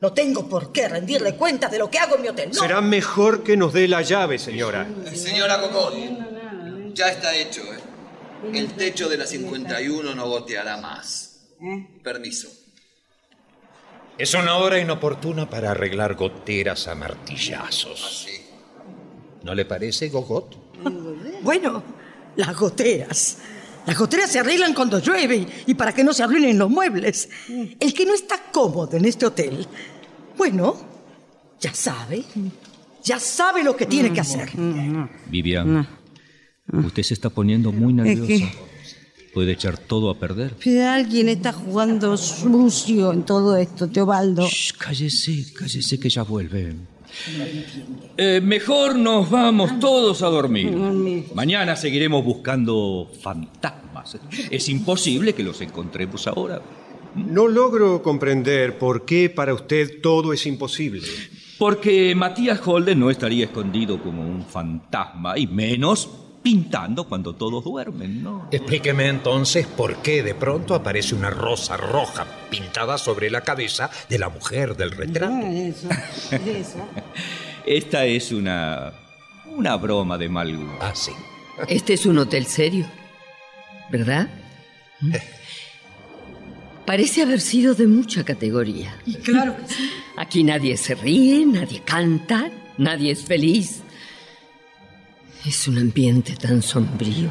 No 0.00 0.12
tengo 0.12 0.48
por 0.48 0.70
qué 0.70 0.86
rendirle 0.88 1.34
cuentas 1.34 1.70
de 1.70 1.78
lo 1.78 1.90
que 1.90 1.98
hago 1.98 2.16
en 2.16 2.22
mi 2.22 2.28
hotel. 2.28 2.50
No. 2.52 2.60
Será 2.60 2.80
mejor 2.80 3.42
que 3.42 3.56
nos 3.56 3.72
dé 3.72 3.88
la 3.88 4.02
llave, 4.02 4.38
señora. 4.38 4.86
Señora 5.14 5.60
Cocot, 5.60 5.94
ya 6.94 7.08
está 7.08 7.34
hecho. 7.34 7.62
¿eh? 7.62 8.52
El 8.52 8.74
techo 8.74 9.08
de 9.08 9.16
la 9.16 9.26
51 9.26 10.14
no 10.14 10.28
goteará 10.28 10.76
más. 10.76 11.46
Permiso. 12.02 12.63
Es 14.18 14.34
una 14.34 14.56
hora 14.56 14.78
inoportuna 14.78 15.48
para 15.50 15.72
arreglar 15.72 16.14
goteras 16.14 16.86
a 16.88 16.94
martillazos. 16.94 18.24
Sí. 18.26 18.40
¿No 19.42 19.54
le 19.54 19.64
parece, 19.64 20.08
Gogot? 20.08 20.56
Bueno, 21.42 21.82
Las 22.36 22.56
goteras. 22.56 23.38
Las 23.86 23.98
goteras 23.98 24.32
se 24.32 24.38
arreglan 24.40 24.72
cuando 24.72 24.98
llueve 24.98 25.46
y 25.66 25.74
para 25.74 25.92
que 25.92 26.02
no 26.02 26.12
se 26.14 26.22
arruinen 26.22 26.58
los 26.58 26.70
muebles. 26.70 27.28
El 27.78 27.92
que 27.92 28.06
no 28.06 28.14
está 28.14 28.40
cómodo 28.50 28.96
en 28.96 29.04
este 29.04 29.26
hotel, 29.26 29.66
bueno, 30.38 30.74
ya 31.60 31.74
sabe. 31.74 32.24
Ya 33.04 33.20
sabe 33.20 33.62
lo 33.62 33.76
que 33.76 33.84
tiene 33.86 34.10
que 34.12 34.20
hacer. 34.20 34.48
Vivian, 35.26 35.86
usted 36.72 37.02
se 37.02 37.12
está 37.14 37.28
poniendo 37.30 37.70
muy 37.72 37.92
nerviosa. 37.92 38.26
que- 38.46 38.73
Puede 39.34 39.52
echar 39.52 39.76
todo 39.76 40.10
a 40.10 40.14
perder. 40.14 40.54
Pero 40.62 40.88
alguien 40.88 41.28
está 41.28 41.52
jugando 41.52 42.16
sucio 42.16 43.12
en 43.12 43.24
todo 43.24 43.56
esto, 43.56 43.88
Teobaldo. 43.88 44.46
Cállese, 44.78 45.52
cállese 45.52 45.98
que 45.98 46.08
ya 46.08 46.22
vuelve. 46.22 46.76
Eh, 48.16 48.40
mejor 48.42 48.96
nos 48.96 49.28
vamos 49.28 49.78
todos 49.80 50.22
a 50.22 50.28
dormir. 50.28 50.70
Mañana 51.34 51.74
seguiremos 51.76 52.24
buscando 52.24 53.10
fantasmas. 53.20 54.18
Es 54.50 54.68
imposible 54.68 55.32
que 55.32 55.42
los 55.42 55.60
encontremos 55.60 56.26
ahora. 56.26 56.62
No 57.14 57.48
logro 57.48 58.02
comprender 58.02 58.78
por 58.78 59.04
qué 59.04 59.30
para 59.30 59.54
usted 59.54 60.00
todo 60.00 60.32
es 60.32 60.46
imposible. 60.46 61.02
Porque 61.58 62.14
Matías 62.14 62.60
Holden 62.64 62.98
no 62.98 63.10
estaría 63.10 63.44
escondido 63.44 64.02
como 64.02 64.22
un 64.22 64.44
fantasma, 64.44 65.38
y 65.38 65.46
menos 65.46 66.08
pintando 66.44 67.04
cuando 67.04 67.34
todos 67.34 67.64
duermen, 67.64 68.22
¿no? 68.22 68.48
Explíqueme 68.52 69.08
entonces 69.08 69.66
por 69.66 70.02
qué 70.02 70.22
de 70.22 70.34
pronto 70.34 70.74
aparece 70.74 71.14
una 71.14 71.30
rosa 71.30 71.78
roja 71.78 72.26
pintada 72.50 72.98
sobre 72.98 73.30
la 73.30 73.40
cabeza 73.40 73.90
de 74.10 74.18
la 74.18 74.28
mujer 74.28 74.76
del 74.76 74.90
retrato. 74.90 75.34
Eso, 75.46 75.88
eso. 76.30 76.86
Esta 77.66 78.04
es 78.04 78.30
una. 78.30 78.92
una 79.46 79.76
broma 79.76 80.18
de 80.18 80.28
mal 80.28 80.54
gusto. 80.54 80.76
Ah, 80.82 80.92
sí. 80.94 81.12
Este 81.66 81.94
es 81.94 82.04
un 82.04 82.18
hotel 82.18 82.44
serio, 82.44 82.86
¿verdad? 83.90 84.28
Parece 86.84 87.22
haber 87.22 87.40
sido 87.40 87.74
de 87.74 87.86
mucha 87.86 88.22
categoría. 88.22 88.94
Y 89.06 89.14
claro 89.14 89.56
que 89.56 89.72
sí. 89.72 89.90
Aquí 90.18 90.44
nadie 90.44 90.76
se 90.76 90.94
ríe, 90.94 91.46
nadie 91.46 91.80
canta, 91.80 92.50
nadie 92.76 93.12
es 93.12 93.24
feliz. 93.24 93.83
Es 95.46 95.68
un 95.68 95.76
ambiente 95.76 96.36
tan 96.36 96.62
sombrío, 96.62 97.30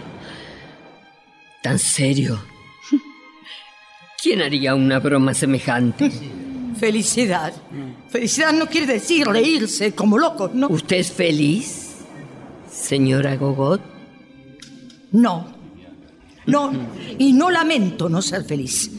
tan 1.63 1.80
serio. 1.80 2.39
¿Quién 4.21 4.41
haría 4.41 4.76
una 4.76 4.99
broma 4.99 5.34
semejante? 5.34 6.12
Felicidad. 6.80 7.54
Felicidad 8.10 8.54
no 8.54 8.67
quiere 8.67 8.86
decir 8.86 9.28
reírse 9.28 9.93
como 9.93 10.19
locos, 10.19 10.54
¿no? 10.54 10.67
¿Usted 10.69 10.97
es 10.97 11.12
feliz, 11.12 11.95
señora 12.71 13.36
Gogot? 13.36 13.82
No. 15.12 15.54
No, 16.45 16.71
y 17.17 17.32
no 17.32 17.49
lamento 17.49 18.10
no 18.10 18.21
ser 18.21 18.43
feliz. 18.43 18.91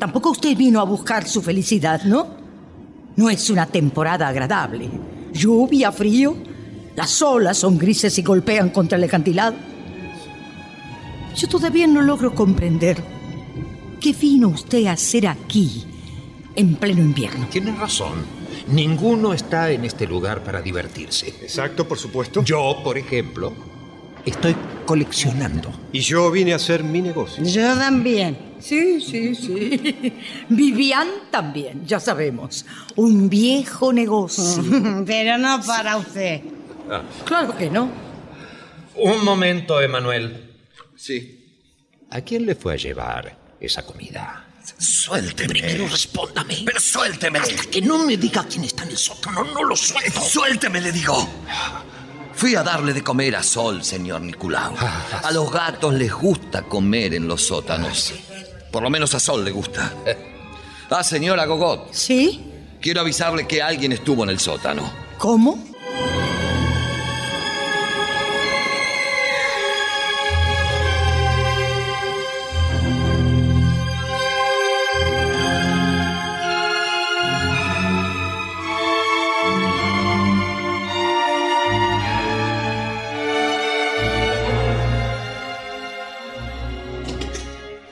Tampoco 0.00 0.30
usted 0.30 0.56
vino 0.56 0.80
a 0.80 0.84
buscar 0.84 1.28
su 1.28 1.40
felicidad, 1.40 2.02
¿no? 2.02 2.26
No 3.16 3.30
es 3.30 3.48
una 3.50 3.66
temporada 3.66 4.26
agradable. 4.26 4.90
Lluvia, 5.32 5.92
frío, 5.92 6.36
las 6.98 7.22
olas 7.22 7.58
son 7.58 7.78
grises 7.78 8.18
y 8.18 8.22
golpean 8.22 8.70
contra 8.70 8.98
el 8.98 9.04
acantilado. 9.04 9.54
Yo 11.36 11.46
todavía 11.46 11.86
no 11.86 12.02
logro 12.02 12.34
comprender 12.34 13.00
qué 14.00 14.12
vino 14.12 14.48
usted 14.48 14.84
a 14.86 14.94
hacer 14.94 15.28
aquí 15.28 15.86
en 16.56 16.74
pleno 16.74 17.00
invierno. 17.00 17.46
Tiene 17.50 17.70
razón. 17.70 18.14
Ninguno 18.66 19.32
está 19.32 19.70
en 19.70 19.84
este 19.84 20.08
lugar 20.08 20.42
para 20.42 20.60
divertirse. 20.60 21.28
Exacto, 21.40 21.86
por 21.86 21.98
supuesto. 21.98 22.42
Yo, 22.42 22.80
por 22.82 22.98
ejemplo, 22.98 23.52
estoy 24.24 24.56
coleccionando. 24.84 25.70
Y 25.92 26.00
yo 26.00 26.28
vine 26.32 26.52
a 26.52 26.56
hacer 26.56 26.82
mi 26.82 27.00
negocio. 27.00 27.44
Yo 27.44 27.76
también. 27.76 28.36
Sí, 28.58 29.00
sí, 29.00 29.36
sí. 29.36 30.14
Vivian 30.48 31.06
también, 31.30 31.86
ya 31.86 32.00
sabemos. 32.00 32.66
Un 32.96 33.28
viejo 33.28 33.92
negocio. 33.92 34.64
Pero 35.06 35.38
no 35.38 35.60
para 35.64 35.96
usted. 35.96 36.57
Claro 37.24 37.56
que 37.56 37.70
no. 37.70 37.90
Un 38.96 39.24
momento, 39.24 39.80
Emanuel. 39.80 40.54
Sí. 40.96 41.34
¿A 42.10 42.20
quién 42.22 42.46
le 42.46 42.54
fue 42.54 42.74
a 42.74 42.76
llevar 42.76 43.36
esa 43.60 43.84
comida? 43.84 44.44
Suélteme. 44.78 45.60
Pero 45.60 45.88
respóndame. 45.88 46.62
Pero 46.64 46.80
suélteme. 46.80 47.38
Hasta 47.38 47.64
que 47.70 47.80
no 47.80 47.98
me 48.04 48.16
diga 48.16 48.44
quién 48.48 48.64
está 48.64 48.82
en 48.84 48.90
el 48.90 48.98
sótano, 48.98 49.44
no 49.44 49.64
lo 49.64 49.76
suelto. 49.76 50.20
Suélteme, 50.20 50.80
le 50.80 50.92
digo. 50.92 51.28
Fui 52.34 52.54
a 52.54 52.62
darle 52.62 52.92
de 52.92 53.02
comer 53.02 53.34
a 53.36 53.42
Sol, 53.42 53.82
señor 53.82 54.20
Nicolau. 54.20 54.74
A 54.76 55.30
los 55.32 55.50
gatos 55.50 55.94
les 55.94 56.12
gusta 56.12 56.62
comer 56.62 57.14
en 57.14 57.26
los 57.26 57.42
sótanos. 57.46 58.14
Por 58.70 58.82
lo 58.82 58.90
menos 58.90 59.14
a 59.14 59.20
Sol 59.20 59.44
le 59.44 59.50
gusta. 59.50 59.92
Ah, 60.90 61.02
señora 61.02 61.44
Gogot, 61.46 61.92
¿Sí? 61.92 62.44
quiero 62.80 63.00
avisarle 63.00 63.46
que 63.46 63.60
alguien 63.60 63.92
estuvo 63.92 64.22
en 64.24 64.30
el 64.30 64.38
sótano. 64.40 64.90
¿Cómo? 65.18 65.67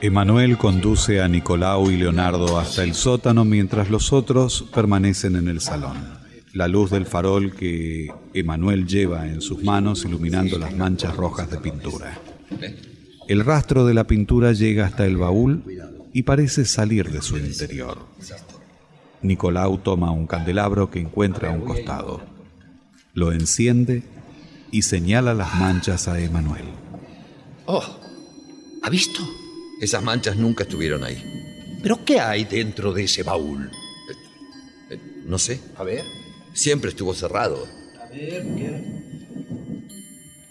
Emanuel 0.07 0.57
conduce 0.57 1.19
a 1.19 1.27
Nicolau 1.27 1.91
y 1.91 1.97
Leonardo 1.97 2.57
hasta 2.57 2.81
el 2.81 2.93
sótano 2.93 3.43
mientras 3.43 3.89
los 3.89 4.13
otros 4.13 4.63
permanecen 4.73 5.35
en 5.35 5.49
el 5.49 5.59
salón. 5.59 5.97
La 6.53 6.69
luz 6.69 6.91
del 6.91 7.05
farol 7.05 7.53
que 7.53 8.13
Emanuel 8.33 8.87
lleva 8.87 9.27
en 9.27 9.41
sus 9.41 9.61
manos 9.65 10.05
iluminando 10.05 10.57
las 10.57 10.73
manchas 10.73 11.13
rojas 11.13 11.51
de 11.51 11.57
pintura. 11.57 12.17
El 13.27 13.43
rastro 13.43 13.85
de 13.85 13.93
la 13.93 14.07
pintura 14.07 14.53
llega 14.53 14.85
hasta 14.85 15.05
el 15.05 15.17
baúl 15.17 15.65
y 16.13 16.23
parece 16.23 16.63
salir 16.63 17.11
de 17.11 17.21
su 17.21 17.37
interior. 17.37 17.97
Nicolau 19.21 19.77
toma 19.79 20.11
un 20.11 20.25
candelabro 20.25 20.89
que 20.89 21.01
encuentra 21.01 21.49
a 21.49 21.51
un 21.51 21.65
costado. 21.65 22.21
Lo 23.13 23.33
enciende 23.33 24.03
y 24.71 24.83
señala 24.83 25.33
las 25.33 25.53
manchas 25.55 26.07
a 26.07 26.17
Emanuel. 26.17 26.63
Oh, 27.65 27.83
¿ha 28.81 28.89
visto? 28.89 29.46
Esas 29.79 30.03
manchas 30.03 30.35
nunca 30.37 30.63
estuvieron 30.63 31.03
ahí. 31.03 31.23
¿Pero 31.81 32.03
qué 32.03 32.19
hay 32.19 32.45
dentro 32.45 32.93
de 32.93 33.03
ese 33.03 33.23
baúl? 33.23 33.69
Eh, 34.89 34.97
no 35.25 35.37
sé. 35.37 35.59
A 35.75 35.83
ver. 35.83 36.03
Siempre 36.53 36.89
estuvo 36.89 37.13
cerrado. 37.13 37.67
A 38.01 38.07
ver, 38.07 38.43
mire. 38.43 38.83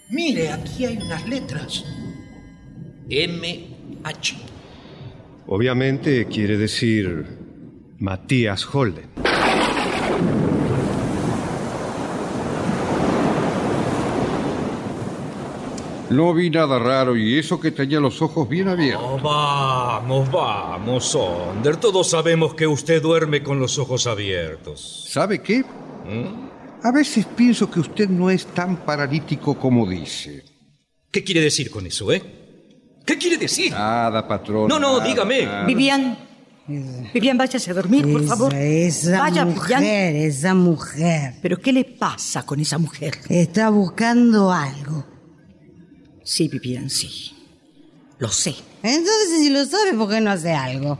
Mire, 0.09 0.51
aquí 0.51 0.85
hay 0.85 0.97
unas 0.97 1.27
letras. 1.27 1.83
M-H. 3.09 4.35
Obviamente 5.47 6.27
quiere 6.27 6.57
decir 6.57 7.25
Matías 7.99 8.63
Holden. 8.65 9.26
No 16.09 16.33
vi 16.33 16.49
nada 16.49 16.79
raro 16.79 17.17
y 17.17 17.37
eso 17.37 17.59
que 17.59 17.71
tenía 17.71 17.99
los 17.99 18.21
ojos 18.21 18.47
bien 18.47 18.69
abiertos. 18.69 19.03
Oh, 19.05 19.19
vamos, 19.21 20.31
vamos, 20.31 21.05
Sonder. 21.05 21.75
Todos 21.77 22.09
sabemos 22.09 22.53
que 22.53 22.65
usted 22.65 23.01
duerme 23.01 23.43
con 23.43 23.59
los 23.59 23.77
ojos 23.77 24.07
abiertos. 24.07 25.05
¿Sabe 25.09 25.41
qué? 25.41 25.65
A 26.83 26.91
veces 26.93 27.25
pienso 27.25 27.69
que 27.69 27.81
usted 27.81 28.07
no 28.09 28.29
es 28.29 28.45
tan 28.47 28.77
paralítico 28.77 29.55
como 29.59 29.85
dice. 29.89 30.43
¿Qué 31.11 31.23
quiere 31.23 31.41
decir 31.41 31.69
con 31.69 31.85
eso, 31.85 32.11
eh? 32.13 32.21
¿Qué 33.05 33.17
quiere 33.17 33.37
decir? 33.37 33.71
Nada, 33.71 34.25
patrón. 34.27 34.67
No, 34.69 34.79
no, 34.79 34.97
nada, 34.99 35.05
dígame. 35.09 35.45
nada. 35.45 35.65
Vivian. 35.65 36.17
Vivian, 37.13 37.37
váyase 37.37 37.71
a 37.71 37.73
dormir, 37.73 38.09
por 38.11 38.23
favor. 38.25 38.53
Esa 38.53 39.19
Vaya, 39.19 39.45
mujer, 39.45 39.79
Vivian. 39.79 40.15
esa 40.15 40.53
mujer. 40.53 41.33
¿Pero 41.41 41.57
qué 41.57 41.71
le 41.73 41.85
pasa 41.85 42.45
con 42.45 42.59
esa 42.59 42.77
mujer? 42.77 43.17
Está 43.29 43.69
buscando 43.69 44.51
algo. 44.51 45.05
Sí, 46.27 46.49
Vivian, 46.49 46.89
sí. 46.89 47.31
Lo 48.19 48.27
sé. 48.29 48.53
Entonces, 48.83 49.39
si 49.39 49.49
lo 49.49 49.63
sabe, 49.65 49.93
¿por 49.97 50.09
qué 50.09 50.19
no 50.19 50.31
hace 50.31 50.51
algo? 50.53 50.97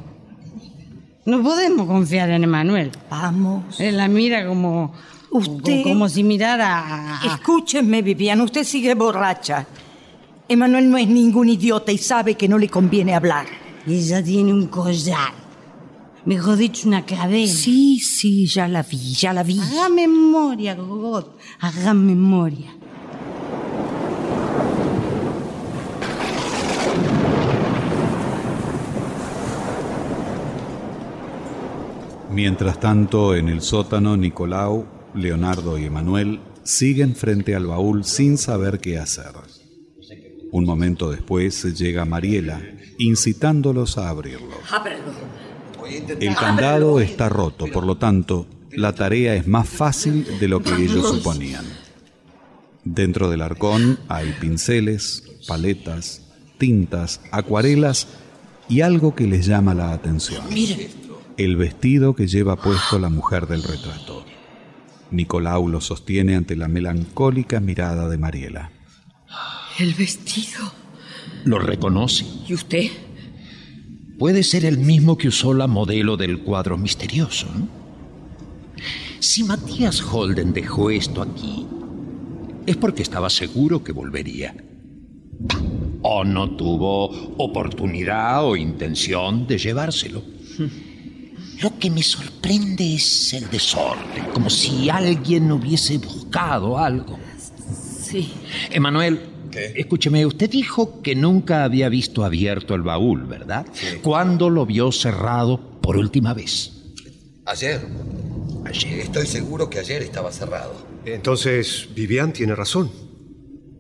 No 1.25 1.43
podemos 1.43 1.85
confiar 1.85 2.29
en 2.29 2.45
Emanuel. 2.45 2.91
Vamos. 3.09 3.77
Él 3.81 3.97
la 3.97 4.07
mira 4.07 4.47
como. 4.47 4.93
Usted- 5.29 5.83
Como 5.83 6.07
si 6.07 6.23
mirara 6.23 7.19
a. 7.21 7.35
Escúcheme, 7.35 8.01
Vivian, 8.01 8.39
usted 8.39 8.63
sigue 8.63 8.95
borracha. 8.95 9.67
Emanuel 10.47 10.89
no 10.89 10.97
es 10.97 11.09
ningún 11.09 11.49
idiota 11.49 11.91
y 11.91 11.97
sabe 11.97 12.35
que 12.35 12.47
no 12.47 12.57
le 12.57 12.69
conviene 12.69 13.13
hablar. 13.13 13.45
Ella 13.85 14.23
tiene 14.23 14.53
un 14.53 14.67
collar. 14.67 15.33
Mejor 16.23 16.55
dicho, 16.55 16.87
una 16.87 17.05
cadena. 17.05 17.51
Sí, 17.51 17.99
sí, 17.99 18.47
ya 18.47 18.69
la 18.69 18.83
vi, 18.83 19.13
ya 19.13 19.33
la 19.33 19.43
vi. 19.43 19.59
Haga 19.59 19.89
memoria, 19.89 20.75
Gogot. 20.75 21.37
Haga 21.59 21.93
memoria. 21.93 22.73
Mientras 32.37 32.79
tanto, 32.79 33.33
en 33.33 33.49
el 33.49 33.63
sótano, 33.63 34.15
Nicolau, 34.15 34.85
Leonardo 35.15 35.79
y 35.79 35.85
Emanuel 35.85 36.39
siguen 36.61 37.15
frente 37.15 37.55
al 37.55 37.65
baúl 37.65 38.03
sin 38.05 38.37
saber 38.37 38.79
qué 38.79 38.99
hacer. 38.99 39.31
Un 40.51 40.63
momento 40.63 41.09
después 41.09 41.63
llega 41.75 42.05
Mariela, 42.05 42.61
incitándolos 42.99 43.97
a 43.97 44.09
abrirlo. 44.09 44.53
El 46.19 46.35
candado 46.35 46.99
está 46.99 47.27
roto, 47.27 47.65
por 47.73 47.87
lo 47.87 47.97
tanto, 47.97 48.45
la 48.69 48.93
tarea 48.93 49.33
es 49.33 49.47
más 49.47 49.67
fácil 49.67 50.23
de 50.39 50.47
lo 50.47 50.61
que 50.61 50.75
ellos 50.75 51.09
suponían. 51.09 51.65
Dentro 52.83 53.31
del 53.31 53.41
arcón 53.41 53.97
hay 54.09 54.31
pinceles, 54.39 55.23
paletas, 55.47 56.21
tintas, 56.59 57.19
acuarelas 57.31 58.07
y 58.69 58.81
algo 58.81 59.15
que 59.15 59.25
les 59.25 59.47
llama 59.47 59.73
la 59.73 59.91
atención. 59.91 60.43
El 61.37 61.55
vestido 61.55 62.15
que 62.15 62.25
lleva 62.25 62.55
puesto 62.55 62.97
la 62.97 63.09
mujer 63.09 63.45
del 63.45 63.61
retrato. 63.61 64.25
Nicolau 65.11 65.67
lo 65.67 65.81
sostiene 65.81 66.35
ante 66.35 66.55
la 66.55 66.67
melancólica 66.67 67.59
mirada 67.59 68.09
de 68.09 68.17
Mariela. 68.17 68.71
El 69.77 69.93
vestido. 69.93 70.73
¿Lo 71.45 71.59
reconoce? 71.59 72.25
¿Y 72.47 72.55
usted? 72.55 72.89
Puede 74.17 74.41
ser 74.41 74.65
el 74.65 74.79
mismo 74.79 75.15
que 75.15 75.27
usó 75.27 75.53
la 75.53 75.67
modelo 75.67 76.17
del 76.17 76.39
cuadro 76.39 76.75
misterioso. 76.75 77.45
¿no? 77.55 77.67
Si 79.19 79.43
Matías 79.43 80.01
Holden 80.01 80.53
dejó 80.53 80.89
esto 80.89 81.21
aquí, 81.21 81.67
es 82.65 82.77
porque 82.77 83.03
estaba 83.03 83.29
seguro 83.29 83.83
que 83.83 83.91
volvería. 83.91 84.55
O 86.01 86.23
no 86.23 86.55
tuvo 86.55 87.05
oportunidad 87.37 88.43
o 88.43 88.55
intención 88.55 89.45
de 89.45 89.59
llevárselo. 89.59 90.23
Lo 91.61 91.77
que 91.79 91.89
me 91.89 92.03
sorprende 92.03 92.95
es 92.95 93.33
el 93.33 93.49
desorden, 93.49 94.25
como 94.33 94.49
si 94.49 94.89
alguien 94.89 95.51
hubiese 95.51 95.97
buscado 95.97 96.77
algo. 96.77 97.17
Sí. 98.01 98.31
Emanuel, 98.69 99.19
escúcheme, 99.75 100.25
usted 100.25 100.49
dijo 100.49 101.01
que 101.01 101.15
nunca 101.15 101.63
había 101.63 101.89
visto 101.89 102.23
abierto 102.23 102.75
el 102.75 102.83
baúl, 102.83 103.25
¿verdad? 103.25 103.65
¿Cuándo 104.01 104.49
lo 104.49 104.65
vio 104.65 104.91
cerrado 104.91 105.79
por 105.81 105.97
última 105.97 106.33
vez? 106.33 106.73
Ayer. 107.45 107.81
Ayer. 108.65 108.99
Estoy 108.99 109.25
seguro 109.25 109.69
que 109.69 109.79
ayer 109.79 110.03
estaba 110.03 110.31
cerrado. 110.31 110.75
Entonces, 111.05 111.87
Vivian 111.95 112.33
tiene 112.33 112.53
razón. 112.53 113.06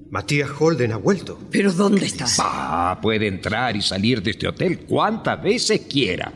Matías 0.09 0.49
Holden 0.57 0.93
ha 0.93 0.97
vuelto. 0.97 1.37
¿Pero 1.51 1.71
dónde 1.73 2.05
está? 2.05 2.25
Ah, 2.39 2.99
puede 3.01 3.27
entrar 3.27 3.75
y 3.75 3.81
salir 3.81 4.21
de 4.21 4.31
este 4.31 4.47
hotel 4.47 4.79
cuantas 4.79 5.41
veces 5.41 5.81
quiera. 5.81 6.31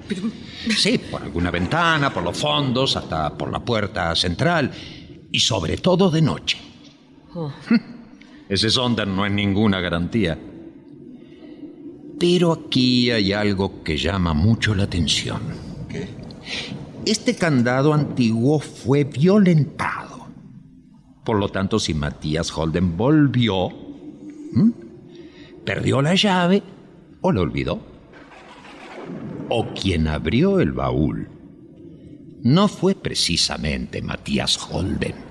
Sí, 0.77 0.97
por 0.97 1.21
alguna 1.21 1.51
ventana, 1.51 2.13
por 2.13 2.23
los 2.23 2.37
fondos, 2.37 2.97
hasta 2.97 3.35
por 3.37 3.51
la 3.51 3.59
puerta 3.59 4.15
central. 4.15 4.71
Y 5.31 5.39
sobre 5.39 5.77
todo 5.77 6.11
de 6.11 6.21
noche. 6.21 6.57
Oh. 7.33 7.51
Ese 8.49 8.69
sonder 8.69 9.07
no 9.07 9.25
es 9.25 9.31
ninguna 9.31 9.79
garantía. 9.79 10.37
Pero 12.19 12.51
aquí 12.51 13.09
hay 13.09 13.31
algo 13.31 13.81
que 13.81 13.97
llama 13.97 14.33
mucho 14.33 14.75
la 14.75 14.83
atención. 14.83 15.41
¿Qué? 15.87 16.07
Este 17.05 17.35
candado 17.35 17.93
antiguo 17.93 18.59
fue 18.59 19.05
violentado. 19.05 20.10
Por 21.23 21.37
lo 21.37 21.49
tanto, 21.49 21.79
si 21.79 21.93
Matías 21.93 22.55
Holden 22.55 22.97
volvió, 22.97 23.69
perdió 25.63 26.01
la 26.01 26.15
llave 26.15 26.63
o 27.21 27.31
lo 27.31 27.41
olvidó. 27.41 27.79
O 29.49 29.73
quien 29.73 30.07
abrió 30.07 30.59
el 30.59 30.71
baúl 30.71 31.29
no 32.43 32.67
fue 32.67 32.95
precisamente 32.95 34.01
Matías 34.01 34.57
Holden. 34.57 35.30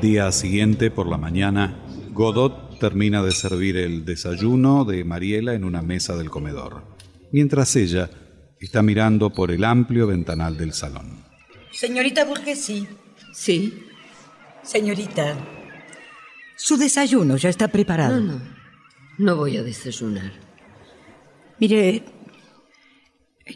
Al 0.00 0.06
día 0.06 0.32
siguiente, 0.32 0.90
por 0.90 1.06
la 1.06 1.18
mañana, 1.18 1.84
Godot 2.14 2.78
termina 2.78 3.22
de 3.22 3.32
servir 3.32 3.76
el 3.76 4.06
desayuno 4.06 4.86
de 4.86 5.04
Mariela 5.04 5.52
en 5.52 5.62
una 5.62 5.82
mesa 5.82 6.16
del 6.16 6.30
comedor, 6.30 6.96
mientras 7.32 7.76
ella 7.76 8.08
está 8.58 8.80
mirando 8.80 9.28
por 9.28 9.50
el 9.50 9.62
amplio 9.62 10.06
ventanal 10.06 10.56
del 10.56 10.72
salón. 10.72 11.22
Señorita 11.70 12.24
Burgesi. 12.24 12.88
Sí. 13.34 13.88
Señorita, 14.62 15.36
su 16.56 16.78
desayuno 16.78 17.36
ya 17.36 17.50
está 17.50 17.68
preparado. 17.68 18.18
No, 18.20 18.38
no. 18.38 18.40
No 19.18 19.36
voy 19.36 19.58
a 19.58 19.62
desayunar. 19.62 20.32
Mire, 21.58 22.04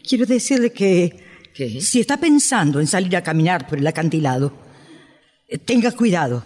quiero 0.07 0.27
decirle 0.27 0.71
que 0.71 1.25
¿Qué? 1.55 1.81
si 1.81 2.01
está 2.01 2.17
pensando 2.17 2.79
en 2.79 2.85
salir 2.85 3.17
a 3.17 3.23
caminar 3.23 3.67
por 3.67 3.79
el 3.79 3.87
acantilado, 3.87 4.64
tenga 5.65 5.91
cuidado. 5.91 6.45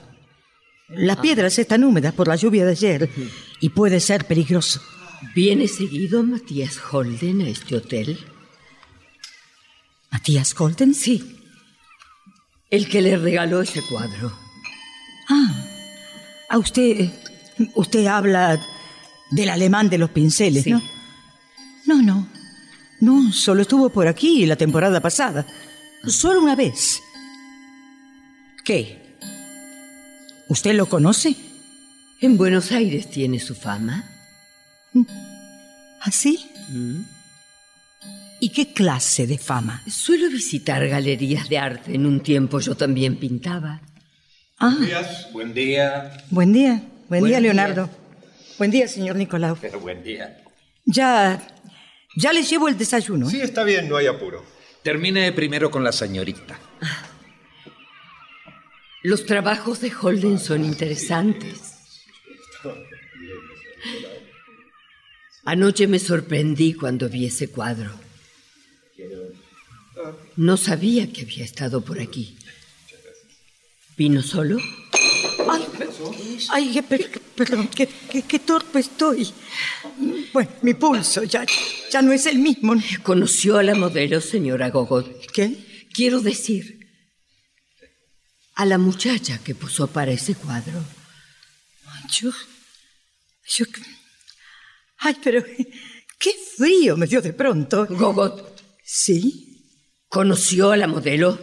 Las 0.89 1.17
Ah. 1.17 1.21
piedras 1.21 1.57
están 1.59 1.83
húmedas 1.83 2.13
por 2.13 2.27
la 2.27 2.35
lluvia 2.35 2.65
de 2.65 2.71
ayer 2.71 3.09
y 3.59 3.69
puede 3.69 3.99
ser 3.99 4.25
peligroso. 4.25 4.81
¿Viene 5.35 5.67
seguido 5.67 6.23
Matías 6.23 6.79
Holden 6.91 7.41
a 7.41 7.49
este 7.49 7.75
hotel? 7.75 8.17
¿Matías 10.11 10.55
Holden? 10.59 10.93
Sí. 10.93 11.37
El 12.69 12.87
que 12.87 13.01
le 13.01 13.17
regaló 13.17 13.61
ese 13.61 13.81
cuadro. 13.83 14.31
Ah, 15.29 15.65
a 16.49 16.57
usted, 16.57 17.09
usted 17.75 18.05
habla 18.07 18.59
del 19.31 19.49
alemán 19.49 19.89
de 19.89 19.97
los 19.99 20.09
pinceles, 20.09 20.63
Sí. 20.63 20.71
¿no? 20.71 20.81
No, 21.85 22.01
no. 22.01 22.27
No, 23.01 23.31
solo 23.31 23.61
estuvo 23.61 23.89
por 23.89 24.07
aquí 24.07 24.45
la 24.45 24.55
temporada 24.55 24.99
pasada. 25.01 25.45
Solo 26.07 26.41
una 26.41 26.55
vez. 26.55 27.01
¿Qué? 28.69 28.99
¿Usted 30.47 30.75
lo 30.75 30.85
conoce? 30.85 31.33
En 32.21 32.37
Buenos 32.37 32.71
Aires 32.71 33.09
tiene 33.09 33.39
su 33.39 33.55
fama. 33.55 34.07
¿Así? 36.01 36.47
¿Y 38.39 38.49
qué 38.49 38.71
clase 38.71 39.25
de 39.25 39.39
fama? 39.39 39.81
Suelo 39.89 40.29
visitar 40.29 40.87
galerías 40.87 41.49
de 41.49 41.57
arte. 41.57 41.95
En 41.95 42.05
un 42.05 42.19
tiempo 42.19 42.59
yo 42.59 42.75
también 42.77 43.15
pintaba. 43.15 43.81
Ah, 44.59 44.77
Buen 45.31 45.51
día. 45.55 46.17
buen 46.29 46.53
día. 46.53 46.81
Buen, 47.09 47.21
Buen 47.21 47.23
día, 47.23 47.39
día. 47.39 47.39
Leonardo. 47.39 47.89
Buen 48.59 48.69
día, 48.69 48.87
señor 48.87 49.15
Nicolau. 49.15 49.57
Buen 49.81 50.03
día. 50.03 50.43
Ya. 50.85 51.41
Ya 52.17 52.33
les 52.33 52.47
llevo 52.47 52.67
el 52.67 52.77
desayuno. 52.77 53.29
¿eh? 53.29 53.31
Sí, 53.31 53.41
está 53.41 53.63
bien, 53.63 53.89
no 53.89 53.97
hay 53.97 54.05
apuro. 54.05 54.45
Termine 54.83 55.31
primero 55.31 55.71
con 55.71 55.83
la 55.83 55.91
señorita. 55.91 56.68
Los 59.03 59.25
trabajos 59.25 59.79
de 59.81 59.91
Holden 59.93 60.39
son 60.39 60.63
interesantes. 60.65 61.75
Anoche 65.45 65.87
me 65.87 65.99
sorprendí 65.99 66.73
cuando 66.73 67.09
vi 67.09 67.25
ese 67.25 67.49
cuadro. 67.49 67.91
No 70.35 70.57
sabía 70.57 71.11
que 71.11 71.21
había 71.21 71.43
estado 71.45 71.81
por 71.81 71.99
aquí. 71.99 72.37
¿Vino 73.97 74.21
solo? 74.21 74.57
Ay, 76.51 76.71
ay, 76.75 76.81
per- 76.83 77.09
perdón, 77.35 77.67
qué, 77.69 77.87
qué- 78.11 78.21
qué 78.21 78.39
torpe 78.39 78.79
estoy. 78.79 79.29
Bueno, 80.31 80.49
mi 80.61 80.73
pulso 80.73 81.23
ya, 81.23 81.45
ya 81.91 82.01
no 82.01 82.11
es 82.13 82.25
el 82.25 82.39
mismo. 82.39 82.75
¿Conoció 83.03 83.57
a 83.57 83.63
la 83.63 83.75
modelo, 83.75 84.21
señora 84.21 84.69
Gogot? 84.69 85.25
¿Qué? 85.33 85.57
Quiero 85.91 86.21
decir, 86.21 86.78
a 88.59 88.65
la 88.65 88.77
muchacha 88.77 89.37
que 89.41 89.55
posó 89.55 89.87
para 89.87 90.11
ese 90.11 90.35
cuadro. 90.35 90.83
Yo, 92.11 92.29
yo, 93.55 93.65
ay, 94.97 95.15
pero 95.23 95.41
qué 96.19 96.31
frío 96.57 96.97
me 96.97 97.07
dio 97.07 97.21
de 97.21 97.31
pronto. 97.31 97.85
Gogot, 97.89 98.61
¿Sí? 98.83 99.63
¿conoció 100.09 100.71
a 100.71 100.77
la 100.77 100.87
modelo? 100.87 101.39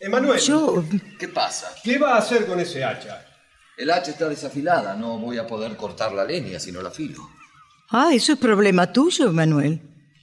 Emanuel, 0.00 0.40
Yo, 0.40 0.84
¿Qué 1.16 1.28
pasa? 1.28 1.72
¿qué 1.84 1.96
va 1.98 2.14
a 2.16 2.18
hacer 2.18 2.44
con 2.46 2.58
ese 2.58 2.82
hacha? 2.82 3.24
El 3.76 3.90
hacha 3.92 4.10
está 4.10 4.28
desafilada. 4.28 4.96
No 4.96 5.16
voy 5.18 5.38
a 5.38 5.46
poder 5.46 5.76
cortar 5.76 6.12
la 6.12 6.24
leña 6.24 6.58
si 6.58 6.72
no 6.72 6.82
la 6.82 6.88
afilo. 6.88 7.30
ah, 7.90 8.10
eso 8.12 8.32
es 8.32 8.38
problema 8.40 8.92
tuyo, 8.92 9.30
Manuel. 9.32 9.80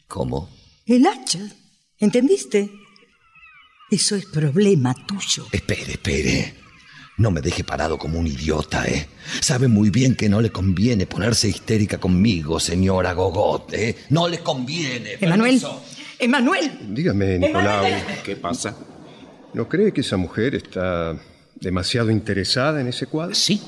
¿Cómo? 0.09 0.49
El 0.85 1.05
hacha. 1.07 1.39
¿Entendiste? 1.97 2.71
Eso 3.89 4.15
es 4.15 4.25
problema 4.25 4.93
tuyo. 4.93 5.45
Espere, 5.51 5.93
espere. 5.93 6.53
No 7.17 7.31
me 7.31 7.41
deje 7.41 7.63
parado 7.63 7.97
como 7.97 8.19
un 8.19 8.27
idiota, 8.27 8.85
¿eh? 8.85 9.07
Sabe 9.39 9.67
muy 9.67 9.89
bien 9.89 10.15
que 10.15 10.29
no 10.29 10.41
le 10.41 10.51
conviene 10.51 11.07
ponerse 11.07 11.47
histérica 11.47 11.97
conmigo, 11.97 12.59
señora 12.59 13.13
Gogot, 13.13 13.73
¿eh? 13.73 13.95
No 14.09 14.27
le 14.27 14.39
conviene. 14.39 15.13
Emanuel. 15.19 15.59
permiso. 15.59 15.83
Emanuel. 16.19 16.79
Dígame, 16.89 17.39
Nicolau, 17.39 17.85
¿Qué 18.23 18.35
pasa? 18.35 18.75
¿no 19.53 19.67
cree 19.67 19.91
que 19.93 20.01
esa 20.01 20.17
mujer 20.17 20.53
está 20.53 21.17
demasiado 21.55 22.11
interesada 22.11 22.81
en 22.81 22.88
ese 22.88 23.07
cuadro? 23.07 23.33
Sí. 23.33 23.61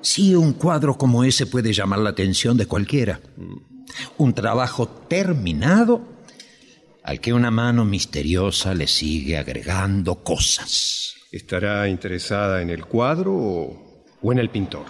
Sí, 0.00 0.34
un 0.34 0.54
cuadro 0.54 0.96
como 0.96 1.22
ese 1.24 1.46
puede 1.46 1.72
llamar 1.72 1.98
la 1.98 2.10
atención 2.10 2.56
de 2.56 2.66
cualquiera. 2.66 3.20
Un 4.16 4.32
trabajo 4.32 4.88
terminado 4.88 6.19
al 7.02 7.20
que 7.20 7.32
una 7.32 7.50
mano 7.50 7.84
misteriosa 7.84 8.74
le 8.74 8.86
sigue 8.86 9.36
agregando 9.38 10.22
cosas. 10.22 11.14
¿Estará 11.30 11.88
interesada 11.88 12.60
en 12.62 12.70
el 12.70 12.84
cuadro 12.86 13.32
o, 13.32 14.04
o 14.20 14.32
en 14.32 14.38
el 14.38 14.50
pintor? 14.50 14.84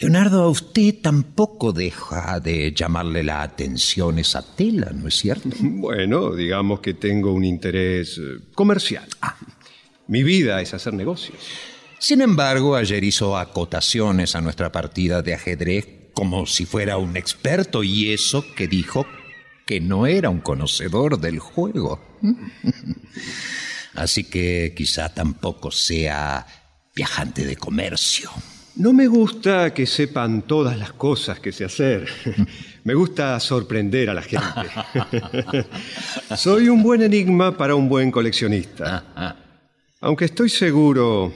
Leonardo, 0.00 0.44
a 0.44 0.48
usted 0.48 0.94
tampoco 1.02 1.74
deja 1.74 2.40
de 2.40 2.72
llamarle 2.72 3.22
la 3.22 3.42
atención 3.42 4.18
esa 4.18 4.42
tela, 4.56 4.90
¿no 4.94 5.08
es 5.08 5.14
cierto? 5.16 5.50
Bueno, 5.60 6.34
digamos 6.34 6.80
que 6.80 6.94
tengo 6.94 7.32
un 7.34 7.44
interés 7.44 8.16
eh, 8.16 8.38
comercial. 8.54 9.06
Mi 10.06 10.22
vida 10.22 10.60
es 10.62 10.72
hacer 10.72 10.94
negocios. 10.94 11.36
Sin 11.98 12.22
embargo, 12.22 12.76
ayer 12.76 13.04
hizo 13.04 13.36
acotaciones 13.36 14.34
a 14.34 14.40
nuestra 14.40 14.72
partida 14.72 15.20
de 15.20 15.34
ajedrez 15.34 15.86
como 16.14 16.46
si 16.46 16.64
fuera 16.64 16.96
un 16.96 17.18
experto 17.18 17.82
y 17.82 18.10
eso 18.10 18.42
que 18.56 18.68
dijo 18.68 19.06
que 19.70 19.80
no 19.80 20.04
era 20.04 20.30
un 20.30 20.40
conocedor 20.40 21.20
del 21.20 21.38
juego. 21.38 22.00
Así 23.94 24.24
que 24.24 24.74
quizá 24.76 25.14
tampoco 25.14 25.70
sea 25.70 26.44
viajante 26.92 27.44
de 27.44 27.54
comercio. 27.54 28.32
No 28.74 28.92
me 28.92 29.06
gusta 29.06 29.72
que 29.72 29.86
sepan 29.86 30.42
todas 30.42 30.76
las 30.76 30.92
cosas 30.94 31.38
que 31.38 31.52
sé 31.52 31.66
hacer. 31.66 32.08
Me 32.82 32.94
gusta 32.94 33.38
sorprender 33.38 34.10
a 34.10 34.14
la 34.14 34.22
gente. 34.22 34.66
Soy 36.36 36.68
un 36.68 36.82
buen 36.82 37.02
enigma 37.02 37.56
para 37.56 37.76
un 37.76 37.88
buen 37.88 38.10
coleccionista. 38.10 39.36
Aunque 40.00 40.24
estoy 40.24 40.48
seguro 40.48 41.32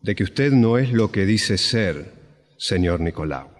de 0.00 0.14
que 0.14 0.24
usted 0.24 0.52
no 0.52 0.78
es 0.78 0.90
lo 0.90 1.12
que 1.12 1.26
dice 1.26 1.58
ser, 1.58 2.14
señor 2.56 3.00
Nicolau. 3.00 3.53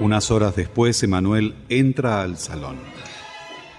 Unas 0.00 0.30
horas 0.30 0.56
después, 0.56 1.02
Emanuel 1.02 1.54
entra 1.68 2.22
al 2.22 2.38
salón. 2.38 2.78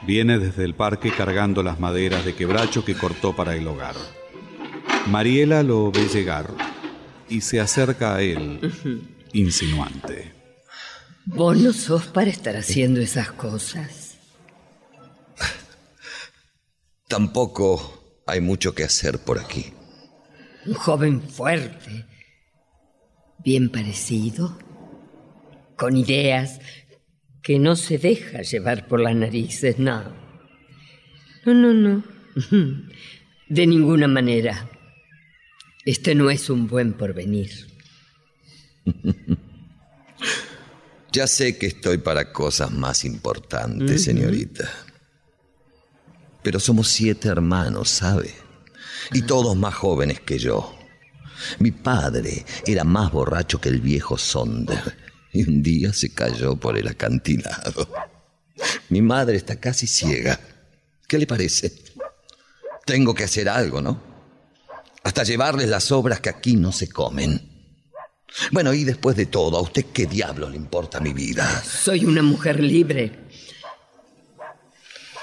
Viene 0.05 0.37
desde 0.37 0.63
el 0.65 0.75
parque 0.75 1.11
cargando 1.11 1.63
las 1.63 1.79
maderas 1.79 2.23
de 2.23 2.35
quebracho 2.35 2.85
que 2.85 2.95
cortó 2.95 3.35
para 3.35 3.55
el 3.55 3.67
hogar. 3.67 3.95
Mariela 5.07 5.63
lo 5.63 5.91
ve 5.91 6.07
llegar 6.07 6.51
y 7.27 7.41
se 7.41 7.59
acerca 7.59 8.15
a 8.15 8.21
él, 8.21 8.59
insinuante. 9.33 10.31
Vos 11.25 11.57
no 11.57 11.73
sos 11.73 12.05
para 12.05 12.29
estar 12.29 12.55
haciendo 12.55 12.99
esas 12.99 13.31
cosas. 13.31 14.17
Tampoco 17.07 18.21
hay 18.27 18.41
mucho 18.41 18.75
que 18.75 18.83
hacer 18.83 19.17
por 19.17 19.39
aquí. 19.39 19.73
Un 20.67 20.75
joven 20.75 21.21
fuerte, 21.21 22.05
bien 23.43 23.71
parecido, 23.71 24.59
con 25.81 25.97
ideas 25.97 26.59
que 27.41 27.57
no 27.57 27.75
se 27.75 27.97
deja 27.97 28.43
llevar 28.43 28.87
por 28.87 28.99
las 28.99 29.15
narices, 29.15 29.79
no. 29.79 30.03
No, 31.43 31.55
no, 31.55 31.73
no. 31.73 32.03
De 33.49 33.65
ninguna 33.65 34.07
manera. 34.07 34.69
Este 35.83 36.13
no 36.13 36.29
es 36.29 36.51
un 36.51 36.67
buen 36.67 36.93
porvenir. 36.93 37.49
Ya 41.13 41.27
sé 41.27 41.57
que 41.57 41.65
estoy 41.65 41.97
para 41.97 42.31
cosas 42.31 42.71
más 42.71 43.03
importantes, 43.03 44.05
señorita. 44.05 44.71
Pero 46.41 46.57
somos 46.57 46.87
siete 46.87 47.27
hermanos, 47.27 47.89
¿sabe? 47.89 48.33
Y 49.11 49.23
todos 49.23 49.57
más 49.57 49.73
jóvenes 49.73 50.21
que 50.21 50.39
yo. 50.39 50.73
Mi 51.59 51.71
padre 51.71 52.45
era 52.65 52.85
más 52.85 53.11
borracho 53.11 53.59
que 53.59 53.67
el 53.67 53.81
viejo 53.81 54.17
Sonder 54.17 55.10
y 55.33 55.47
un 55.47 55.61
día 55.63 55.93
se 55.93 56.13
cayó 56.13 56.55
por 56.55 56.77
el 56.77 56.87
acantilado. 56.87 57.89
Mi 58.89 59.01
madre 59.01 59.37
está 59.37 59.59
casi 59.59 59.87
ciega. 59.87 60.39
¿Qué 61.07 61.17
le 61.17 61.27
parece? 61.27 61.73
Tengo 62.85 63.13
que 63.13 63.23
hacer 63.23 63.49
algo, 63.49 63.81
¿no? 63.81 64.01
Hasta 65.03 65.23
llevarles 65.23 65.69
las 65.69 65.91
obras 65.91 66.19
que 66.19 66.29
aquí 66.29 66.55
no 66.55 66.71
se 66.71 66.89
comen. 66.89 67.49
Bueno, 68.51 68.73
y 68.73 68.83
después 68.83 69.15
de 69.15 69.25
todo, 69.25 69.57
¿a 69.57 69.61
usted 69.61 69.87
qué 69.93 70.05
diablo 70.05 70.49
le 70.49 70.55
importa 70.55 70.99
mi 70.99 71.13
vida? 71.13 71.63
Soy 71.63 72.05
una 72.05 72.21
mujer 72.21 72.61
libre. 72.61 73.27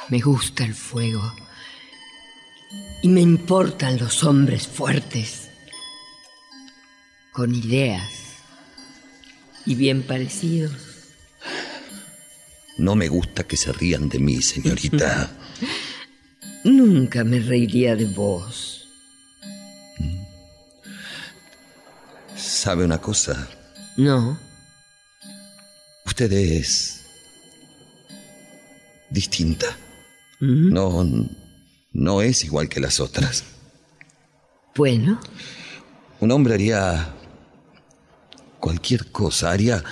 Me 0.09 0.21
gusta 0.21 0.65
el 0.65 0.75
fuego. 0.75 1.23
Y 3.03 3.09
me 3.09 3.21
importan 3.21 3.99
los 3.99 4.25
hombres 4.25 4.67
fuertes. 4.67 5.49
Con 7.33 7.55
ideas. 7.55 8.28
Y 9.69 9.75
bien 9.75 10.03
parecidos. 10.03 10.73
No 12.79 12.95
me 12.97 13.09
gusta 13.09 13.45
que 13.45 13.57
se 13.57 13.71
rían 13.73 14.09
de 14.09 14.19
mí, 14.19 14.41
señorita. 14.41 15.31
Nunca 16.65 17.23
me 17.23 17.39
reiría 17.39 17.95
de 17.95 18.07
vos. 18.07 18.89
¿Sabe 22.35 22.85
una 22.85 22.99
cosa? 22.99 23.49
No. 23.97 24.39
Usted 26.07 26.33
es 26.33 27.05
distinta. 29.11 29.67
No, 30.41 31.05
no 31.93 32.23
es 32.23 32.45
igual 32.45 32.69
que 32.69 32.81
las 32.81 33.01
otras. 33.01 33.45
Bueno, 34.77 35.21
Un 36.21 36.31
hombre 36.31 36.55
haría 36.55 37.13
cualquier 38.61 39.11
cosa, 39.11 39.51
haría 39.51 39.83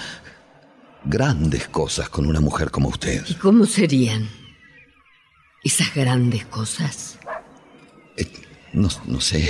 grandes 1.04 1.68
cosas 1.68 2.08
con 2.08 2.26
una 2.26 2.40
mujer 2.40 2.70
como 2.70 2.88
usted. 2.88 3.24
¿y 3.28 3.34
cómo 3.34 3.66
serían 3.66 4.28
esas 5.62 5.94
grandes 5.94 6.44
cosas? 6.46 7.18
No, 8.72 8.88
no 9.06 9.20
sé. 9.20 9.48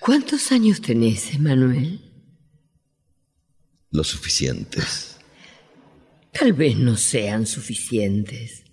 ¿Cuántos 0.00 0.50
años 0.50 0.80
tenés, 0.80 1.32
Emanuel? 1.34 2.00
Lo 3.90 4.02
suficientes. 4.02 5.16
Tal 6.32 6.52
vez 6.54 6.76
no 6.76 6.96
sean 6.96 7.46
suficientes. 7.46 8.64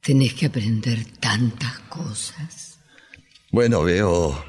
Tenés 0.00 0.34
que 0.34 0.46
aprender 0.46 1.04
tantas 1.18 1.80
cosas. 1.80 2.78
Bueno, 3.50 3.82
veo 3.82 4.44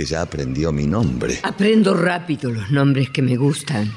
que 0.00 0.06
ya 0.06 0.22
aprendió 0.22 0.72
mi 0.72 0.86
nombre. 0.86 1.40
Aprendo 1.42 1.92
rápido 1.92 2.50
los 2.50 2.70
nombres 2.70 3.10
que 3.10 3.20
me 3.20 3.36
gustan. 3.36 3.94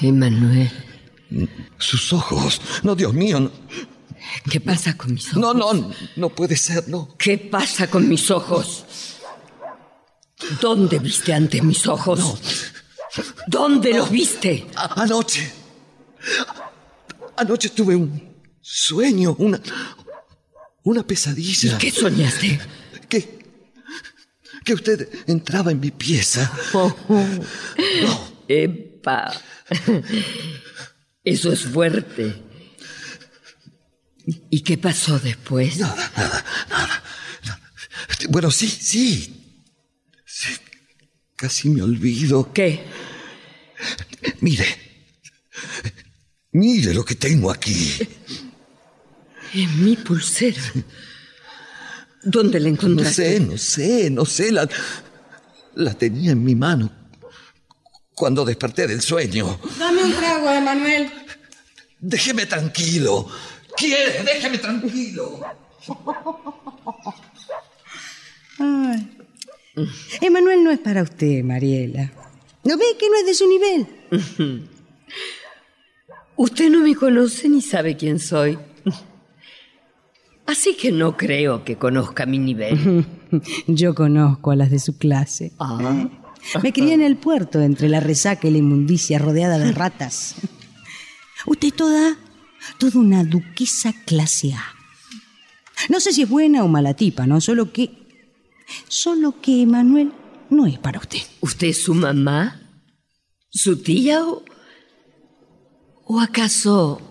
Emanuel. 0.00 0.68
Sus 1.78 2.12
ojos. 2.12 2.60
No, 2.82 2.96
Dios 2.96 3.14
mío. 3.14 3.38
No, 3.38 3.52
¿Qué 4.50 4.60
pasa 4.60 4.96
con 4.96 5.14
mis 5.14 5.28
ojos? 5.28 5.40
no, 5.40 5.54
no, 5.54 5.92
no 6.16 6.28
puede 6.30 6.56
ser, 6.56 6.88
no. 6.88 7.14
¿Qué 7.16 7.38
pasa 7.38 7.88
con 7.88 8.08
mis 8.08 8.32
ojos? 8.32 8.84
¿Dónde 10.60 10.98
viste 10.98 11.32
antes 11.32 11.62
mis 11.62 11.86
ojos? 11.86 12.72
¿Dónde 13.46 13.94
los 13.94 14.10
viste? 14.10 14.66
Anoche. 14.74 15.52
Anoche 17.36 17.68
tuve 17.68 17.94
un 17.94 18.10
sueño, 18.60 19.36
una. 19.38 19.60
Una 20.82 21.06
pesadilla. 21.06 21.78
¿Qué 21.78 21.92
soñaste? 21.92 22.58
Que. 24.68 24.74
usted 24.74 25.08
entraba 25.26 25.70
en 25.70 25.80
mi 25.80 25.90
pieza. 25.90 26.52
Oh, 26.74 26.94
¡Epa! 28.46 29.32
Eso 31.24 31.52
es 31.52 31.62
fuerte. 31.62 32.42
¿Y 34.50 34.60
qué 34.60 34.76
pasó 34.76 35.18
después? 35.18 35.78
Bueno, 38.28 38.50
sí, 38.50 38.68
sí. 38.68 39.62
Sí, 40.26 40.52
Casi 41.34 41.70
me 41.70 41.82
olvido. 41.82 42.52
¿Qué? 42.52 42.84
Mire. 44.40 44.66
Mire 46.52 46.92
lo 46.92 47.04
que 47.04 47.14
tengo 47.14 47.50
aquí. 47.50 47.96
Es 49.54 49.70
mi 49.76 49.96
pulsera. 49.96 50.60
¿Dónde 52.30 52.60
la 52.60 52.68
No 52.68 52.74
encontraste? 52.74 53.38
sé, 53.38 53.40
no 53.40 53.56
sé, 53.58 54.10
no 54.10 54.24
sé. 54.24 54.52
La, 54.52 54.68
la 55.74 55.94
tenía 55.94 56.32
en 56.32 56.44
mi 56.44 56.54
mano 56.54 56.90
cuando 58.14 58.44
desperté 58.44 58.86
del 58.86 59.00
sueño. 59.00 59.58
Dame 59.78 60.02
un 60.04 60.12
trago, 60.12 60.50
Emanuel. 60.50 61.10
Déjeme 62.00 62.46
tranquilo. 62.46 63.26
¿Quiere? 63.76 64.22
Déjeme 64.24 64.58
tranquilo. 64.58 65.40
Ay. 68.58 69.08
Emanuel 70.20 70.64
no 70.64 70.70
es 70.70 70.78
para 70.80 71.02
usted, 71.02 71.42
Mariela. 71.44 72.12
¿No 72.64 72.76
ve 72.76 72.84
que 72.98 73.08
no 73.08 73.16
es 73.16 73.26
de 73.26 73.34
su 73.34 73.46
nivel? 73.48 73.86
Usted 76.36 76.70
no 76.70 76.80
me 76.80 76.94
conoce 76.94 77.48
ni 77.48 77.62
sabe 77.62 77.96
quién 77.96 78.18
soy. 78.20 78.58
Así 80.48 80.74
que 80.76 80.90
no 80.90 81.14
creo 81.14 81.62
que 81.62 81.76
conozca 81.76 82.24
mi 82.24 82.38
nivel. 82.38 83.04
Yo 83.66 83.94
conozco 83.94 84.50
a 84.50 84.56
las 84.56 84.70
de 84.70 84.78
su 84.78 84.96
clase. 84.96 85.52
Ah. 85.58 86.08
Me 86.62 86.72
crié 86.72 86.94
en 86.94 87.02
el 87.02 87.18
puerto, 87.18 87.60
entre 87.60 87.90
la 87.90 88.00
resaca 88.00 88.48
y 88.48 88.52
la 88.52 88.56
inmundicia, 88.56 89.18
rodeada 89.18 89.58
de 89.58 89.72
ratas. 89.82 90.36
Usted 91.44 91.74
toda, 91.74 92.16
toda 92.78 92.98
una 92.98 93.24
duquesa 93.24 93.92
clase 94.06 94.54
A. 94.54 94.64
No 95.90 96.00
sé 96.00 96.14
si 96.14 96.22
es 96.22 96.28
buena 96.30 96.64
o 96.64 96.68
mala 96.68 96.94
tipa, 96.94 97.26
¿no? 97.26 97.42
Solo 97.42 97.70
que, 97.70 97.90
solo 98.88 99.42
que 99.42 99.60
Emanuel 99.60 100.14
no 100.48 100.64
es 100.64 100.78
para 100.78 100.98
usted. 100.98 101.20
¿Usted 101.42 101.66
es 101.66 101.82
su 101.82 101.92
mamá? 101.92 102.62
¿Su 103.50 103.82
tía 103.82 104.24
o, 104.24 104.42
o 106.06 106.20
acaso 106.20 107.02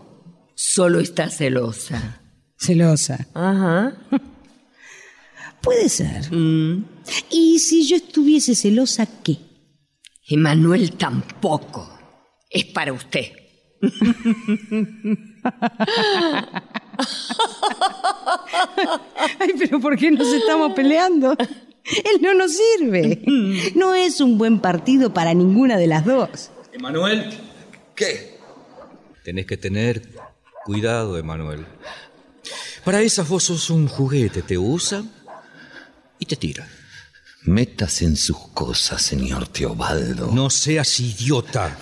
solo 0.56 1.00
está 1.00 1.30
celosa? 1.30 2.24
Celosa. 2.60 3.28
Ajá. 3.34 3.94
Puede 5.62 5.90
ser. 5.90 6.30
Y 7.32 7.60
si 7.60 7.86
yo 7.88 7.96
estuviese 7.98 8.56
celosa, 8.56 9.08
¿qué? 9.24 9.38
Emanuel 10.30 10.92
tampoco. 10.94 11.90
Es 12.50 12.66
para 12.66 12.94
usted. 12.94 13.32
Ay, 19.40 19.50
pero 19.60 19.80
¿por 19.80 19.98
qué 19.98 20.12
nos 20.12 20.32
estamos 20.34 20.74
peleando? 20.74 21.34
Él 21.34 22.22
no 22.22 22.34
nos 22.34 22.52
sirve. 22.58 23.22
No 23.76 23.94
es 23.94 24.22
un 24.22 24.38
buen 24.38 24.60
partido 24.60 25.14
para 25.14 25.34
ninguna 25.34 25.78
de 25.78 25.88
las 25.88 26.06
dos. 26.06 26.52
Emanuel, 26.74 27.30
¿Qué? 27.96 28.38
tenés 29.24 29.46
que 29.46 29.58
tener 29.58 30.02
cuidado, 30.66 31.18
Emanuel. 31.18 31.66
Para 32.88 33.02
esas 33.02 33.28
vos 33.28 33.44
sos 33.44 33.70
un 33.70 33.86
juguete, 33.90 34.42
te 34.44 34.58
usa 34.58 35.04
y 36.20 36.26
te 36.26 36.38
tira. 36.38 36.66
Métase 37.42 38.06
en 38.06 38.16
sus 38.16 38.38
cosas, 38.54 39.02
señor 39.02 39.50
Teobaldo. 39.50 40.32
No 40.32 40.50
seas 40.50 40.98
idiota. 41.02 41.78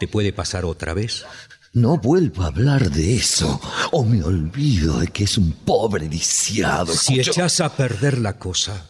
¿Te 0.00 0.08
puede 0.08 0.32
pasar 0.32 0.64
otra 0.64 0.94
vez? 0.94 1.26
No 1.74 1.98
vuelvo 1.98 2.44
a 2.44 2.46
hablar 2.46 2.90
de 2.90 3.16
eso, 3.16 3.60
o 3.92 4.02
me 4.02 4.22
olvido 4.22 4.98
de 4.98 5.08
que 5.08 5.24
es 5.24 5.36
un 5.36 5.52
pobre 5.52 6.08
lisiado. 6.08 6.94
Si 6.94 7.20
Escucho- 7.20 7.32
echas 7.32 7.60
a 7.60 7.76
perder 7.76 8.16
la 8.16 8.38
cosa, 8.38 8.88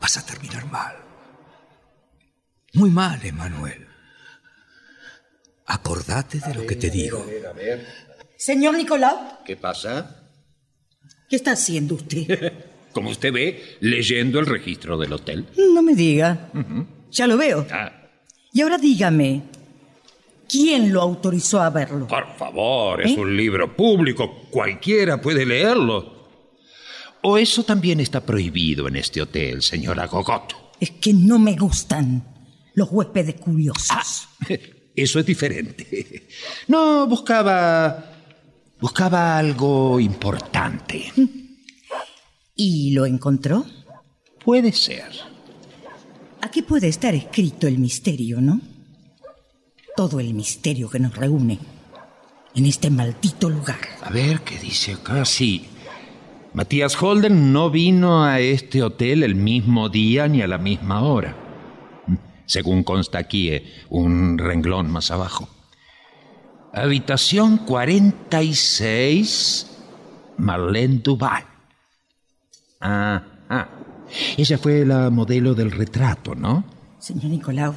vas 0.00 0.16
a 0.16 0.26
terminar 0.26 0.66
mal. 0.66 0.96
Muy 2.72 2.90
mal, 2.90 3.24
Emanuel. 3.24 3.86
Acordate 5.66 6.40
de 6.40 6.54
lo 6.54 6.66
que 6.66 6.74
te 6.74 6.90
digo. 6.90 7.24
Señor 8.42 8.76
Nicolau, 8.76 9.16
¿Qué 9.44 9.54
pasa? 9.56 10.16
¿qué 11.30 11.36
está 11.36 11.52
haciendo 11.52 11.94
usted? 11.94 12.52
Como 12.92 13.10
usted 13.10 13.32
ve, 13.32 13.76
leyendo 13.78 14.40
el 14.40 14.46
registro 14.46 14.98
del 14.98 15.12
hotel. 15.12 15.46
No 15.56 15.80
me 15.80 15.94
diga. 15.94 16.50
Ya 17.12 17.28
lo 17.28 17.36
veo. 17.36 17.64
Ah, 17.70 17.92
Y 18.52 18.62
ahora 18.62 18.78
dígame, 18.78 19.42
¿quién 20.48 20.92
lo 20.92 21.02
autorizó 21.02 21.62
a 21.62 21.70
verlo? 21.70 22.08
por 22.08 22.36
favor, 22.36 23.00
es 23.00 23.16
un 23.16 23.36
libro 23.36 23.76
público. 23.76 24.48
Cualquiera 24.50 25.20
puede 25.20 25.46
leerlo. 25.46 26.28
¿O 27.22 27.38
eso 27.38 27.62
también 27.62 28.00
está 28.00 28.26
prohibido 28.26 28.88
en 28.88 28.96
este 28.96 29.22
hotel, 29.22 29.62
señora 29.62 30.08
Gogot? 30.08 30.52
Es 30.80 30.90
que 30.90 31.14
no 31.14 31.38
me 31.38 31.54
gustan 31.54 32.24
los 32.74 32.88
huéspedes 32.90 33.36
curiosos. 33.36 34.26
Eso 34.96 35.20
es 35.20 35.26
diferente. 35.26 36.26
No, 36.66 37.06
buscaba. 37.06 38.11
Buscaba 38.82 39.38
algo 39.38 40.00
importante. 40.00 41.12
¿Y 42.56 42.90
lo 42.90 43.06
encontró? 43.06 43.64
Puede 44.44 44.72
ser. 44.72 45.04
Aquí 46.40 46.62
puede 46.62 46.88
estar 46.88 47.14
escrito 47.14 47.68
el 47.68 47.78
misterio, 47.78 48.40
¿no? 48.40 48.60
Todo 49.94 50.18
el 50.18 50.34
misterio 50.34 50.90
que 50.90 50.98
nos 50.98 51.14
reúne 51.14 51.60
en 52.56 52.66
este 52.66 52.90
maldito 52.90 53.48
lugar. 53.48 53.78
A 54.02 54.10
ver 54.10 54.40
qué 54.40 54.58
dice 54.58 54.94
acá. 54.94 55.24
Sí. 55.24 55.64
Matías 56.52 57.00
Holden 57.00 57.52
no 57.52 57.70
vino 57.70 58.24
a 58.24 58.40
este 58.40 58.82
hotel 58.82 59.22
el 59.22 59.36
mismo 59.36 59.90
día 59.90 60.26
ni 60.26 60.42
a 60.42 60.48
la 60.48 60.58
misma 60.58 61.04
hora. 61.04 61.36
Según 62.46 62.82
consta 62.82 63.18
aquí, 63.18 63.48
eh, 63.50 63.64
un 63.90 64.38
renglón 64.38 64.90
más 64.90 65.12
abajo. 65.12 65.48
Habitación 66.74 67.58
46, 67.58 69.66
Marlene 70.38 70.98
Duval. 70.98 71.44
Ah, 72.80 73.22
ah. 73.50 73.68
Ella 74.38 74.56
fue 74.56 74.86
la 74.86 75.10
modelo 75.10 75.52
del 75.54 75.70
retrato, 75.70 76.34
¿no? 76.34 76.64
Señor 76.98 77.26
Nicolau, 77.26 77.74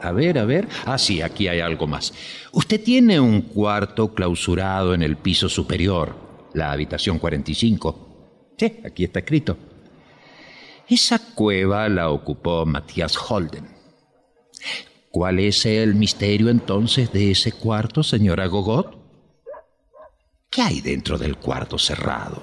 A 0.00 0.12
ver, 0.12 0.38
a 0.38 0.44
ver. 0.44 0.68
Ah, 0.86 0.98
sí, 0.98 1.20
aquí 1.20 1.48
hay 1.48 1.58
algo 1.58 1.88
más. 1.88 2.14
Usted 2.52 2.80
tiene 2.82 3.18
un 3.18 3.42
cuarto 3.42 4.14
clausurado 4.14 4.94
en 4.94 5.02
el 5.02 5.16
piso 5.16 5.48
superior, 5.48 6.14
la 6.54 6.70
habitación 6.70 7.18
45. 7.18 8.54
Sí, 8.56 8.78
aquí 8.84 9.02
está 9.04 9.18
escrito. 9.18 9.56
Esa 10.88 11.18
cueva 11.34 11.88
la 11.88 12.10
ocupó 12.10 12.64
Matías 12.64 13.16
Holden. 13.16 13.66
¿Cuál 15.10 15.38
es 15.40 15.64
el 15.66 15.94
misterio 15.94 16.48
entonces 16.50 17.12
de 17.12 17.30
ese 17.30 17.52
cuarto, 17.52 18.02
señora 18.02 18.46
Gogot? 18.46 18.96
¿Qué 20.50 20.62
hay 20.62 20.80
dentro 20.80 21.18
del 21.18 21.36
cuarto 21.36 21.78
cerrado? 21.78 22.42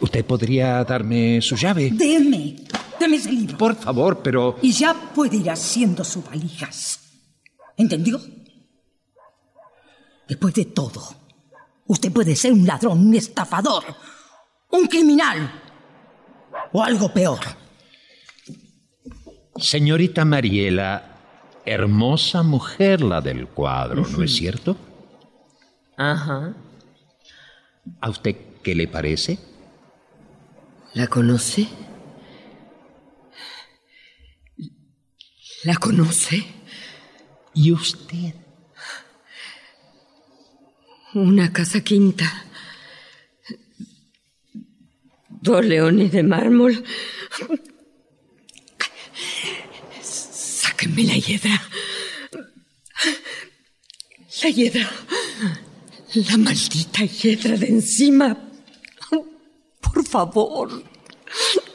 ¿Usted 0.00 0.24
podría 0.24 0.84
darme 0.84 1.40
su 1.40 1.56
llave? 1.56 1.90
deme, 1.90 2.56
ese 3.00 3.32
libro. 3.32 3.58
Por 3.58 3.76
favor, 3.76 4.22
pero... 4.22 4.56
Y 4.62 4.72
ya 4.72 4.94
puede 5.14 5.36
ir 5.36 5.50
haciendo 5.50 6.04
sus 6.04 6.24
valijas. 6.24 7.00
¿Entendió? 7.76 8.20
Después 10.28 10.54
de 10.54 10.66
todo, 10.66 11.02
usted 11.86 12.12
puede 12.12 12.34
ser 12.34 12.52
un 12.52 12.66
ladrón, 12.66 13.06
un 13.06 13.14
estafador, 13.14 13.84
un 14.70 14.86
criminal 14.86 15.60
o 16.72 16.82
algo 16.82 17.12
peor. 17.12 17.63
Señorita 19.56 20.24
Mariela, 20.24 21.16
hermosa 21.64 22.42
mujer 22.42 23.02
la 23.02 23.20
del 23.20 23.46
cuadro, 23.46 24.04
¿no 24.06 24.22
es 24.22 24.34
cierto? 24.34 24.76
Ajá. 25.96 26.54
¿A 28.00 28.10
usted 28.10 28.36
qué 28.62 28.74
le 28.74 28.88
parece? 28.88 29.38
¿La 30.94 31.06
conoce? 31.06 31.68
¿La 35.62 35.76
conoce? 35.76 36.44
¿Y 37.54 37.70
usted? 37.72 38.34
Una 41.14 41.52
casa 41.52 41.80
quinta. 41.80 42.44
Dos 45.28 45.64
leones 45.64 46.10
de 46.10 46.22
mármol. 46.24 46.84
Sáquenme 50.84 51.04
la 51.04 51.16
hiedra. 51.16 51.62
La 54.42 54.50
hiedra. 54.50 54.90
La 56.14 56.36
maldita 56.36 57.04
hiedra 57.04 57.56
de 57.56 57.66
encima. 57.68 58.36
Por 59.80 60.06
favor. 60.06 60.84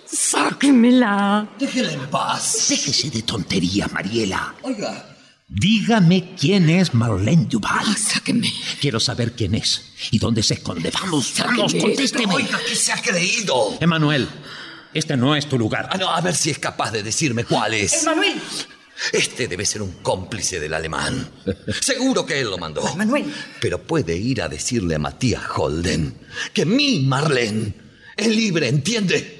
Sáquenmela. 0.05 1.49
Déjela 1.57 1.91
en 1.93 2.07
paz. 2.11 2.67
Déjese 2.69 3.09
de 3.09 3.23
tonterías, 3.23 3.91
Mariela. 3.91 4.53
Oiga, 4.61 5.05
Dígame 5.47 6.35
quién 6.39 6.69
es 6.69 6.93
Marlene 6.93 7.45
Duval. 7.45 7.83
Ah, 7.87 7.95
sáquenme. 7.97 8.53
Quiero 8.79 8.99
saber 8.99 9.33
quién 9.33 9.55
es 9.55 9.93
y 10.11 10.19
dónde 10.19 10.43
se 10.43 10.53
esconde. 10.53 10.91
Vamos, 10.91 11.33
vamos, 11.39 11.73
contésteme. 11.73 12.35
oiga, 12.35 12.59
¿qué 12.67 12.75
se 12.75 12.91
ha 12.91 13.01
creído? 13.01 13.75
Emanuel, 13.79 14.29
Este 14.93 15.17
no 15.17 15.35
es 15.35 15.49
tu 15.49 15.57
lugar. 15.57 15.89
Ah, 15.91 15.97
no, 15.97 16.09
a 16.09 16.21
ver 16.21 16.35
si 16.35 16.51
es 16.51 16.59
capaz 16.59 16.91
de 16.91 17.01
decirme 17.01 17.45
cuál 17.45 17.73
es. 17.73 18.03
Manuel. 18.03 18.39
Este 19.11 19.47
debe 19.47 19.65
ser 19.65 19.81
un 19.81 19.93
cómplice 20.01 20.59
del 20.59 20.73
alemán. 20.73 21.29
Seguro 21.81 22.25
que 22.25 22.39
él 22.39 22.49
lo 22.49 22.57
mandó. 22.57 22.83
Manuel. 22.95 23.33
Pero 23.61 23.81
puede 23.81 24.15
ir 24.15 24.41
a 24.41 24.49
decirle 24.49 24.95
a 24.95 24.99
Matías 24.99 25.43
Holden 25.55 26.13
que 26.53 26.65
mi 26.65 26.99
Marlene 27.01 27.73
es 28.15 28.27
libre, 28.27 28.67
¿entiende? 28.67 29.37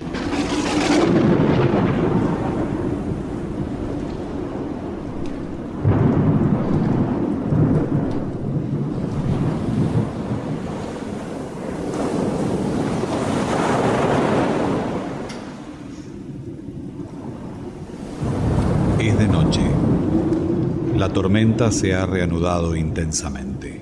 Es 19.00 19.18
de 19.18 19.28
noche. 19.28 19.62
La 20.98 21.08
tormenta 21.30 21.72
se 21.72 21.94
ha 21.94 22.08
reanudado 22.08 22.76
intensamente. 22.76 23.80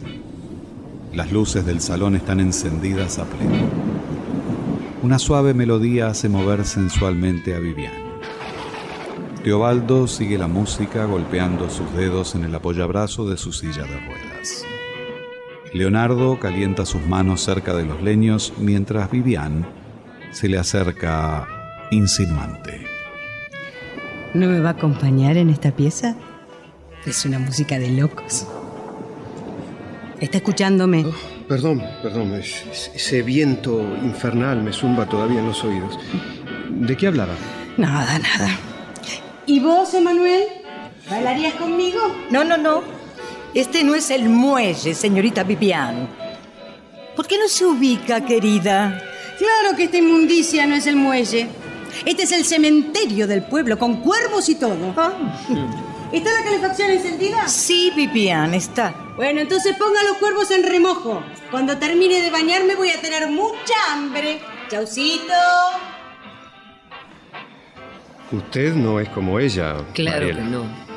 Las 1.13 1.31
luces 1.31 1.65
del 1.65 1.79
salón 1.79 2.17
están 2.17 2.41
encendidas 2.41 3.19
a 3.19 3.23
pleno. 3.23 3.69
Una 5.01 5.17
suave 5.17 5.53
melodía 5.53 6.07
hace 6.07 6.27
mover 6.27 6.65
sensualmente 6.65 7.55
a 7.55 7.59
Vivian. 7.59 7.93
Teobaldo 9.45 10.07
sigue 10.07 10.37
la 10.37 10.49
música 10.49 11.05
golpeando 11.05 11.69
sus 11.69 11.89
dedos 11.93 12.35
en 12.35 12.43
el 12.43 12.53
apoyabrazo 12.53 13.29
de 13.29 13.37
su 13.37 13.53
silla 13.53 13.83
de 13.83 13.97
ruedas. 13.97 14.65
Leonardo 15.71 16.37
calienta 16.41 16.85
sus 16.85 17.05
manos 17.07 17.39
cerca 17.39 17.73
de 17.73 17.85
los 17.85 18.03
leños 18.03 18.51
mientras 18.57 19.09
Vivian 19.09 19.65
se 20.31 20.49
le 20.49 20.57
acerca 20.57 21.47
insinuante. 21.91 22.85
¿No 24.33 24.47
me 24.47 24.59
va 24.59 24.71
a 24.71 24.73
acompañar 24.73 25.37
en 25.37 25.49
esta 25.49 25.71
pieza? 25.71 26.17
Es 27.07 27.25
una 27.25 27.39
música 27.39 27.79
de 27.79 27.89
locos. 27.89 28.45
¿Está 30.19 30.37
escuchándome? 30.37 31.05
Perdón, 31.47 31.81
perdón, 32.03 32.33
es- 32.33 32.63
es- 32.71 32.91
ese 32.95 33.21
viento 33.21 33.79
infernal 34.03 34.61
me 34.61 34.73
zumba 34.73 35.05
todavía 35.07 35.39
en 35.39 35.47
los 35.47 35.63
oídos. 35.63 35.97
¿De 36.69 36.97
qué 36.97 37.07
hablaba? 37.07 37.33
Nada, 37.77 38.19
nada. 38.19 38.49
¿Y 39.45 39.59
vos, 39.59 39.93
Emanuel? 39.93 40.43
¿Bailarías 41.09 41.53
conmigo? 41.53 41.99
No, 42.29 42.43
no, 42.43 42.57
no. 42.57 42.81
Este 43.53 43.83
no 43.83 43.95
es 43.95 44.09
el 44.11 44.27
muelle, 44.27 44.93
señorita 44.93 45.43
Vivian. 45.43 46.09
¿Por 47.15 47.25
qué 47.25 47.37
no 47.39 47.47
se 47.47 47.65
ubica, 47.65 48.25
querida? 48.25 49.01
Claro 49.37 49.77
que 49.77 49.83
esta 49.85 49.97
inmundicia 49.97 50.67
no 50.67 50.75
es 50.75 50.85
el 50.87 50.97
muelle. 50.97 51.47
Este 52.05 52.23
es 52.23 52.31
el 52.33 52.43
cementerio 52.43 53.25
del 53.27 53.43
pueblo, 53.43 53.79
con 53.79 54.01
cuervos 54.01 54.49
y 54.49 54.55
todo. 54.55 54.75
¿Está 56.11 56.31
la 56.33 56.43
calefacción 56.43 56.89
encendida? 56.91 57.47
Sí, 57.47 57.91
Vivian, 57.95 58.53
está. 58.53 58.95
Bueno, 59.17 59.41
entonces 59.41 59.75
ponga 59.77 60.01
los 60.03 60.17
cuervos 60.17 60.49
en 60.51 60.63
remojo. 60.63 61.21
Cuando 61.51 61.77
termine 61.77 62.21
de 62.21 62.31
bañarme 62.31 62.75
voy 62.75 62.89
a 62.91 63.01
tener 63.01 63.29
mucha 63.29 63.73
hambre. 63.91 64.39
Chaucito. 64.69 65.33
Usted 68.31 68.73
no 68.73 68.99
es 68.99 69.09
como 69.09 69.39
ella. 69.39 69.75
Claro 69.93 70.19
Mariela. 70.27 70.37
que 70.37 70.49
no. 70.49 70.87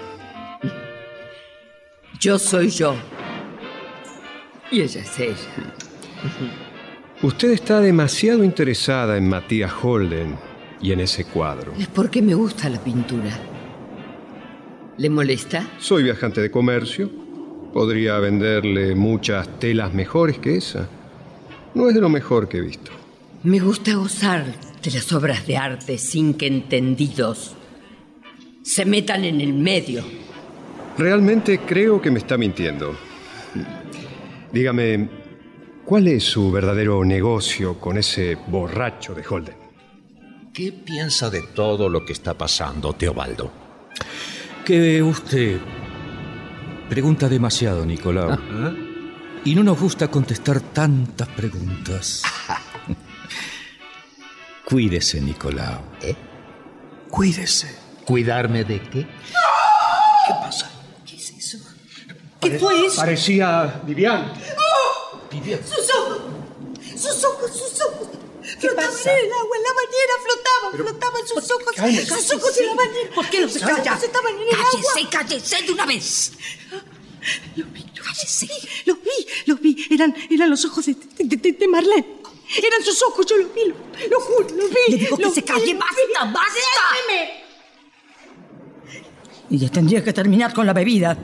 Yo 2.20 2.38
soy 2.38 2.70
yo. 2.70 2.94
Y 4.70 4.82
ella 4.82 5.00
es 5.00 5.18
ella. 5.18 5.34
Usted 7.22 7.50
está 7.50 7.80
demasiado 7.80 8.44
interesada 8.44 9.16
en 9.16 9.28
Matías 9.28 9.72
Holden 9.82 10.36
y 10.80 10.92
en 10.92 11.00
ese 11.00 11.24
cuadro. 11.24 11.72
Es 11.78 11.88
porque 11.88 12.22
me 12.22 12.34
gusta 12.34 12.68
la 12.68 12.78
pintura. 12.78 13.30
¿Le 15.00 15.08
molesta? 15.08 15.66
Soy 15.78 16.02
viajante 16.02 16.42
de 16.42 16.50
comercio. 16.50 17.08
Podría 17.72 18.18
venderle 18.18 18.94
muchas 18.94 19.58
telas 19.58 19.94
mejores 19.94 20.38
que 20.38 20.58
esa. 20.58 20.90
No 21.74 21.88
es 21.88 21.94
de 21.94 22.02
lo 22.02 22.10
mejor 22.10 22.50
que 22.50 22.58
he 22.58 22.60
visto. 22.60 22.90
Me 23.42 23.60
gusta 23.60 23.94
gozar 23.94 24.44
de 24.82 24.90
las 24.90 25.10
obras 25.14 25.46
de 25.46 25.56
arte 25.56 25.96
sin 25.96 26.34
que 26.34 26.48
entendidos 26.48 27.56
se 28.62 28.84
metan 28.84 29.24
en 29.24 29.40
el 29.40 29.54
medio. 29.54 30.04
Realmente 30.98 31.60
creo 31.60 32.02
que 32.02 32.10
me 32.10 32.18
está 32.18 32.36
mintiendo. 32.36 32.94
Dígame, 34.52 35.08
¿cuál 35.82 36.08
es 36.08 36.24
su 36.24 36.52
verdadero 36.52 37.06
negocio 37.06 37.78
con 37.78 37.96
ese 37.96 38.36
borracho 38.48 39.14
de 39.14 39.24
Holden? 39.26 39.56
¿Qué 40.52 40.72
piensa 40.72 41.30
de 41.30 41.40
todo 41.54 41.88
lo 41.88 42.04
que 42.04 42.12
está 42.12 42.34
pasando, 42.34 42.92
Teobaldo? 42.92 43.50
Que 44.64 45.02
usted 45.02 45.58
pregunta 46.88 47.28
demasiado, 47.28 47.84
Nicolau. 47.84 48.38
Y 49.44 49.54
no 49.54 49.62
nos 49.62 49.80
gusta 49.80 50.08
contestar 50.08 50.60
tantas 50.60 51.28
preguntas. 51.28 52.22
Cuídese, 54.64 55.20
Nicolau. 55.20 55.80
¿Eh? 56.02 56.14
Cuídese. 57.08 57.74
¿Cuidarme 58.04 58.64
de 58.64 58.80
qué? 58.82 59.06
¿Qué 62.40 62.58
fue 62.58 62.86
eso? 62.86 63.00
Parecía 63.00 63.80
Vivian. 63.86 64.32
¡Sus 65.64 65.90
ojos! 65.94 66.20
¡Sus 66.96 67.24
ojos, 67.24 67.50
sus 67.50 67.80
ojos! 67.82 68.08
Flotaban 68.60 68.92
en 68.92 69.08
el 69.26 69.32
agua, 69.32 69.56
en 69.56 69.62
la 69.62 69.72
bañera, 69.80 70.14
flotaban, 70.24 70.70
flotaban 70.86 71.26
sus 71.26 71.50
ojos, 71.50 71.72
calma, 71.74 72.00
sus 72.00 72.32
ojos 72.34 72.58
en 72.58 72.66
la 72.66 72.74
bañera. 72.74 73.10
¿Por 73.14 73.30
qué 73.30 73.40
no 73.40 73.48
se 73.48 73.60
calla? 73.60 73.94
Estaban 74.02 74.34
en 74.34 74.40
el 74.48 74.54
agua. 74.54 75.10
cállese 75.10 75.62
de 75.62 75.72
una 75.72 75.86
vez. 75.86 76.32
Cállese. 78.04 78.48
Los 78.86 78.98
vi, 79.02 79.26
los 79.46 79.60
vi. 79.60 79.86
Eran, 79.90 80.14
eran 80.30 80.50
los 80.50 80.64
ojos 80.64 80.86
de, 80.86 80.94
de, 81.18 81.36
de- 81.36 81.52
de 81.52 81.68
Marlene. 81.68 82.20
Eran 82.56 82.82
sus 82.84 83.00
ojos, 83.04 83.24
yo 83.26 83.36
los 83.36 83.54
vi, 83.54 83.66
lo, 83.66 83.74
lo 84.10 84.20
juro, 84.20 84.48
los 84.56 84.68
vi. 84.70 84.90
Le 84.92 84.96
digo 84.98 85.16
que 85.16 85.30
se 85.30 85.40
vi, 85.40 85.46
calle, 85.46 85.74
basta, 85.74 85.96
vi. 86.06 86.32
basta. 86.32 86.60
Déjeme. 87.06 87.40
Y 89.50 89.58
ya 89.58 89.68
tendría 89.68 90.02
que 90.04 90.12
terminar 90.12 90.52
con 90.52 90.66
la 90.66 90.72
bebida. 90.72 91.16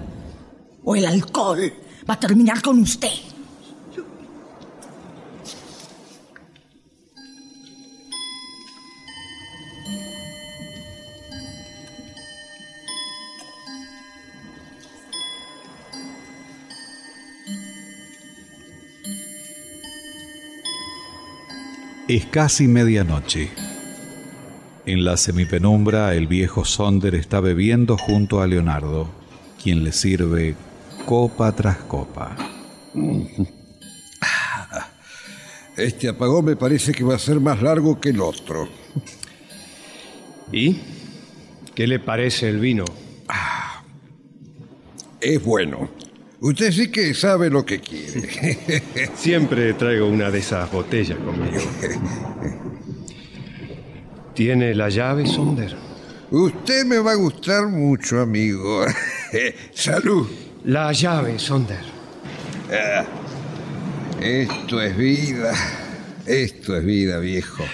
O 0.84 0.94
el 0.96 1.04
alcohol 1.06 1.72
va 2.08 2.14
a 2.14 2.20
terminar 2.20 2.62
con 2.62 2.78
usted. 2.80 3.10
Es 22.08 22.24
casi 22.26 22.68
medianoche. 22.68 23.50
En 24.84 25.04
la 25.04 25.16
semipenumbra, 25.16 26.14
el 26.14 26.28
viejo 26.28 26.64
Sonder 26.64 27.16
está 27.16 27.40
bebiendo 27.40 27.98
junto 27.98 28.40
a 28.40 28.46
Leonardo, 28.46 29.10
quien 29.60 29.82
le 29.82 29.90
sirve 29.90 30.54
copa 31.04 31.50
tras 31.52 31.78
copa. 31.78 32.36
Este 35.76 36.08
apagón 36.08 36.46
me 36.46 36.56
parece 36.56 36.92
que 36.92 37.04
va 37.04 37.16
a 37.16 37.18
ser 37.18 37.38
más 37.38 37.60
largo 37.60 38.00
que 38.00 38.08
el 38.08 38.22
otro. 38.22 38.66
¿Y? 40.50 40.80
¿Qué 41.74 41.86
le 41.86 41.98
parece 41.98 42.48
el 42.48 42.60
vino? 42.60 42.86
Es 45.20 45.44
bueno. 45.44 45.90
Usted 46.40 46.70
sí 46.70 46.88
que 46.90 47.14
sabe 47.14 47.48
lo 47.48 47.64
que 47.64 47.80
quiere. 47.80 48.82
Siempre 49.16 49.72
traigo 49.74 50.06
una 50.06 50.30
de 50.30 50.38
esas 50.40 50.70
botellas 50.70 51.18
conmigo. 51.18 51.60
¿Tiene 54.34 54.74
la 54.74 54.90
llave, 54.90 55.26
Sonder? 55.26 55.74
Usted 56.30 56.84
me 56.84 56.98
va 56.98 57.12
a 57.12 57.14
gustar 57.14 57.68
mucho, 57.68 58.20
amigo. 58.20 58.84
Salud. 59.74 60.28
La 60.64 60.92
llave, 60.92 61.38
Sonder. 61.38 61.80
Ah, 62.70 63.04
Esto 64.20 64.82
es 64.82 64.96
vida. 64.96 65.54
Esto 66.26 66.76
es 66.76 66.84
vida, 66.84 67.18
viejo. 67.18 67.64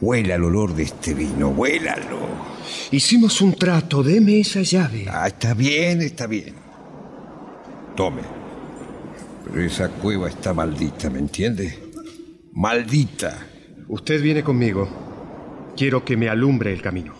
Huela 0.00 0.36
el 0.36 0.44
olor 0.44 0.74
de 0.74 0.84
este 0.84 1.12
vino, 1.12 1.48
huélalo. 1.48 2.18
Hicimos 2.90 3.40
un 3.40 3.54
trato, 3.54 4.02
deme 4.02 4.40
esa 4.40 4.62
llave. 4.62 5.06
Ah, 5.08 5.26
está 5.26 5.52
bien, 5.54 6.00
está 6.00 6.26
bien. 6.26 6.61
Tome. 7.96 8.22
Pero 9.44 9.60
esa 9.60 9.88
cueva 9.88 10.28
está 10.28 10.54
maldita, 10.54 11.10
¿me 11.10 11.18
entiende? 11.18 11.78
Maldita. 12.52 13.46
Usted 13.88 14.22
viene 14.22 14.42
conmigo. 14.42 14.88
Quiero 15.76 16.04
que 16.04 16.16
me 16.16 16.28
alumbre 16.28 16.72
el 16.72 16.80
camino. 16.80 17.14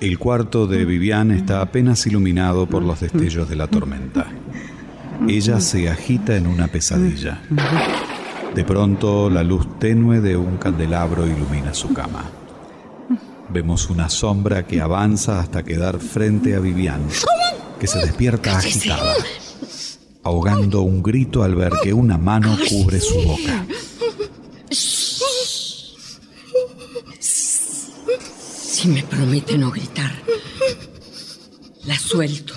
El 0.00 0.18
cuarto 0.18 0.66
de 0.66 0.86
Vivian 0.86 1.30
está 1.30 1.60
apenas 1.60 2.06
iluminado 2.06 2.66
por 2.66 2.82
los 2.82 3.00
destellos 3.00 3.50
de 3.50 3.56
la 3.56 3.68
tormenta. 3.68 4.26
Ella 5.28 5.60
se 5.60 5.88
agita 5.88 6.36
en 6.36 6.46
una 6.46 6.68
pesadilla. 6.68 7.40
De 8.54 8.64
pronto, 8.64 9.30
la 9.30 9.42
luz 9.42 9.78
tenue 9.78 10.20
de 10.20 10.36
un 10.36 10.56
candelabro 10.56 11.26
ilumina 11.26 11.72
su 11.72 11.92
cama. 11.92 12.24
Vemos 13.48 13.90
una 13.90 14.08
sombra 14.08 14.66
que 14.66 14.80
avanza 14.80 15.40
hasta 15.40 15.62
quedar 15.62 15.98
frente 15.98 16.54
a 16.54 16.60
Vivian, 16.60 17.02
que 17.78 17.86
se 17.86 17.98
despierta 17.98 18.56
agitada, 18.56 19.14
ahogando 20.22 20.82
un 20.82 21.02
grito 21.02 21.42
al 21.42 21.54
ver 21.54 21.72
que 21.82 21.92
una 21.92 22.18
mano 22.18 22.56
cubre 22.68 23.00
su 23.00 23.16
boca. 23.22 23.66
Si 27.20 28.88
me 28.88 29.02
promete 29.02 29.58
no 29.58 29.70
gritar, 29.70 30.10
la 31.84 31.98
suelto. 31.98 32.54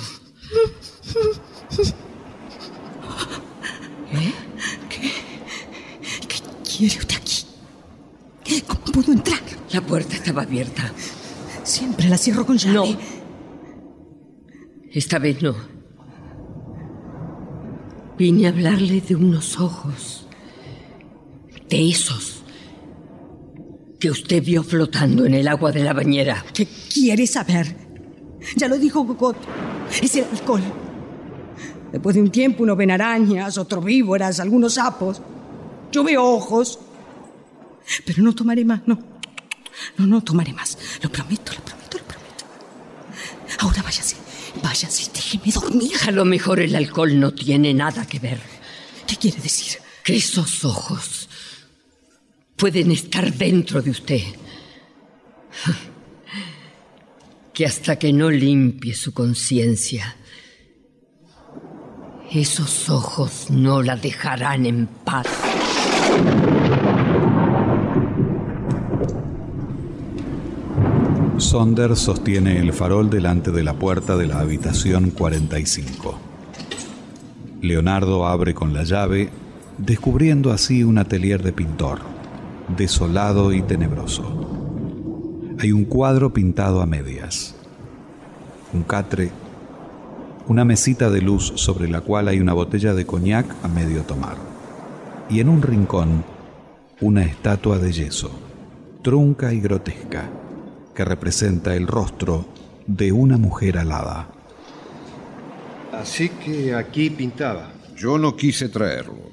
¿Eh? 4.13 4.33
¿Qué? 4.89 5.11
¿Qué 6.27 6.39
quiere 6.63 6.97
usted 6.97 7.15
aquí? 7.17 7.45
¿Cómo 8.67 8.82
pudo 8.93 9.11
entrar? 9.11 9.41
La 9.71 9.81
puerta 9.81 10.15
estaba 10.15 10.43
abierta. 10.43 10.93
Siempre 11.63 12.07
la 12.07 12.17
cierro 12.17 12.45
con 12.45 12.57
llave. 12.57 12.75
No. 12.75 12.97
Esta 14.91 15.17
vez 15.17 15.41
no. 15.41 15.55
Vine 18.17 18.45
a 18.45 18.49
hablarle 18.49 19.01
de 19.01 19.15
unos 19.15 19.59
ojos. 19.59 20.27
De 21.67 21.89
esos 21.89 22.43
que 23.99 24.11
usted 24.11 24.43
vio 24.43 24.63
flotando 24.63 25.25
en 25.25 25.33
el 25.33 25.47
agua 25.47 25.71
de 25.71 25.83
la 25.83 25.93
bañera. 25.93 26.45
¿Qué 26.53 26.67
quiere 26.93 27.25
saber? 27.25 27.75
Ya 28.55 28.67
lo 28.67 28.77
dijo 28.77 29.03
Gogot. 29.03 29.37
Es 30.01 30.15
el 30.15 30.25
alcohol. 30.25 30.61
Después 31.91 32.15
de 32.15 32.21
un 32.21 32.29
tiempo 32.29 32.63
uno 32.63 32.75
ven 32.75 32.91
arañas, 32.91 33.57
otro 33.57 33.81
víboras, 33.81 34.39
algunos 34.39 34.75
sapos. 34.75 35.21
Yo 35.91 36.03
veo 36.03 36.23
ojos. 36.23 36.79
Pero 38.05 38.23
no 38.23 38.33
tomaré 38.33 38.65
más, 38.65 38.81
no. 38.85 38.99
No, 39.97 40.05
no 40.05 40.23
tomaré 40.23 40.53
más. 40.53 40.77
Lo 41.01 41.11
prometo, 41.11 41.53
lo 41.53 41.63
prometo, 41.63 41.97
lo 41.97 42.03
prometo. 42.05 42.45
Ahora 43.59 43.81
váyase. 43.81 44.17
Váyase, 44.61 45.11
déjeme 45.13 45.51
dormir. 45.51 45.91
A 46.07 46.11
lo 46.11 46.25
mejor 46.25 46.59
el 46.59 46.75
alcohol 46.75 47.19
no 47.19 47.33
tiene 47.33 47.73
nada 47.73 48.05
que 48.05 48.19
ver. 48.19 48.39
¿Qué 49.07 49.15
quiere 49.15 49.41
decir? 49.41 49.79
Que 50.03 50.15
esos 50.15 50.63
ojos 50.65 51.29
pueden 52.55 52.91
estar 52.91 53.33
dentro 53.33 53.81
de 53.81 53.91
usted. 53.91 54.21
Que 57.53 57.65
hasta 57.65 57.97
que 57.97 58.11
no 58.11 58.31
limpie 58.31 58.95
su 58.95 59.13
conciencia, 59.13 60.15
esos 62.31 62.89
ojos 62.89 63.51
no 63.51 63.83
la 63.83 63.95
dejarán 63.95 64.65
en 64.65 64.87
paz. 64.87 65.27
Sonder 71.53 71.95
sostiene 71.95 72.57
el 72.57 72.73
farol 72.73 73.11
delante 73.11 73.51
de 73.51 73.63
la 73.63 73.75
puerta 73.75 74.17
de 74.17 74.25
la 74.25 74.39
habitación 74.39 75.11
45. 75.11 76.17
Leonardo 77.61 78.25
abre 78.25 78.55
con 78.55 78.73
la 78.73 78.81
llave, 78.81 79.29
descubriendo 79.77 80.51
así 80.51 80.83
un 80.83 80.97
atelier 80.97 81.43
de 81.43 81.53
pintor, 81.53 81.99
desolado 82.75 83.53
y 83.53 83.61
tenebroso. 83.61 84.23
Hay 85.59 85.71
un 85.71 85.85
cuadro 85.85 86.33
pintado 86.33 86.81
a 86.81 86.87
medias, 86.87 87.53
un 88.73 88.81
catre, 88.81 89.29
una 90.47 90.65
mesita 90.65 91.11
de 91.11 91.21
luz 91.21 91.53
sobre 91.57 91.87
la 91.87 92.01
cual 92.01 92.29
hay 92.29 92.39
una 92.39 92.53
botella 92.53 92.95
de 92.95 93.05
coñac 93.05 93.45
a 93.61 93.67
medio 93.67 94.01
tomar, 94.01 94.37
y 95.29 95.39
en 95.39 95.49
un 95.49 95.61
rincón 95.61 96.23
una 96.99 97.21
estatua 97.21 97.77
de 97.77 97.91
yeso, 97.91 98.31
trunca 99.03 99.53
y 99.53 99.61
grotesca 99.61 100.31
que 100.93 101.05
representa 101.05 101.75
el 101.75 101.87
rostro 101.87 102.45
de 102.85 103.11
una 103.11 103.37
mujer 103.37 103.77
alada. 103.77 104.29
Así 105.91 106.29
que 106.29 106.73
aquí 106.73 107.09
pintaba. 107.09 107.71
Yo 107.95 108.17
no 108.17 108.35
quise 108.35 108.69
traerlo. 108.69 109.31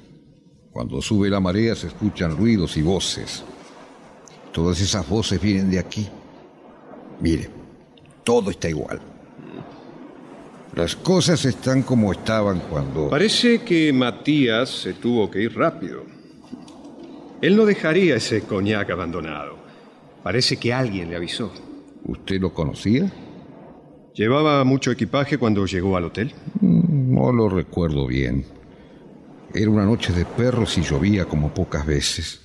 Cuando 0.71 1.01
sube 1.01 1.29
la 1.29 1.39
marea 1.39 1.75
se 1.75 1.87
escuchan 1.87 2.37
ruidos 2.37 2.77
y 2.77 2.81
voces. 2.81 3.43
Todas 4.51 4.79
esas 4.79 5.07
voces 5.07 5.41
vienen 5.41 5.69
de 5.69 5.79
aquí. 5.79 6.07
Mire, 7.19 7.49
todo 8.23 8.51
está 8.51 8.69
igual. 8.69 9.01
Las 10.75 10.95
cosas 10.95 11.43
están 11.43 11.83
como 11.83 12.13
estaban 12.13 12.61
cuando... 12.69 13.09
Parece 13.09 13.61
que 13.61 13.91
Matías 13.91 14.69
se 14.69 14.93
tuvo 14.93 15.29
que 15.29 15.41
ir 15.41 15.57
rápido. 15.57 16.05
Él 17.41 17.57
no 17.57 17.65
dejaría 17.65 18.15
ese 18.15 18.41
coñac 18.43 18.89
abandonado. 18.89 19.60
Parece 20.23 20.57
que 20.57 20.73
alguien 20.73 21.09
le 21.09 21.15
avisó. 21.15 21.51
¿Usted 22.05 22.39
lo 22.39 22.53
conocía? 22.53 23.11
¿Llevaba 24.13 24.63
mucho 24.63 24.91
equipaje 24.91 25.37
cuando 25.37 25.65
llegó 25.65 25.97
al 25.97 26.05
hotel? 26.05 26.33
No 26.59 27.31
lo 27.31 27.49
recuerdo 27.49 28.07
bien. 28.07 28.45
Era 29.53 29.69
una 29.69 29.85
noche 29.85 30.13
de 30.13 30.25
perros 30.25 30.77
y 30.77 30.81
llovía 30.81 31.25
como 31.25 31.53
pocas 31.53 31.85
veces. 31.85 32.41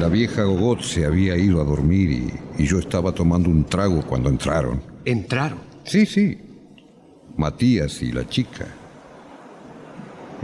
La 0.00 0.08
vieja 0.08 0.42
Gogot 0.42 0.82
se 0.82 1.06
había 1.06 1.36
ido 1.36 1.60
a 1.60 1.64
dormir 1.64 2.10
y, 2.10 2.62
y 2.62 2.66
yo 2.66 2.78
estaba 2.78 3.12
tomando 3.12 3.48
un 3.48 3.64
trago 3.64 4.02
cuando 4.02 4.28
entraron. 4.28 4.82
¿Entraron? 5.04 5.58
Sí, 5.84 6.04
sí. 6.04 6.38
Matías 7.36 8.02
y 8.02 8.12
la 8.12 8.28
chica. 8.28 8.66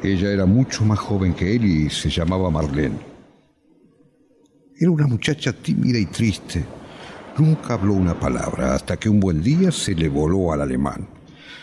Ella 0.02 0.30
era 0.30 0.46
mucho 0.46 0.84
más 0.84 0.98
joven 0.98 1.34
que 1.34 1.54
él 1.54 1.64
y 1.64 1.90
se 1.90 2.08
llamaba 2.08 2.50
Marlene. 2.50 3.11
Era 4.82 4.90
una 4.90 5.06
muchacha 5.06 5.52
tímida 5.52 5.96
y 5.96 6.06
triste. 6.06 6.64
Nunca 7.38 7.74
habló 7.74 7.94
una 7.94 8.18
palabra 8.18 8.74
hasta 8.74 8.96
que 8.96 9.08
un 9.08 9.20
buen 9.20 9.40
día 9.40 9.70
se 9.70 9.94
le 9.94 10.08
voló 10.08 10.52
al 10.52 10.60
alemán. 10.60 11.06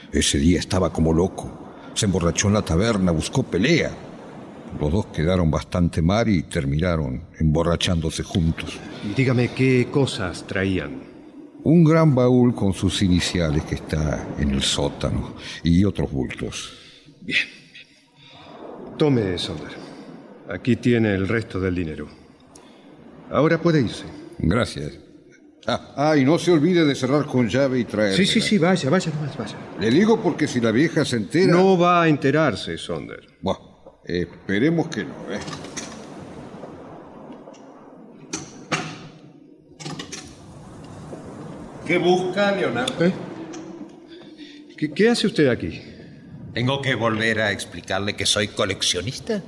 Ese 0.10 0.38
día 0.40 0.58
estaba 0.58 0.94
como 0.94 1.12
loco. 1.12 1.74
Se 1.96 2.06
emborrachó 2.06 2.48
en 2.48 2.54
la 2.54 2.62
taberna, 2.62 3.12
buscó 3.12 3.44
pelea. 3.44 3.92
Los 4.80 4.94
dos 4.94 5.08
quedaron 5.08 5.52
bastante 5.52 6.02
mal 6.02 6.30
y 6.30 6.44
terminaron 6.44 7.24
emborrachándose 7.38 8.24
juntos. 8.24 8.80
Dígame 9.18 9.50
qué 9.50 9.90
cosas 9.92 10.48
traían. 10.48 11.02
Un 11.66 11.84
gran 11.84 12.16
baúl 12.16 12.56
con 12.56 12.72
sus 12.72 13.02
iniciales 13.02 13.66
que 13.66 13.76
está 13.76 14.30
en 14.40 14.52
el 14.52 14.64
sótano 14.64 15.36
y 15.62 15.84
otros 15.84 16.10
bultos. 16.10 16.72
Bien. 17.20 17.50
Tome, 18.98 19.38
Sonder. 19.38 19.74
Aquí 20.50 20.78
tiene 20.78 21.16
el 21.16 21.28
resto 21.28 21.60
del 21.60 21.76
dinero. 21.76 22.19
Ahora 23.30 23.62
puede 23.62 23.82
irse. 23.82 24.06
Gracias. 24.40 24.98
Ah, 25.68 25.94
ah, 25.96 26.18
y 26.18 26.26
no 26.26 26.40
se 26.40 26.52
olvide 26.52 26.84
de 26.86 26.96
cerrar 26.96 27.26
con 27.26 27.48
llave 27.48 27.80
y 27.80 27.86
traer. 27.86 28.16
Sí, 28.16 28.26
sí, 28.26 28.42
sí, 28.42 28.58
vaya, 28.58 28.90
vaya 28.90 29.12
nomás, 29.14 29.38
vaya. 29.38 29.56
Le 29.80 29.92
digo 29.92 30.20
porque 30.22 30.48
si 30.48 30.60
la 30.60 30.72
vieja 30.72 31.06
se 31.06 31.18
entera. 31.18 31.52
No 31.52 31.78
va 31.78 32.04
a 32.04 32.08
enterarse, 32.08 32.78
Sonder. 32.78 33.28
Bueno, 33.42 34.02
esperemos 34.06 34.88
que 34.88 35.04
no, 35.04 35.14
¿eh? 35.32 35.40
¿Qué 41.86 41.98
busca, 41.98 42.52
Leonardo? 42.56 43.06
¿Eh? 43.06 43.14
¿Qué, 44.78 44.92
¿Qué 44.92 45.10
hace 45.10 45.28
usted 45.28 45.48
aquí? 45.50 45.82
¿Tengo 46.54 46.82
que 46.82 46.96
volver 46.96 47.42
a 47.42 47.52
explicarle 47.52 48.16
que 48.16 48.26
soy 48.26 48.48
coleccionista? 48.48 49.44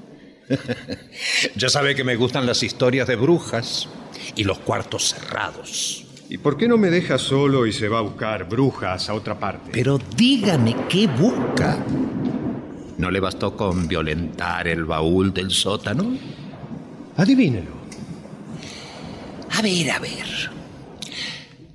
Ya 1.56 1.70
sabe 1.70 1.95
que 1.95 2.04
me 2.04 2.16
gustan 2.16 2.45
las 2.45 2.64
historias 2.64 3.08
de 3.08 3.16
brujas 3.16 3.89
y 4.36 4.43
los 4.43 4.60
cuartos 4.60 5.10
cerrados. 5.10 6.06
¿Y 6.30 6.38
por 6.38 6.56
qué 6.56 6.68
no 6.68 6.78
me 6.78 6.89
deja 6.89 7.18
solo 7.18 7.66
y 7.68 7.74
se 7.74 7.89
va 7.89 7.99
a 7.99 8.02
buscar 8.04 8.47
brujas 8.47 9.10
a 9.10 9.14
otra 9.14 9.38
parte? 9.38 9.72
Pero 9.74 9.99
dígame 10.16 10.76
qué 10.88 11.08
busca. 11.08 11.78
¿No 12.97 13.12
le 13.12 13.20
bastó 13.20 13.58
con 13.58 13.88
violentar 13.88 14.68
el 14.68 14.86
baúl 14.86 15.34
del 15.34 15.52
sótano? 15.52 16.16
Adivínelo. 17.18 17.72
A 19.52 19.62
ver, 19.62 19.91
a 19.91 19.99
ver. 19.99 20.52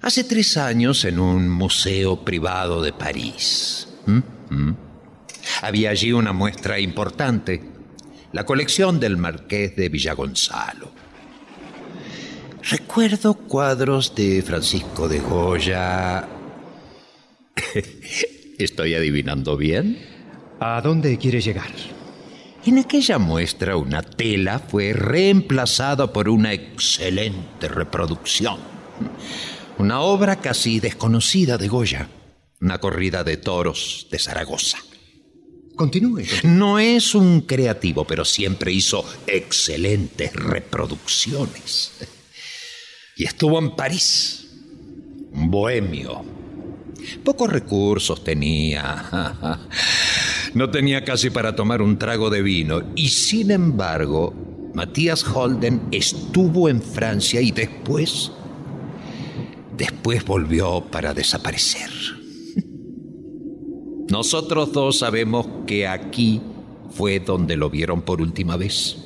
Hace 0.00 0.24
tres 0.24 0.56
años 0.56 1.04
en 1.04 1.18
un 1.18 1.50
museo 1.50 2.24
privado 2.24 2.80
de 2.80 2.92
París. 2.92 3.88
Había 5.62 5.90
allí 5.90 6.12
una 6.12 6.32
muestra 6.32 6.78
importante, 6.78 7.62
la 8.36 8.44
colección 8.44 9.00
del 9.00 9.16
marqués 9.16 9.74
de 9.76 9.88
Villagonzalo. 9.88 10.90
Recuerdo 12.68 13.32
cuadros 13.32 14.14
de 14.14 14.42
Francisco 14.42 15.08
de 15.08 15.20
Goya. 15.20 16.28
¿Estoy 18.58 18.92
adivinando 18.92 19.56
bien? 19.56 19.98
¿A 20.60 20.82
dónde 20.82 21.16
quiere 21.16 21.40
llegar? 21.40 21.70
En 22.66 22.78
aquella 22.78 23.16
muestra 23.16 23.78
una 23.78 24.02
tela 24.02 24.58
fue 24.58 24.92
reemplazada 24.92 26.12
por 26.12 26.28
una 26.28 26.52
excelente 26.52 27.68
reproducción. 27.68 28.58
Una 29.78 30.00
obra 30.02 30.36
casi 30.36 30.78
desconocida 30.78 31.56
de 31.56 31.68
Goya. 31.68 32.08
Una 32.60 32.76
corrida 32.80 33.24
de 33.24 33.38
toros 33.38 34.08
de 34.10 34.18
Zaragoza. 34.18 34.76
Continúe. 35.76 36.24
No 36.42 36.78
es 36.78 37.14
un 37.14 37.42
creativo, 37.42 38.06
pero 38.06 38.24
siempre 38.24 38.72
hizo 38.72 39.04
excelentes 39.26 40.32
reproducciones. 40.32 41.92
Y 43.14 43.24
estuvo 43.24 43.58
en 43.58 43.76
París, 43.76 44.48
un 45.32 45.50
bohemio. 45.50 46.24
Pocos 47.22 47.50
recursos 47.50 48.24
tenía. 48.24 49.60
No 50.54 50.70
tenía 50.70 51.04
casi 51.04 51.28
para 51.28 51.54
tomar 51.54 51.82
un 51.82 51.98
trago 51.98 52.30
de 52.30 52.40
vino. 52.40 52.82
Y 52.96 53.08
sin 53.08 53.50
embargo, 53.50 54.34
Matías 54.72 55.22
Holden 55.22 55.82
estuvo 55.92 56.68
en 56.70 56.80
Francia 56.82 57.40
y 57.42 57.50
después... 57.52 58.32
Después 59.76 60.24
volvió 60.24 60.80
para 60.80 61.12
desaparecer. 61.12 62.15
Nosotros 64.08 64.72
dos 64.72 65.00
sabemos 65.00 65.46
que 65.66 65.86
aquí 65.86 66.40
fue 66.90 67.20
donde 67.20 67.56
lo 67.56 67.70
vieron 67.70 68.02
por 68.02 68.20
última 68.20 68.56
vez. 68.56 68.96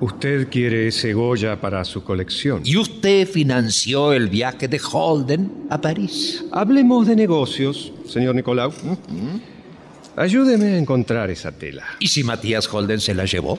Usted 0.00 0.48
quiere 0.48 0.88
ese 0.88 1.12
Goya 1.12 1.60
para 1.60 1.84
su 1.84 2.02
colección. 2.02 2.62
Y 2.64 2.78
usted 2.78 3.28
financió 3.28 4.14
el 4.14 4.28
viaje 4.28 4.66
de 4.66 4.80
Holden 4.80 5.66
a 5.68 5.78
París. 5.78 6.42
Hablemos 6.52 7.06
de 7.06 7.16
negocios, 7.16 7.92
señor 8.06 8.34
Nicolau. 8.34 8.72
Ayúdeme 10.16 10.68
a 10.68 10.78
encontrar 10.78 11.30
esa 11.30 11.52
tela. 11.52 11.84
¿Y 11.98 12.08
si 12.08 12.24
Matías 12.24 12.72
Holden 12.72 13.00
se 13.00 13.14
la 13.14 13.26
llevó? 13.26 13.58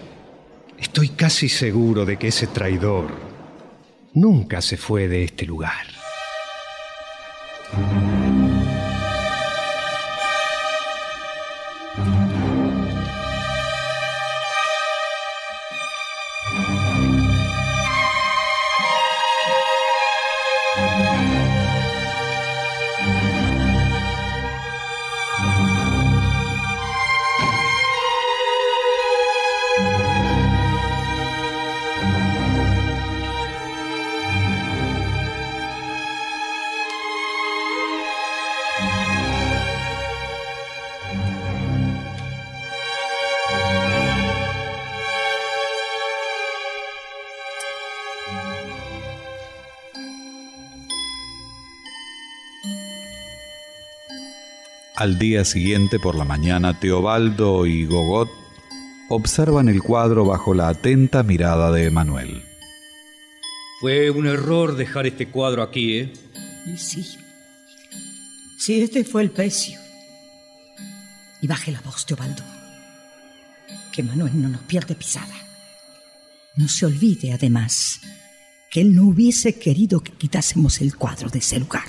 Estoy 0.79 1.09
casi 1.09 1.47
seguro 1.47 2.05
de 2.05 2.17
que 2.17 2.29
ese 2.29 2.47
traidor 2.47 3.05
nunca 4.13 4.61
se 4.61 4.77
fue 4.77 5.07
de 5.07 5.23
este 5.23 5.45
lugar. 5.45 5.85
Al 54.95 55.17
día 55.17 55.45
siguiente 55.45 55.99
por 55.99 56.15
la 56.15 56.25
mañana, 56.25 56.79
Teobaldo 56.79 57.65
y 57.65 57.85
Gogot 57.85 58.29
observan 59.09 59.69
el 59.69 59.81
cuadro 59.81 60.25
bajo 60.25 60.53
la 60.53 60.69
atenta 60.69 61.23
mirada 61.23 61.71
de 61.71 61.85
Emanuel. 61.85 62.43
Fue 63.79 64.11
un 64.11 64.27
error 64.27 64.75
dejar 64.75 65.07
este 65.07 65.29
cuadro 65.29 65.63
aquí, 65.63 65.97
¿eh? 65.97 66.13
Y 66.67 66.77
sí. 66.77 67.17
Sí, 68.59 68.81
este 68.81 69.03
fue 69.03 69.23
el 69.23 69.31
precio. 69.31 69.79
Y 71.41 71.47
baje 71.47 71.71
la 71.71 71.81
voz, 71.81 72.05
Teobaldo. 72.05 72.43
Que 73.91 74.03
Manuel 74.03 74.39
no 74.39 74.49
nos 74.49 74.61
pierde 74.61 74.93
pisada. 74.93 75.35
No 76.57 76.67
se 76.67 76.85
olvide, 76.85 77.31
además, 77.31 78.01
que 78.69 78.81
él 78.81 78.93
no 78.93 79.05
hubiese 79.05 79.57
querido 79.57 80.01
que 80.01 80.11
quitásemos 80.11 80.81
el 80.81 80.95
cuadro 80.95 81.29
de 81.29 81.39
ese 81.39 81.59
lugar. 81.59 81.85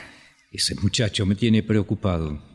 Ese 0.51 0.75
muchacho 0.77 1.27
me 1.27 1.35
tiene 1.35 1.63
preocupado. 1.63 2.52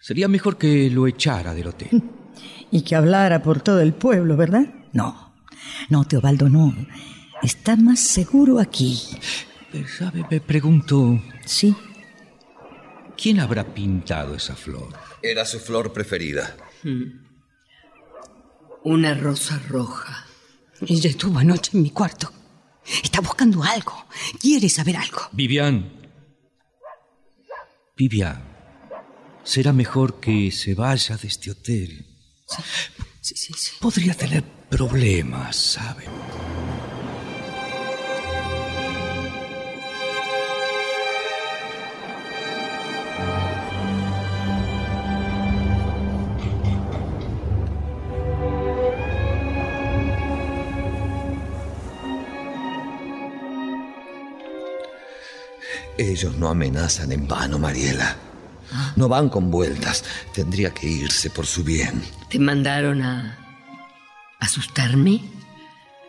Sería 0.00 0.28
mejor 0.28 0.56
que 0.56 0.90
lo 0.90 1.06
echara 1.06 1.54
del 1.54 1.68
hotel. 1.68 2.02
Y 2.72 2.82
que 2.82 2.94
hablara 2.94 3.42
por 3.42 3.60
todo 3.60 3.80
el 3.80 3.92
pueblo, 3.92 4.36
¿verdad? 4.36 4.64
No. 4.92 5.34
No, 5.88 6.04
Teobaldo, 6.04 6.48
no. 6.48 6.72
Está 7.42 7.74
más 7.74 7.98
seguro 7.98 8.60
aquí. 8.60 8.96
Pero, 9.72 9.88
¿sabe? 9.88 10.24
Me 10.30 10.40
pregunto. 10.40 11.20
Sí. 11.44 11.74
¿Quién 13.20 13.40
habrá 13.40 13.74
pintado 13.74 14.36
esa 14.36 14.54
flor? 14.54 14.90
Era 15.20 15.44
su 15.44 15.58
flor 15.58 15.92
preferida. 15.92 16.56
Una 18.84 19.14
rosa 19.14 19.60
roja. 19.68 20.26
Ella 20.86 21.10
estuvo 21.10 21.40
anoche 21.40 21.72
en 21.74 21.82
mi 21.82 21.90
cuarto. 21.90 22.32
Está 23.02 23.20
buscando 23.20 23.64
algo. 23.64 24.06
Quiere 24.40 24.68
saber 24.68 24.96
algo. 24.96 25.22
Vivian. 25.32 25.90
Vivian. 27.96 28.49
Será 29.44 29.72
mejor 29.72 30.20
que 30.20 30.50
se 30.50 30.74
vaya 30.74 31.16
de 31.16 31.28
este 31.28 31.50
hotel. 31.50 32.06
Sí, 33.20 33.34
sí, 33.36 33.52
sí. 33.56 33.72
Podría 33.80 34.14
tener 34.14 34.44
problemas, 34.68 35.56
¿sabe? 35.56 36.04
Ellos 55.98 56.34
no 56.36 56.48
amenazan 56.48 57.12
en 57.12 57.28
vano, 57.28 57.58
Mariela. 57.58 58.29
No 58.96 59.08
van 59.08 59.28
con 59.28 59.50
vueltas. 59.50 60.04
Tendría 60.32 60.72
que 60.72 60.86
irse 60.86 61.30
por 61.30 61.46
su 61.46 61.64
bien. 61.64 62.02
¿Te 62.28 62.38
mandaron 62.38 63.02
a 63.02 63.38
asustarme? 64.40 65.22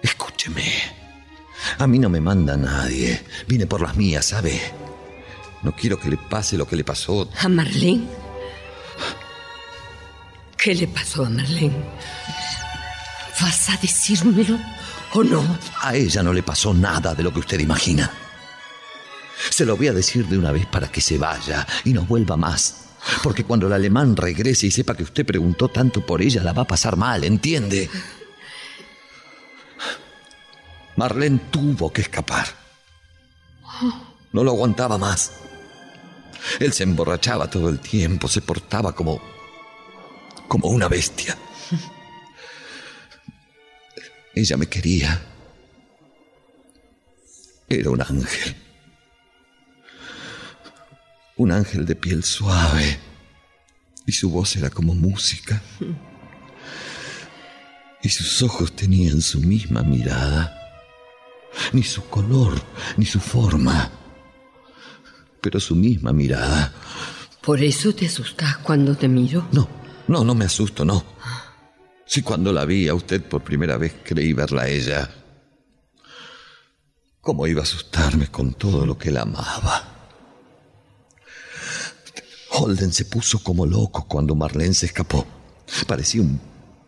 Escúcheme. 0.02 0.64
A 1.78 1.88
mí 1.88 2.00
no 2.00 2.10
me 2.10 2.22
manda 2.22 2.58
nadie. 2.58 3.24
Vine 3.48 3.68
por 3.68 3.82
las 3.82 3.96
mías, 3.96 4.26
¿sabe? 4.26 4.60
No 5.64 5.76
quiero 5.76 6.00
que 6.00 6.10
le 6.10 6.18
pase 6.18 6.58
lo 6.58 6.68
que 6.68 6.76
le 6.76 6.84
pasó. 6.84 7.30
¿A 7.40 7.48
Marlene? 7.48 8.08
¿Qué 10.58 10.76
le 10.76 10.88
pasó 10.88 11.26
a 11.26 11.30
Marlene? 11.30 11.76
¿Vas 13.40 13.70
a 13.70 13.78
decírmelo 13.78 14.58
o 15.14 15.24
no? 15.24 15.44
A 15.82 15.96
ella 15.96 16.22
no 16.24 16.34
le 16.34 16.44
pasó 16.44 16.74
nada 16.74 17.16
de 17.16 17.24
lo 17.24 17.34
que 17.34 17.40
usted 17.40 17.60
imagina. 17.60 18.12
Se 19.50 19.66
lo 19.66 19.76
voy 19.76 19.88
a 19.88 19.94
decir 19.94 20.28
de 20.28 20.38
una 20.38 20.52
vez 20.52 20.66
para 20.66 20.92
que 20.92 21.02
se 21.02 21.18
vaya 21.18 21.68
y 21.84 21.94
no 21.94 22.06
vuelva 22.06 22.38
más. 22.38 22.90
Porque 23.24 23.44
cuando 23.44 23.68
el 23.68 23.74
alemán 23.74 24.16
regrese 24.16 24.68
y 24.68 24.72
sepa 24.72 24.96
que 24.96 25.04
usted 25.04 25.26
preguntó 25.26 25.70
tanto 25.70 26.06
por 26.06 26.22
ella, 26.22 26.44
la 26.44 26.54
va 26.54 26.64
a 26.64 26.68
pasar 26.68 26.98
mal, 26.98 27.24
¿entiende? 27.24 27.90
Marlene 30.96 31.40
tuvo 31.50 31.92
que 31.92 32.02
escapar. 32.02 32.48
No 34.32 34.44
lo 34.44 34.52
aguantaba 34.52 34.98
más. 34.98 35.32
Él 36.60 36.74
se 36.74 36.84
emborrachaba 36.84 37.50
todo 37.50 37.70
el 37.70 37.80
tiempo, 37.80 38.28
se 38.28 38.42
portaba 38.42 38.94
como. 38.94 39.22
como 40.48 40.70
una 40.70 40.88
bestia. 40.88 41.38
Ella 44.34 44.58
me 44.58 44.68
quería. 44.68 45.22
Era 47.68 47.90
un 47.90 48.02
ángel. 48.02 48.56
Un 51.42 51.52
ángel 51.52 51.88
de 51.88 51.96
piel 51.96 52.24
suave. 52.24 53.00
Y 54.06 54.12
su 54.12 54.30
voz 54.30 54.56
era 54.58 54.70
como 54.70 54.94
música. 54.94 55.60
Y 58.04 58.10
sus 58.10 58.44
ojos 58.44 58.76
tenían 58.76 59.24
su 59.24 59.40
misma 59.40 59.82
mirada. 59.82 60.56
Ni 61.74 61.82
su 61.82 62.08
color, 62.10 62.62
ni 62.96 63.08
su 63.08 63.20
forma. 63.20 63.90
Pero 65.42 65.60
su 65.60 65.76
misma 65.76 66.14
mirada. 66.14 66.76
¿Por 67.42 67.64
eso 67.64 67.92
te 67.96 68.06
asustas 68.06 68.58
cuando 68.58 68.96
te 68.96 69.08
miro? 69.08 69.48
No, 69.52 69.68
no, 70.10 70.24
no 70.24 70.36
me 70.36 70.46
asusto, 70.46 70.86
no. 70.86 71.04
Si 72.06 72.22
cuando 72.22 72.54
la 72.54 72.66
vi 72.66 72.88
a 72.88 72.94
usted 72.94 73.24
por 73.24 73.44
primera 73.44 73.78
vez 73.78 73.96
creí 74.04 74.34
verla 74.34 74.62
a 74.62 74.70
ella. 74.70 75.10
¿Cómo 77.20 77.48
iba 77.48 77.62
a 77.62 77.64
asustarme 77.64 78.28
con 78.28 78.54
todo 78.54 78.86
lo 78.86 78.96
que 78.96 79.10
la 79.10 79.24
amaba? 79.24 79.91
Holden 82.52 82.94
se 82.94 83.06
puso 83.06 83.40
como 83.44 83.66
loco 83.66 84.06
cuando 84.08 84.36
Marlene 84.36 84.74
se 84.74 84.88
escapó. 84.88 85.26
Parecía 85.88 86.22
un 86.22 86.40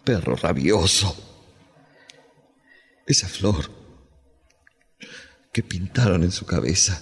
perro 0.03 0.35
rabioso. 0.35 1.15
Esa 3.05 3.27
flor 3.27 3.71
que 5.51 5.63
pintaron 5.63 6.23
en 6.23 6.31
su 6.31 6.45
cabeza 6.45 7.01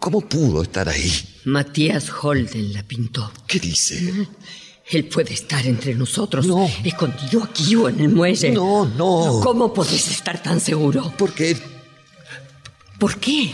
¿Cómo 0.00 0.22
pudo 0.22 0.62
estar 0.62 0.88
ahí? 0.88 1.12
Matías 1.44 2.10
Holden 2.10 2.72
la 2.72 2.82
pintó. 2.82 3.30
¿Qué 3.46 3.60
dice? 3.60 4.26
Él 4.88 5.04
puede 5.04 5.34
estar 5.34 5.64
entre 5.66 5.94
nosotros, 5.94 6.46
escondido 6.82 7.44
aquí 7.44 7.76
o 7.76 7.86
en 7.86 8.00
el 8.00 8.08
muelle. 8.08 8.50
No, 8.50 8.86
no. 8.86 9.40
¿Cómo 9.42 9.74
podés 9.74 10.10
estar 10.10 10.42
tan 10.42 10.58
seguro? 10.58 11.12
Porque... 11.18 11.56
¿Por 12.98 13.18
qué? 13.18 13.52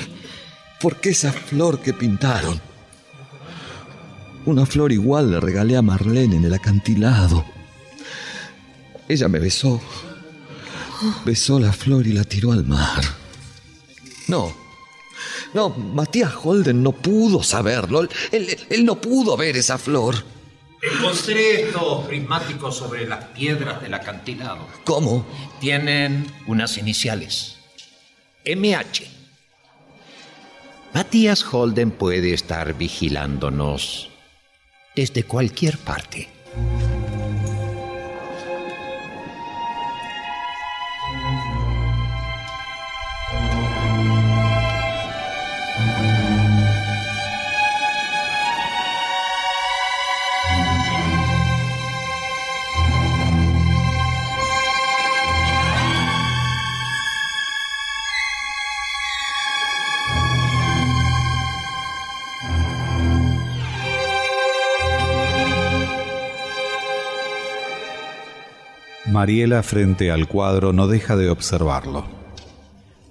Porque 0.86 1.08
esa 1.10 1.32
flor 1.32 1.80
que 1.80 1.92
pintaron. 1.92 2.60
Una 4.44 4.64
flor 4.64 4.92
igual 4.92 5.32
le 5.32 5.40
regalé 5.40 5.76
a 5.76 5.82
Marlene 5.82 6.36
en 6.36 6.44
el 6.44 6.54
acantilado. 6.54 7.44
Ella 9.08 9.26
me 9.26 9.40
besó. 9.40 9.80
Besó 11.24 11.58
la 11.58 11.72
flor 11.72 12.06
y 12.06 12.12
la 12.12 12.22
tiró 12.22 12.52
al 12.52 12.64
mar. 12.64 13.02
No. 14.28 14.54
No, 15.54 15.70
Matías 15.70 16.32
Holden 16.40 16.80
no 16.84 16.92
pudo 16.92 17.42
saberlo. 17.42 18.02
Él, 18.02 18.08
él- 18.30 18.56
él 18.70 18.84
no 18.84 19.00
pudo 19.00 19.36
ver 19.36 19.56
esa 19.56 19.78
flor. 19.78 20.14
Encontré 20.80 21.62
estos 21.62 22.06
prismáticos 22.06 22.76
sobre 22.76 23.08
las 23.08 23.24
piedras 23.30 23.82
del 23.82 23.92
acantilado. 23.92 24.68
¿Cómo? 24.84 25.26
Tienen 25.58 26.32
unas 26.46 26.78
iniciales. 26.78 27.56
MH. 28.44 29.15
Matías 30.96 31.44
Holden 31.44 31.90
puede 31.90 32.32
estar 32.32 32.72
vigilándonos 32.72 34.08
desde 34.94 35.24
cualquier 35.24 35.76
parte. 35.76 36.30
Mariela 69.16 69.62
frente 69.62 70.10
al 70.10 70.28
cuadro 70.28 70.74
no 70.74 70.88
deja 70.88 71.16
de 71.16 71.30
observarlo. 71.30 72.04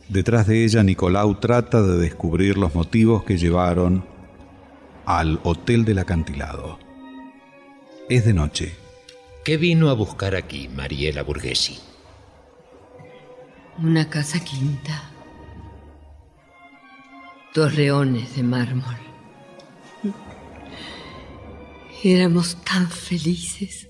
Detrás 0.08 0.46
de 0.46 0.64
ella 0.64 0.84
Nicolau 0.84 1.40
trata 1.40 1.82
de 1.82 1.98
descubrir 1.98 2.60
los 2.60 2.76
motivos 2.76 3.24
que 3.24 3.40
llevaron 3.40 4.06
al 5.08 5.40
Hotel 5.42 5.84
del 5.84 5.98
Acantilado. 5.98 6.78
Es 8.08 8.24
de 8.24 8.36
noche. 8.36 8.76
¿Qué 9.44 9.58
vino 9.58 9.90
a 9.90 9.94
buscar 9.94 10.36
aquí, 10.36 10.68
Mariela 10.68 11.24
Burguesi? 11.24 11.80
Una 13.80 14.08
casa 14.08 14.40
quinta. 14.42 15.10
Dos 17.56 17.74
leones 17.74 18.36
de 18.36 18.44
mármol. 18.44 18.98
Éramos 22.04 22.64
tan 22.64 22.92
felices. 22.92 23.88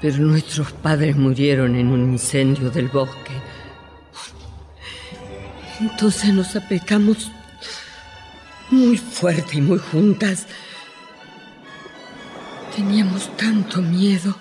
Pero 0.00 0.18
nuestros 0.18 0.72
padres 0.72 1.16
murieron 1.16 1.74
en 1.74 1.88
un 1.88 2.12
incendio 2.12 2.70
del 2.70 2.88
bosque. 2.88 3.32
Entonces 5.80 6.32
nos 6.32 6.54
apretamos 6.56 7.30
muy 8.70 8.96
fuerte 8.96 9.56
y 9.56 9.60
muy 9.60 9.78
juntas. 9.78 10.46
Teníamos 12.74 13.36
tanto 13.36 13.80
miedo. 13.82 14.38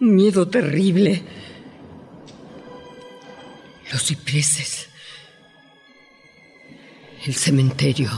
Un 0.00 0.16
miedo 0.16 0.48
terrible. 0.48 1.22
Los 3.90 4.02
cipreses. 4.06 4.88
El 7.26 7.34
cementerio. 7.34 8.10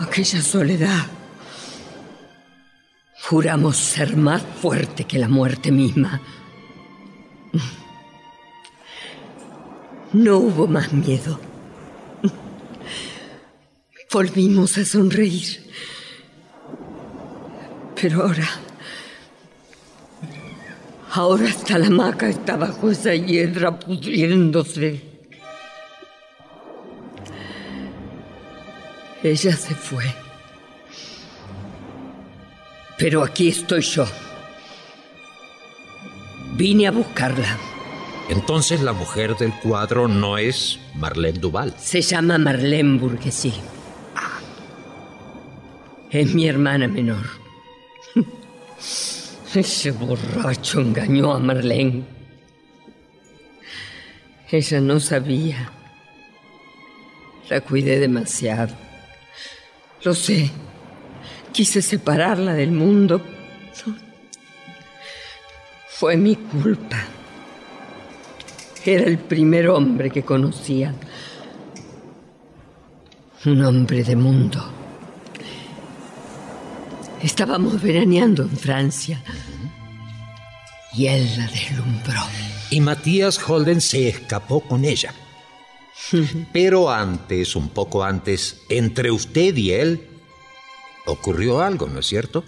Aquella 0.00 0.42
soledad. 0.42 1.21
Juramos 3.28 3.76
ser 3.76 4.16
más 4.16 4.42
fuerte 4.42 5.04
que 5.04 5.18
la 5.18 5.28
muerte 5.28 5.70
misma. 5.70 6.20
No 10.12 10.38
hubo 10.38 10.66
más 10.66 10.92
miedo. 10.92 11.40
Volvimos 14.12 14.76
a 14.76 14.84
sonreír. 14.84 15.70
Pero 18.00 18.22
ahora... 18.22 18.48
Ahora 21.14 21.46
hasta 21.46 21.78
la 21.78 21.86
hamaca 21.86 22.28
está 22.28 22.56
bajo 22.56 22.90
esa 22.90 23.14
hiedra 23.14 23.78
pudriéndose. 23.78 25.02
Ella 29.22 29.56
se 29.56 29.74
fue. 29.74 30.21
Pero 33.02 33.24
aquí 33.24 33.48
estoy 33.48 33.80
yo. 33.80 34.06
Vine 36.54 36.86
a 36.86 36.92
buscarla. 36.92 37.58
Entonces 38.28 38.80
la 38.80 38.92
mujer 38.92 39.36
del 39.36 39.52
cuadro 39.54 40.06
no 40.06 40.38
es 40.38 40.78
Marlene 40.94 41.40
Duval. 41.40 41.74
Se 41.76 42.00
llama 42.00 42.38
Marlene 42.38 43.00
Burguesí. 43.00 43.54
Es 46.12 46.32
mi 46.32 46.46
hermana 46.46 46.86
menor. 46.86 47.26
Ese 49.52 49.90
borracho 49.90 50.80
engañó 50.80 51.32
a 51.32 51.40
Marlene. 51.40 52.04
Ella 54.48 54.80
no 54.80 55.00
sabía. 55.00 55.72
La 57.48 57.60
cuidé 57.62 57.98
demasiado. 57.98 58.76
Lo 60.04 60.14
sé. 60.14 60.52
Quise 61.52 61.82
separarla 61.82 62.54
del 62.54 62.72
mundo. 62.72 63.20
Fue 65.88 66.16
mi 66.16 66.34
culpa. 66.34 67.04
Era 68.84 69.04
el 69.04 69.18
primer 69.18 69.68
hombre 69.68 70.10
que 70.10 70.24
conocía. 70.24 70.94
Un 73.44 73.64
hombre 73.64 74.02
de 74.02 74.16
mundo. 74.16 74.72
Estábamos 77.22 77.80
veraneando 77.80 78.42
en 78.42 78.56
Francia. 78.56 79.22
Y 80.94 81.06
él 81.06 81.28
la 81.36 81.46
deslumbró. 81.46 82.20
Y 82.70 82.80
Matías 82.80 83.38
Holden 83.38 83.80
se 83.80 84.08
escapó 84.08 84.60
con 84.60 84.84
ella. 84.84 85.12
Pero 86.52 86.90
antes, 86.90 87.54
un 87.54 87.68
poco 87.68 88.02
antes, 88.02 88.62
entre 88.68 89.10
usted 89.10 89.56
y 89.56 89.72
él, 89.72 90.08
ocurrió 91.06 91.60
algo, 91.60 91.86
¿no 91.86 92.00
es 92.00 92.06
cierto? 92.06 92.44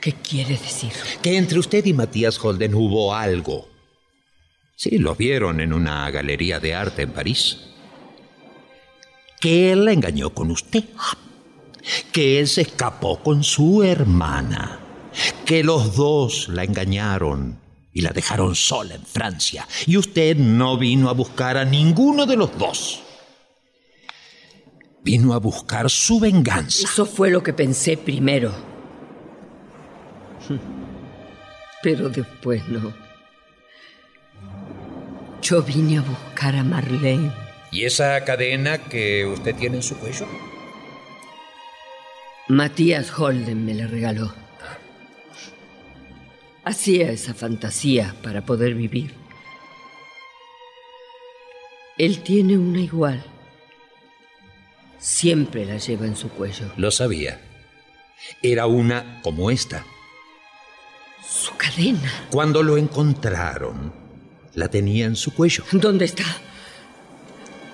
¿Qué 0.00 0.12
quiere 0.12 0.58
decir? 0.58 0.92
Que 1.22 1.36
entre 1.36 1.58
usted 1.58 1.84
y 1.86 1.94
Matías 1.94 2.38
Holden 2.38 2.74
hubo 2.74 3.14
algo. 3.14 3.68
Sí, 4.76 4.98
lo 4.98 5.14
vieron 5.14 5.60
en 5.60 5.72
una 5.72 6.10
galería 6.10 6.60
de 6.60 6.74
arte 6.74 7.02
en 7.02 7.12
París. 7.12 7.58
Que 9.40 9.72
él 9.72 9.84
la 9.84 9.92
engañó 9.92 10.30
con 10.30 10.50
usted. 10.50 10.84
Que 12.12 12.40
él 12.40 12.48
se 12.48 12.62
escapó 12.62 13.22
con 13.22 13.44
su 13.44 13.82
hermana. 13.82 14.80
Que 15.46 15.62
los 15.62 15.96
dos 15.96 16.48
la 16.48 16.64
engañaron 16.64 17.60
y 17.92 18.00
la 18.00 18.10
dejaron 18.10 18.56
sola 18.56 18.96
en 18.96 19.06
Francia. 19.06 19.66
Y 19.86 19.96
usted 19.96 20.36
no 20.36 20.76
vino 20.76 21.08
a 21.08 21.12
buscar 21.12 21.56
a 21.56 21.64
ninguno 21.64 22.26
de 22.26 22.36
los 22.36 22.58
dos. 22.58 23.03
Vino 25.04 25.34
a 25.34 25.38
buscar 25.38 25.90
su 25.90 26.18
venganza. 26.18 26.84
Eso 26.84 27.04
fue 27.04 27.30
lo 27.30 27.42
que 27.42 27.52
pensé 27.52 27.98
primero. 27.98 28.52
Pero 31.82 32.08
después 32.08 32.66
no. 32.68 32.94
Yo 35.42 35.62
vine 35.62 35.98
a 35.98 36.00
buscar 36.00 36.56
a 36.56 36.64
Marlene. 36.64 37.30
¿Y 37.70 37.84
esa 37.84 38.24
cadena 38.24 38.78
que 38.78 39.26
usted 39.26 39.54
tiene 39.54 39.76
en 39.76 39.82
su 39.82 39.98
cuello? 39.98 40.26
Matías 42.48 43.10
Holden 43.18 43.66
me 43.66 43.74
la 43.74 43.86
regaló. 43.86 44.32
Hacía 46.64 47.10
esa 47.10 47.34
fantasía 47.34 48.14
para 48.22 48.46
poder 48.46 48.74
vivir. 48.74 49.12
Él 51.98 52.22
tiene 52.22 52.56
una 52.56 52.80
igual. 52.80 53.22
Siempre 55.04 55.66
la 55.66 55.76
lleva 55.76 56.06
en 56.06 56.16
su 56.16 56.30
cuello. 56.30 56.72
Lo 56.78 56.90
sabía. 56.90 57.38
Era 58.42 58.64
una 58.64 59.20
como 59.20 59.50
esta. 59.50 59.84
Su 61.22 61.54
cadena. 61.58 62.10
Cuando 62.30 62.62
lo 62.62 62.78
encontraron, 62.78 63.92
La 64.54 64.68
tenía 64.68 65.04
en 65.04 65.14
su 65.14 65.34
cuello. 65.34 65.62
¿Dónde 65.72 66.06
está? 66.06 66.24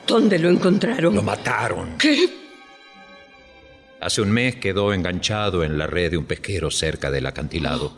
¿Dónde 0.08 0.40
lo 0.40 0.48
encontraron? 0.48 1.14
Lo 1.14 1.22
mataron. 1.22 1.98
¿Qué? 1.98 2.28
Hace 4.00 4.22
un 4.22 4.32
mes 4.32 4.56
quedó 4.56 4.92
enganchado 4.92 5.62
en 5.62 5.78
la 5.78 5.86
red 5.86 6.10
de 6.10 6.16
un 6.16 6.24
pesquero 6.24 6.68
cerca 6.72 7.12
del 7.12 7.26
acantilado. 7.26 7.96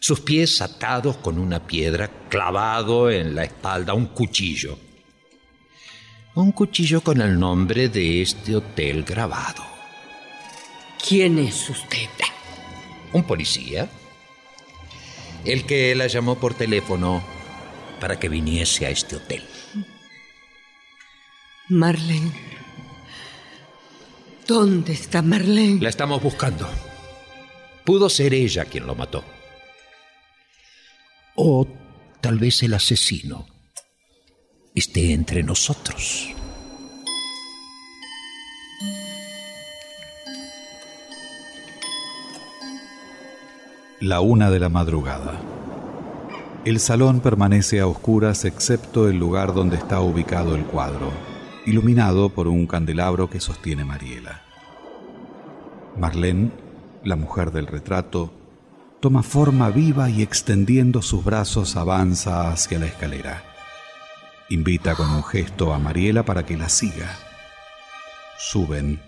Sus 0.00 0.20
pies 0.22 0.60
atados 0.60 1.18
con 1.18 1.38
una 1.38 1.68
piedra, 1.68 2.10
clavado 2.28 3.10
en 3.10 3.36
la 3.36 3.44
espalda 3.44 3.94
un 3.94 4.06
cuchillo. 4.06 4.76
Un 6.38 6.52
cuchillo 6.52 7.00
con 7.00 7.20
el 7.20 7.36
nombre 7.36 7.88
de 7.88 8.22
este 8.22 8.54
hotel 8.54 9.02
grabado. 9.02 9.64
¿Quién 11.04 11.36
es 11.36 11.68
usted? 11.68 12.06
Un 13.12 13.24
policía. 13.24 13.90
El 15.44 15.66
que 15.66 15.96
la 15.96 16.06
llamó 16.06 16.38
por 16.38 16.54
teléfono 16.54 17.24
para 17.98 18.20
que 18.20 18.28
viniese 18.28 18.86
a 18.86 18.90
este 18.90 19.16
hotel. 19.16 19.42
Marlene. 21.70 22.30
¿Dónde 24.46 24.92
está 24.92 25.22
Marlene? 25.22 25.80
La 25.80 25.88
estamos 25.88 26.22
buscando. 26.22 26.68
Pudo 27.84 28.08
ser 28.08 28.32
ella 28.32 28.64
quien 28.64 28.86
lo 28.86 28.94
mató. 28.94 29.24
O 31.34 31.66
tal 32.20 32.38
vez 32.38 32.62
el 32.62 32.74
asesino 32.74 33.57
esté 34.78 35.12
entre 35.12 35.42
nosotros. 35.42 36.34
La 44.00 44.20
una 44.20 44.50
de 44.50 44.60
la 44.60 44.68
madrugada. 44.68 45.40
El 46.64 46.78
salón 46.78 47.20
permanece 47.20 47.80
a 47.80 47.86
oscuras 47.86 48.44
excepto 48.44 49.08
el 49.08 49.18
lugar 49.18 49.54
donde 49.54 49.76
está 49.76 50.00
ubicado 50.00 50.54
el 50.54 50.64
cuadro, 50.64 51.10
iluminado 51.66 52.28
por 52.28 52.46
un 52.46 52.66
candelabro 52.66 53.28
que 53.28 53.40
sostiene 53.40 53.84
Mariela. 53.84 54.42
Marlene, 55.96 56.52
la 57.02 57.16
mujer 57.16 57.50
del 57.50 57.66
retrato, 57.66 58.32
toma 59.00 59.22
forma 59.22 59.70
viva 59.70 60.10
y 60.10 60.22
extendiendo 60.22 61.02
sus 61.02 61.24
brazos 61.24 61.76
avanza 61.76 62.50
hacia 62.50 62.78
la 62.78 62.86
escalera. 62.86 63.57
Invita 64.50 64.94
con 64.94 65.10
un 65.10 65.22
gesto 65.24 65.74
a 65.74 65.78
Mariela 65.78 66.24
para 66.24 66.46
que 66.46 66.56
la 66.56 66.70
siga. 66.70 67.18
Suben 68.38 68.98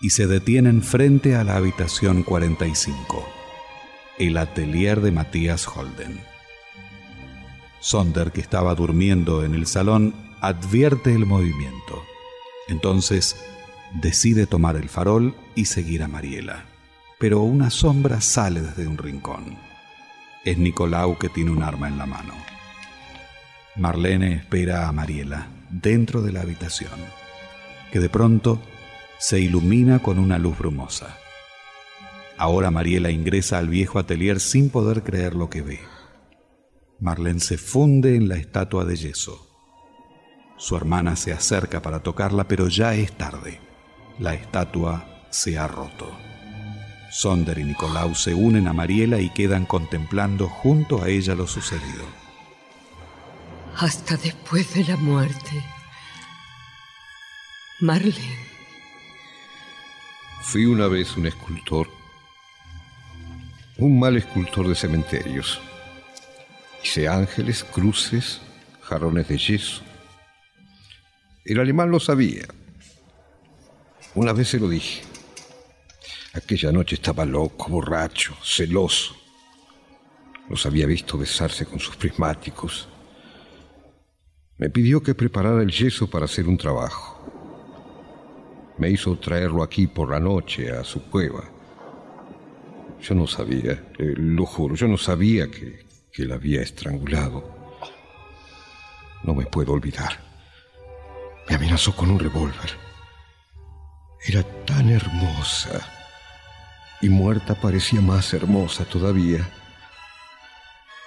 y 0.00 0.10
se 0.10 0.26
detienen 0.26 0.82
frente 0.82 1.36
a 1.36 1.44
la 1.44 1.56
habitación 1.56 2.22
45, 2.22 3.28
el 4.18 4.38
atelier 4.38 5.02
de 5.02 5.12
Matías 5.12 5.68
Holden. 5.68 6.22
Sonder, 7.80 8.32
que 8.32 8.40
estaba 8.40 8.74
durmiendo 8.74 9.44
en 9.44 9.54
el 9.54 9.66
salón, 9.66 10.14
advierte 10.40 11.14
el 11.14 11.26
movimiento. 11.26 12.02
Entonces 12.68 13.36
decide 14.00 14.46
tomar 14.46 14.76
el 14.76 14.88
farol 14.88 15.34
y 15.54 15.66
seguir 15.66 16.02
a 16.02 16.08
Mariela. 16.08 16.64
Pero 17.18 17.40
una 17.40 17.68
sombra 17.68 18.22
sale 18.22 18.62
desde 18.62 18.86
un 18.86 18.96
rincón. 18.96 19.58
Es 20.42 20.56
Nicolau 20.56 21.18
que 21.18 21.28
tiene 21.28 21.50
un 21.50 21.62
arma 21.62 21.88
en 21.88 21.98
la 21.98 22.06
mano. 22.06 22.32
Marlene 23.76 24.34
espera 24.34 24.88
a 24.88 24.92
Mariela 24.92 25.48
dentro 25.70 26.22
de 26.22 26.32
la 26.32 26.40
habitación, 26.40 26.90
que 27.92 28.00
de 28.00 28.08
pronto 28.08 28.60
se 29.18 29.38
ilumina 29.38 30.00
con 30.00 30.18
una 30.18 30.38
luz 30.38 30.58
brumosa. 30.58 31.16
Ahora 32.36 32.72
Mariela 32.72 33.10
ingresa 33.10 33.58
al 33.58 33.68
viejo 33.68 33.98
atelier 33.98 34.40
sin 34.40 34.70
poder 34.70 35.04
creer 35.04 35.34
lo 35.34 35.48
que 35.48 35.62
ve. 35.62 35.80
Marlene 36.98 37.38
se 37.38 37.58
funde 37.58 38.16
en 38.16 38.28
la 38.28 38.36
estatua 38.36 38.84
de 38.84 38.96
yeso. 38.96 39.46
Su 40.56 40.76
hermana 40.76 41.14
se 41.14 41.32
acerca 41.32 41.80
para 41.80 42.02
tocarla, 42.02 42.48
pero 42.48 42.68
ya 42.68 42.94
es 42.94 43.12
tarde. 43.12 43.60
La 44.18 44.34
estatua 44.34 45.26
se 45.30 45.58
ha 45.58 45.68
roto. 45.68 46.10
Sonder 47.10 47.58
y 47.58 47.64
Nicolau 47.64 48.14
se 48.14 48.34
unen 48.34 48.66
a 48.68 48.72
Mariela 48.72 49.20
y 49.20 49.30
quedan 49.30 49.64
contemplando 49.64 50.48
junto 50.48 51.02
a 51.02 51.08
ella 51.08 51.34
lo 51.34 51.46
sucedido. 51.46 52.29
Hasta 53.80 54.18
después 54.18 54.74
de 54.74 54.84
la 54.84 54.96
muerte. 54.98 55.64
Marlene. 57.80 58.36
Fui 60.42 60.66
una 60.66 60.86
vez 60.86 61.16
un 61.16 61.26
escultor. 61.26 61.88
Un 63.78 63.98
mal 63.98 64.18
escultor 64.18 64.68
de 64.68 64.74
cementerios. 64.74 65.62
Hice 66.84 67.08
ángeles, 67.08 67.64
cruces, 67.64 68.42
jarrones 68.82 69.28
de 69.28 69.38
yeso. 69.38 69.80
El 71.46 71.58
alemán 71.58 71.90
lo 71.90 72.00
sabía. 72.00 72.44
Una 74.14 74.34
vez 74.34 74.48
se 74.48 74.60
lo 74.60 74.68
dije. 74.68 75.00
Aquella 76.34 76.70
noche 76.70 76.96
estaba 76.96 77.24
loco, 77.24 77.70
borracho, 77.70 78.36
celoso. 78.44 79.16
Los 80.50 80.66
había 80.66 80.84
visto 80.84 81.16
besarse 81.16 81.64
con 81.64 81.80
sus 81.80 81.96
prismáticos. 81.96 82.89
Me 84.60 84.68
pidió 84.68 85.02
que 85.02 85.14
preparara 85.14 85.62
el 85.62 85.70
yeso 85.70 86.10
para 86.10 86.26
hacer 86.26 86.46
un 86.46 86.58
trabajo. 86.58 87.18
Me 88.76 88.90
hizo 88.90 89.18
traerlo 89.18 89.62
aquí 89.62 89.86
por 89.86 90.10
la 90.10 90.20
noche 90.20 90.70
a 90.70 90.84
su 90.84 91.08
cueva. 91.08 91.44
Yo 93.00 93.14
no 93.14 93.26
sabía, 93.26 93.72
eh, 93.98 94.14
lo 94.18 94.44
juro, 94.44 94.74
yo 94.74 94.86
no 94.86 94.98
sabía 94.98 95.50
que, 95.50 95.86
que 96.12 96.26
la 96.26 96.34
había 96.34 96.60
estrangulado. 96.60 97.42
No 99.22 99.34
me 99.34 99.46
puedo 99.46 99.72
olvidar. 99.72 100.20
Me 101.48 101.54
amenazó 101.54 101.96
con 101.96 102.10
un 102.10 102.18
revólver. 102.18 102.70
Era 104.26 104.42
tan 104.66 104.90
hermosa. 104.90 105.80
Y 107.00 107.08
muerta 107.08 107.54
parecía 107.54 108.02
más 108.02 108.34
hermosa 108.34 108.84
todavía. 108.84 109.48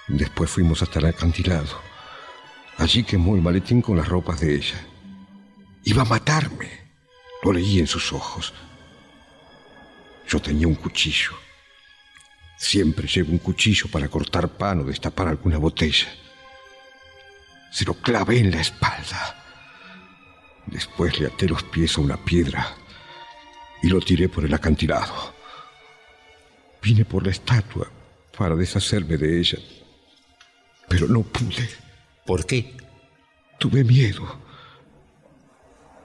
Después 0.08 0.50
fuimos 0.50 0.82
hasta 0.82 0.98
el 0.98 1.06
acantilado. 1.06 1.93
Allí 2.78 3.04
quemó 3.04 3.36
el 3.36 3.42
maletín 3.42 3.82
con 3.82 3.98
las 3.98 4.08
ropas 4.08 4.40
de 4.40 4.56
ella. 4.56 4.86
Iba 5.84 6.02
a 6.04 6.06
matarme. 6.06 6.70
Lo 7.44 7.52
leí 7.52 7.80
en 7.80 7.88
sus 7.88 8.14
ojos. 8.14 8.54
Yo 10.28 10.42
tenía 10.42 10.68
un 10.68 10.76
cuchillo. 10.76 11.32
Siempre 12.58 13.08
llevo 13.08 13.32
un 13.32 13.40
cuchillo 13.40 13.88
para 13.92 14.08
cortar 14.08 14.48
pan 14.50 14.80
o 14.80 14.84
destapar 14.84 15.28
alguna 15.28 15.58
botella. 15.58 16.08
Se 17.72 17.84
lo 17.86 17.96
clavé 17.96 18.40
en 18.40 18.52
la 18.52 18.62
espalda. 18.62 19.44
Después 20.66 21.20
le 21.20 21.28
até 21.28 21.48
los 21.48 21.64
pies 21.64 21.98
a 21.98 22.02
una 22.02 22.18
piedra 22.18 22.76
y 23.82 23.90
lo 23.90 24.00
tiré 24.00 24.30
por 24.30 24.46
el 24.46 24.54
acantilado. 24.54 25.34
Vine 26.82 27.04
por 27.04 27.26
la 27.26 27.32
estatua 27.32 27.92
para 28.38 28.56
deshacerme 28.56 29.18
de 29.18 29.40
ella, 29.40 29.60
pero 30.88 31.08
no 31.08 31.22
pude. 31.22 31.83
¿Por 32.26 32.46
qué? 32.46 32.76
Tuve 33.60 33.84
miedo. 33.84 34.24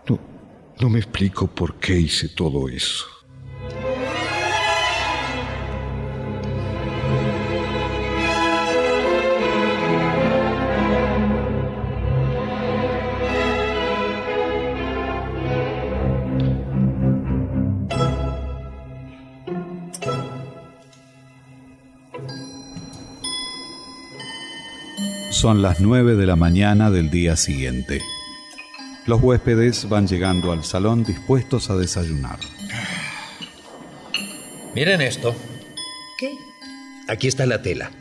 No, 0.08 0.18
no 0.80 0.90
me 0.90 0.98
explico 0.98 1.46
por 1.46 1.78
qué 1.78 1.98
hice 1.98 2.28
todo 2.28 2.68
eso. 2.68 3.06
Son 25.38 25.62
las 25.62 25.78
nueve 25.78 26.16
de 26.16 26.26
la 26.26 26.34
mañana 26.34 26.90
del 26.90 27.10
día 27.10 27.36
siguiente. 27.36 28.02
Los 29.06 29.22
huéspedes 29.22 29.88
van 29.88 30.08
llegando 30.08 30.50
al 30.50 30.64
salón 30.64 31.04
dispuestos 31.04 31.70
a 31.70 31.76
desayunar. 31.76 32.40
Miren 34.74 35.00
esto. 35.00 35.36
¿Qué? 36.18 36.32
Aquí 37.06 37.28
está 37.28 37.46
la 37.46 37.62
tela. 37.62 37.92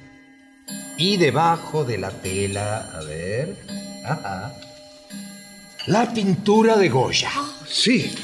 Y 0.98 1.18
debajo 1.18 1.86
de 1.86 2.00
la 2.00 2.10
tela, 2.10 2.90
a 2.92 3.04
ver. 3.04 3.56
Ajá. 4.04 4.56
La 5.86 6.12
pintura 6.12 6.76
de 6.76 6.90
Goya. 6.90 7.30
Sí. 7.68 8.16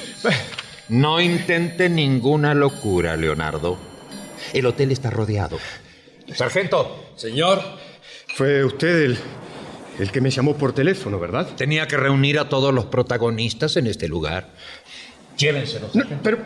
No 0.90 1.22
intente 1.22 1.88
ninguna 1.88 2.56
locura, 2.56 3.16
Leonardo. 3.16 3.78
El 4.54 4.66
hotel 4.66 4.92
está 4.92 5.12
rodeado. 5.12 5.60
Sargento. 6.34 7.12
Señor. 7.16 7.83
Fue 8.36 8.64
usted 8.64 9.04
el, 9.04 9.18
el 10.00 10.12
que 10.12 10.22
me 10.22 10.30
llamó 10.32 10.56
por 10.58 10.74
teléfono, 10.74 11.20
¿verdad? 11.20 11.48
Tenía 11.56 11.88
que 11.88 11.98
reunir 11.98 12.40
a 12.40 12.50
todos 12.50 12.74
los 12.74 12.86
protagonistas 12.86 13.78
en 13.78 13.88
este 13.88 14.08
lugar. 14.08 14.54
Llévenselos. 15.38 15.94
No, 15.96 16.04
pero 16.22 16.38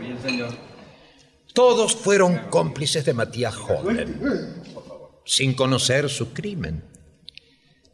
Bien, 0.00 0.18
señor. 0.22 0.50
Todos 1.52 1.94
fueron 1.94 2.38
cómplices 2.50 3.04
de 3.04 3.14
Matías 3.14 3.54
Holden, 3.56 4.20
sin 5.24 5.54
conocer 5.54 6.10
su 6.10 6.32
crimen. 6.32 6.82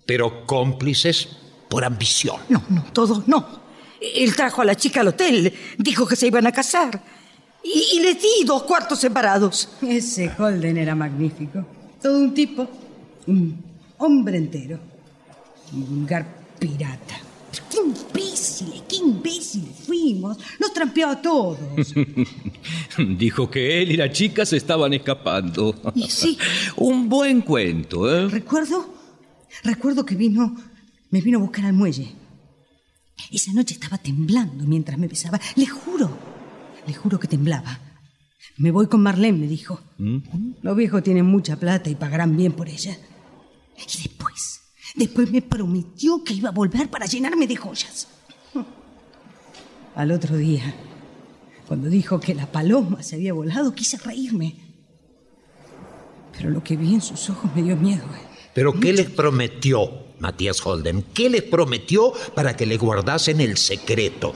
pero 0.06 0.44
cómplices 0.46 1.28
por 1.68 1.84
ambición. 1.84 2.36
No, 2.48 2.64
no, 2.68 2.84
todos 2.92 3.28
no. 3.28 3.60
Él 4.00 4.34
trajo 4.34 4.62
a 4.62 4.64
la 4.64 4.74
chica 4.74 5.02
al 5.02 5.08
hotel, 5.08 5.52
dijo 5.78 6.06
que 6.06 6.16
se 6.16 6.26
iban 6.26 6.46
a 6.46 6.52
casar. 6.52 7.02
Y, 7.62 7.96
y 7.98 8.00
le 8.00 8.14
di 8.14 8.44
dos 8.46 8.62
cuartos 8.62 8.98
separados. 8.98 9.68
Ese 9.82 10.32
Holden 10.38 10.78
era 10.78 10.94
magnífico. 10.94 11.64
Todo 12.02 12.16
un 12.18 12.32
tipo. 12.34 12.66
Un 13.30 13.62
hombre 13.98 14.38
entero. 14.38 14.80
Un 15.72 15.86
vulgar 15.86 16.26
pirata. 16.58 17.16
¡Qué 17.70 17.76
imbéciles! 17.76 18.82
¡Qué 18.88 18.96
imbéciles 18.96 19.70
fuimos! 19.86 20.36
Nos 20.58 20.72
trampeó 20.72 21.10
a 21.10 21.22
todos. 21.22 21.94
Dijo 23.18 23.48
que 23.48 23.82
él 23.82 23.92
y 23.92 23.96
la 23.96 24.10
chica 24.10 24.44
se 24.44 24.56
estaban 24.56 24.92
escapando. 24.94 25.76
Y 25.94 26.10
sí. 26.10 26.36
Un 26.76 27.08
buen 27.08 27.42
cuento, 27.42 28.12
¿eh? 28.12 28.28
Recuerdo. 28.28 28.92
Recuerdo 29.62 30.04
que 30.04 30.16
vino. 30.16 30.56
Me 31.10 31.20
vino 31.20 31.38
a 31.38 31.42
buscar 31.42 31.66
al 31.66 31.72
muelle. 31.72 32.12
Esa 33.30 33.52
noche 33.52 33.74
estaba 33.74 33.98
temblando 33.98 34.64
mientras 34.64 34.98
me 34.98 35.06
besaba. 35.06 35.40
Le 35.54 35.66
juro. 35.66 36.10
Le 36.84 36.94
juro 36.94 37.20
que 37.20 37.28
temblaba. 37.28 37.78
Me 38.56 38.72
voy 38.72 38.88
con 38.88 39.02
Marlene, 39.02 39.38
me 39.38 39.46
dijo. 39.46 39.80
Los 40.62 40.76
viejos 40.76 41.04
tienen 41.04 41.26
mucha 41.26 41.54
plata 41.56 41.90
y 41.90 41.94
pagarán 41.94 42.36
bien 42.36 42.52
por 42.52 42.68
ella. 42.68 42.98
Y 43.76 44.02
después, 44.02 44.60
después 44.94 45.30
me 45.30 45.42
prometió 45.42 46.22
que 46.22 46.34
iba 46.34 46.50
a 46.50 46.52
volver 46.52 46.88
para 46.90 47.06
llenarme 47.06 47.46
de 47.46 47.56
joyas. 47.56 48.08
Al 49.94 50.12
otro 50.12 50.36
día, 50.36 50.74
cuando 51.66 51.88
dijo 51.88 52.20
que 52.20 52.34
la 52.34 52.50
paloma 52.50 53.02
se 53.02 53.16
había 53.16 53.32
volado, 53.32 53.74
quise 53.74 53.96
reírme. 53.98 54.56
Pero 56.36 56.50
lo 56.50 56.62
que 56.62 56.76
vi 56.76 56.94
en 56.94 57.00
sus 57.00 57.28
ojos 57.30 57.50
me 57.54 57.62
dio 57.62 57.76
miedo. 57.76 58.04
¿eh? 58.04 58.30
¿Pero 58.54 58.78
qué 58.78 58.92
les 58.92 59.10
prometió, 59.10 60.06
Matías 60.18 60.64
Holden? 60.64 61.02
¿Qué 61.14 61.30
les 61.30 61.42
prometió 61.42 62.12
para 62.34 62.56
que 62.56 62.66
le 62.66 62.76
guardasen 62.76 63.40
el 63.40 63.56
secreto? 63.56 64.34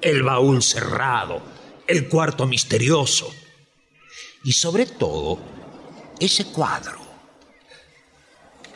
El 0.00 0.22
baúl 0.22 0.62
cerrado, 0.62 1.40
el 1.86 2.08
cuarto 2.08 2.46
misterioso. 2.46 3.32
Y 4.44 4.52
sobre 4.52 4.86
todo, 4.86 5.38
ese 6.20 6.46
cuadro. 6.46 7.03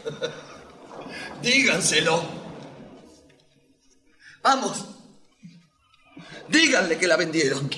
Díganselo. 1.43 2.23
Vamos. 4.43 4.85
Díganle 6.49 6.99
que 6.99 7.07
la 7.07 7.17
vendieron. 7.17 7.71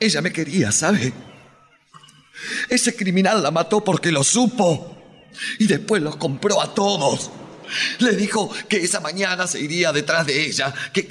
Ella 0.00 0.22
me 0.22 0.32
quería, 0.32 0.72
¿sabe? 0.72 1.12
Ese 2.68 2.94
criminal 2.94 3.42
la 3.42 3.50
mató 3.50 3.82
porque 3.82 4.12
lo 4.12 4.24
supo. 4.24 4.96
Y 5.58 5.66
después 5.66 6.02
los 6.02 6.16
compró 6.16 6.62
a 6.62 6.74
todos. 6.74 7.30
Le 7.98 8.12
dijo 8.12 8.50
que 8.68 8.78
esa 8.78 9.00
mañana 9.00 9.46
se 9.46 9.60
iría 9.60 9.92
detrás 9.92 10.26
de 10.26 10.46
ella, 10.46 10.72
que, 10.92 11.08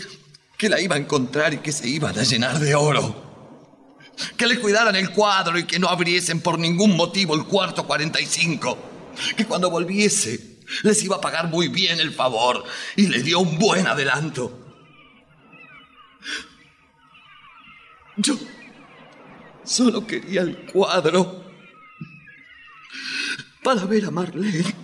que 0.58 0.70
la 0.70 0.82
iba 0.82 0.96
a 0.96 1.00
encontrar 1.00 1.54
y 1.54 1.60
que 1.60 1.72
se 1.72 1.88
iban 1.88 2.18
a 2.18 2.24
llenar 2.24 2.60
de 2.60 2.74
oro. 2.74 3.27
Que 4.36 4.48
le 4.48 4.60
cuidaran 4.60 4.96
el 4.96 5.12
cuadro 5.12 5.58
y 5.58 5.66
que 5.66 5.80
no 5.80 5.88
abriesen 5.88 6.42
por 6.42 6.58
ningún 6.58 6.96
motivo 6.96 7.36
el 7.36 7.46
cuarto 7.46 7.86
45. 7.86 8.78
Que 9.36 9.46
cuando 9.46 9.70
volviese 9.70 10.58
les 10.84 11.04
iba 11.04 11.18
a 11.18 11.22
pagar 11.22 11.48
muy 11.48 11.70
bien 11.70 12.00
el 12.00 12.14
favor 12.14 12.64
y 12.96 13.08
le 13.08 13.22
dio 13.24 13.40
un 13.40 13.58
buen 13.58 13.88
adelanto. 13.88 14.66
Yo 18.18 18.38
solo 19.64 20.06
quería 20.08 20.42
el 20.42 20.66
cuadro 20.66 21.46
para 23.64 23.86
ver 23.86 24.06
a 24.06 24.12
Marlene. 24.12 24.76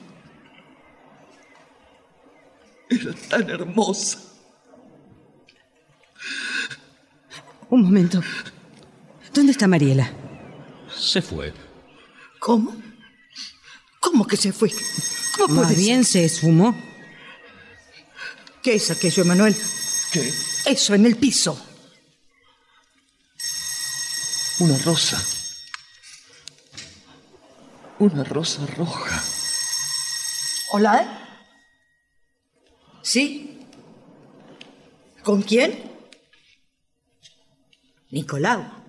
Era 2.90 3.14
tan 3.14 3.50
hermosa. 3.50 4.20
Un 7.70 7.82
momento. 7.82 8.22
¿Dónde 9.34 9.52
está 9.52 9.68
Mariela? 9.68 10.12
Se 10.96 11.22
fue. 11.22 11.54
¿Cómo? 12.40 12.76
¿Cómo 14.00 14.28
que 14.28 14.38
se 14.38 14.54
fue? 14.54 14.72
¿Cómo 15.38 15.56
Más 15.56 15.66
puede 15.66 15.76
bien 15.76 16.04
se 16.06 16.24
esfumó. 16.26 16.76
¿Qué 18.62 18.76
es 18.76 18.92
aquello, 18.92 19.24
Emanuel? 19.24 19.56
¿Qué? 20.12 20.32
Eso 20.66 20.94
en 20.94 21.06
el 21.06 21.16
piso. 21.16 21.60
Una 24.60 24.78
rosa. 24.80 25.22
Una 28.00 28.24
rosa 28.24 28.66
roja. 28.78 29.24
¿Hola? 30.72 31.40
¿Sí? 33.02 33.60
¿Con 35.24 35.42
quién? 35.42 35.92
Nicolau. 38.12 38.83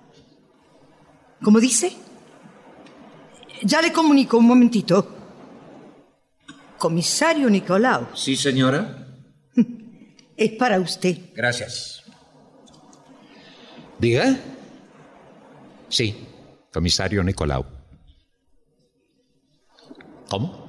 ¿Cómo 1.45 1.61
dice? 1.61 1.95
Ya 3.63 3.83
le 3.83 3.93
comunico 3.93 4.39
un 4.39 4.47
momentito. 4.47 5.07
Comisario 6.79 7.51
Nicolau, 7.51 8.09
Sí, 8.15 8.35
señora. 8.35 9.07
es 10.37 10.53
para 10.53 10.81
usted. 10.81 11.19
Gracias. 11.35 12.03
Diga. 13.99 14.39
Sí, 15.89 16.27
comisario 16.73 17.23
Nicolau. 17.23 17.67
¿Cómo? 20.31 20.65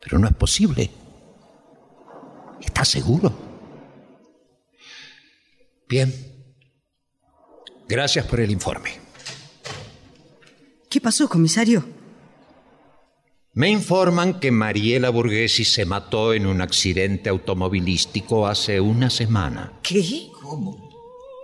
Pero 0.00 0.20
no 0.20 0.28
es 0.28 0.34
posible. 0.34 0.88
¿Está 2.60 2.84
seguro? 2.84 3.32
Bien. 5.88 6.14
Gracias 7.88 8.24
por 8.24 8.38
el 8.38 8.52
informe. 8.52 8.99
¿Qué 10.90 11.00
pasó, 11.00 11.28
comisario? 11.28 11.84
Me 13.52 13.70
informan 13.70 14.40
que 14.40 14.50
Mariela 14.50 15.08
Burguesi 15.10 15.64
se 15.64 15.84
mató 15.84 16.34
en 16.34 16.46
un 16.46 16.60
accidente 16.60 17.30
automovilístico 17.30 18.48
hace 18.48 18.80
una 18.80 19.08
semana, 19.08 19.72
¿Qué? 19.84 20.26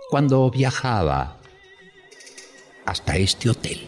cuando 0.09 0.51
viajaba 0.51 1.39
hasta 2.85 3.15
este 3.15 3.49
hotel. 3.49 3.87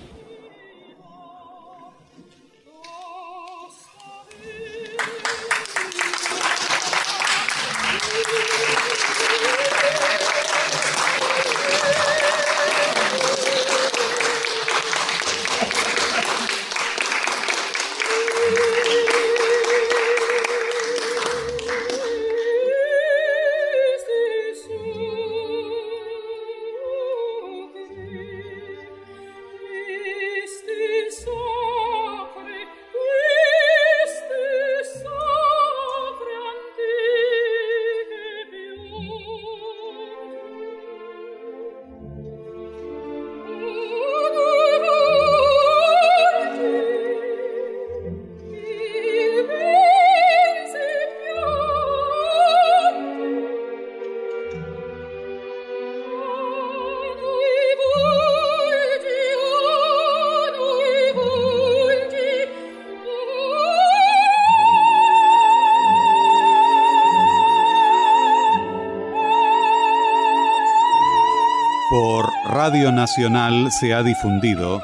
Radio 72.70 72.92
Nacional 72.92 73.72
se 73.72 73.96
ha 73.96 74.04
difundido. 74.04 74.80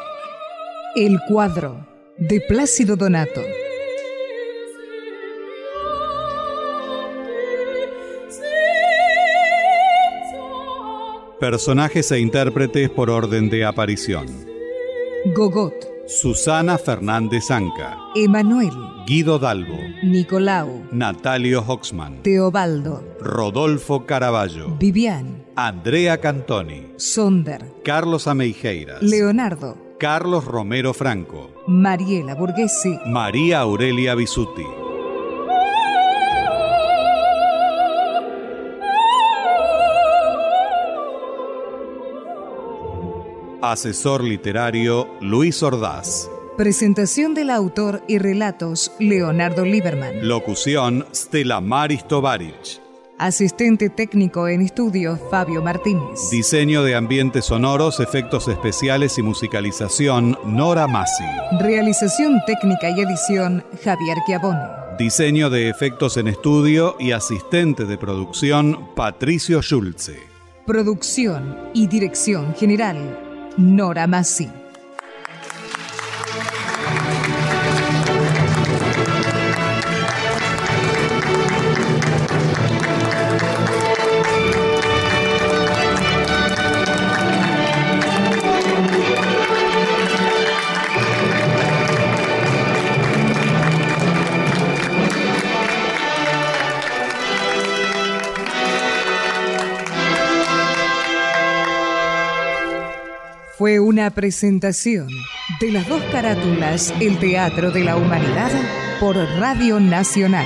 El 0.95 1.19
cuadro 1.27 1.85
de 2.17 2.41
Plácido 2.41 2.95
Donato. 2.95 3.41
personajes 11.39 12.11
e 12.11 12.19
intérpretes 12.19 12.89
por 12.89 13.11
orden 13.11 13.51
de 13.51 13.65
aparición. 13.65 14.25
Gogot, 15.35 15.75
Susana 16.07 16.79
Fernández 16.79 17.51
Anca, 17.51 17.99
Emanuel, 18.15 18.73
Guido 19.05 19.37
Dalbo, 19.37 19.77
Nicolau, 20.01 20.87
Natalio 20.91 21.61
Hoxman, 21.61 22.23
Teobaldo, 22.23 23.03
Rodolfo 23.19 24.07
Caraballo, 24.07 24.75
Vivian, 24.79 25.44
Andrea 25.57 26.19
Cantoni, 26.19 26.91
Sonder, 26.97 27.65
Carlos 27.85 28.27
Ameijeiras, 28.27 29.01
Leonardo, 29.01 29.95
Carlos 29.97 30.43
Romero 30.43 30.93
Franco, 30.93 31.49
Mariela 31.65 32.35
Burguesi, 32.35 32.99
María 33.05 33.61
Aurelia 33.61 34.15
Bisuti. 34.15 34.65
Asesor 43.61 44.25
literario 44.25 45.07
Luis 45.21 45.63
Ordaz. 45.63 46.29
Presentación 46.57 47.33
del 47.33 47.49
autor 47.49 48.03
y 48.09 48.17
relatos 48.17 48.91
Leonardo 48.99 49.63
Lieberman. 49.63 50.27
Locución 50.27 51.05
Stella 51.13 51.61
Maris 51.61 52.05
Tovarich. 52.05 52.84
Asistente 53.17 53.89
técnico 53.89 54.49
en 54.49 54.61
estudio 54.61 55.17
Fabio 55.31 55.61
Martínez. 55.61 56.29
Diseño 56.31 56.83
de 56.83 56.95
ambientes 56.95 57.45
sonoros, 57.45 58.01
efectos 58.01 58.49
especiales 58.49 59.17
y 59.17 59.21
musicalización 59.21 60.37
Nora 60.45 60.85
Massi. 60.85 61.23
Realización 61.61 62.41
técnica 62.45 62.89
y 62.89 62.99
edición 62.99 63.63
Javier 63.85 64.17
Chiavone. 64.27 64.59
Diseño 64.99 65.49
de 65.49 65.69
efectos 65.69 66.17
en 66.17 66.27
estudio 66.27 66.97
y 66.99 67.13
asistente 67.13 67.85
de 67.85 67.97
producción 67.97 68.89
Patricio 68.95 69.61
Schulze. 69.61 70.19
Producción 70.67 71.57
y 71.73 71.87
dirección 71.87 72.53
general 72.53 72.97
Nora 73.55 74.07
Massi. 74.07 74.49
Fue 103.65 103.79
una 103.79 104.11
presentación 104.11 105.07
de 105.59 105.71
las 105.71 105.89
dos 105.89 106.03
carátulas 106.11 106.93
El 107.01 107.17
Teatro 107.17 107.71
de 107.71 107.83
la 107.83 107.95
Humanidad 107.95 108.51
por 108.99 109.15
Radio 109.15 109.79
Nacional. 109.79 110.45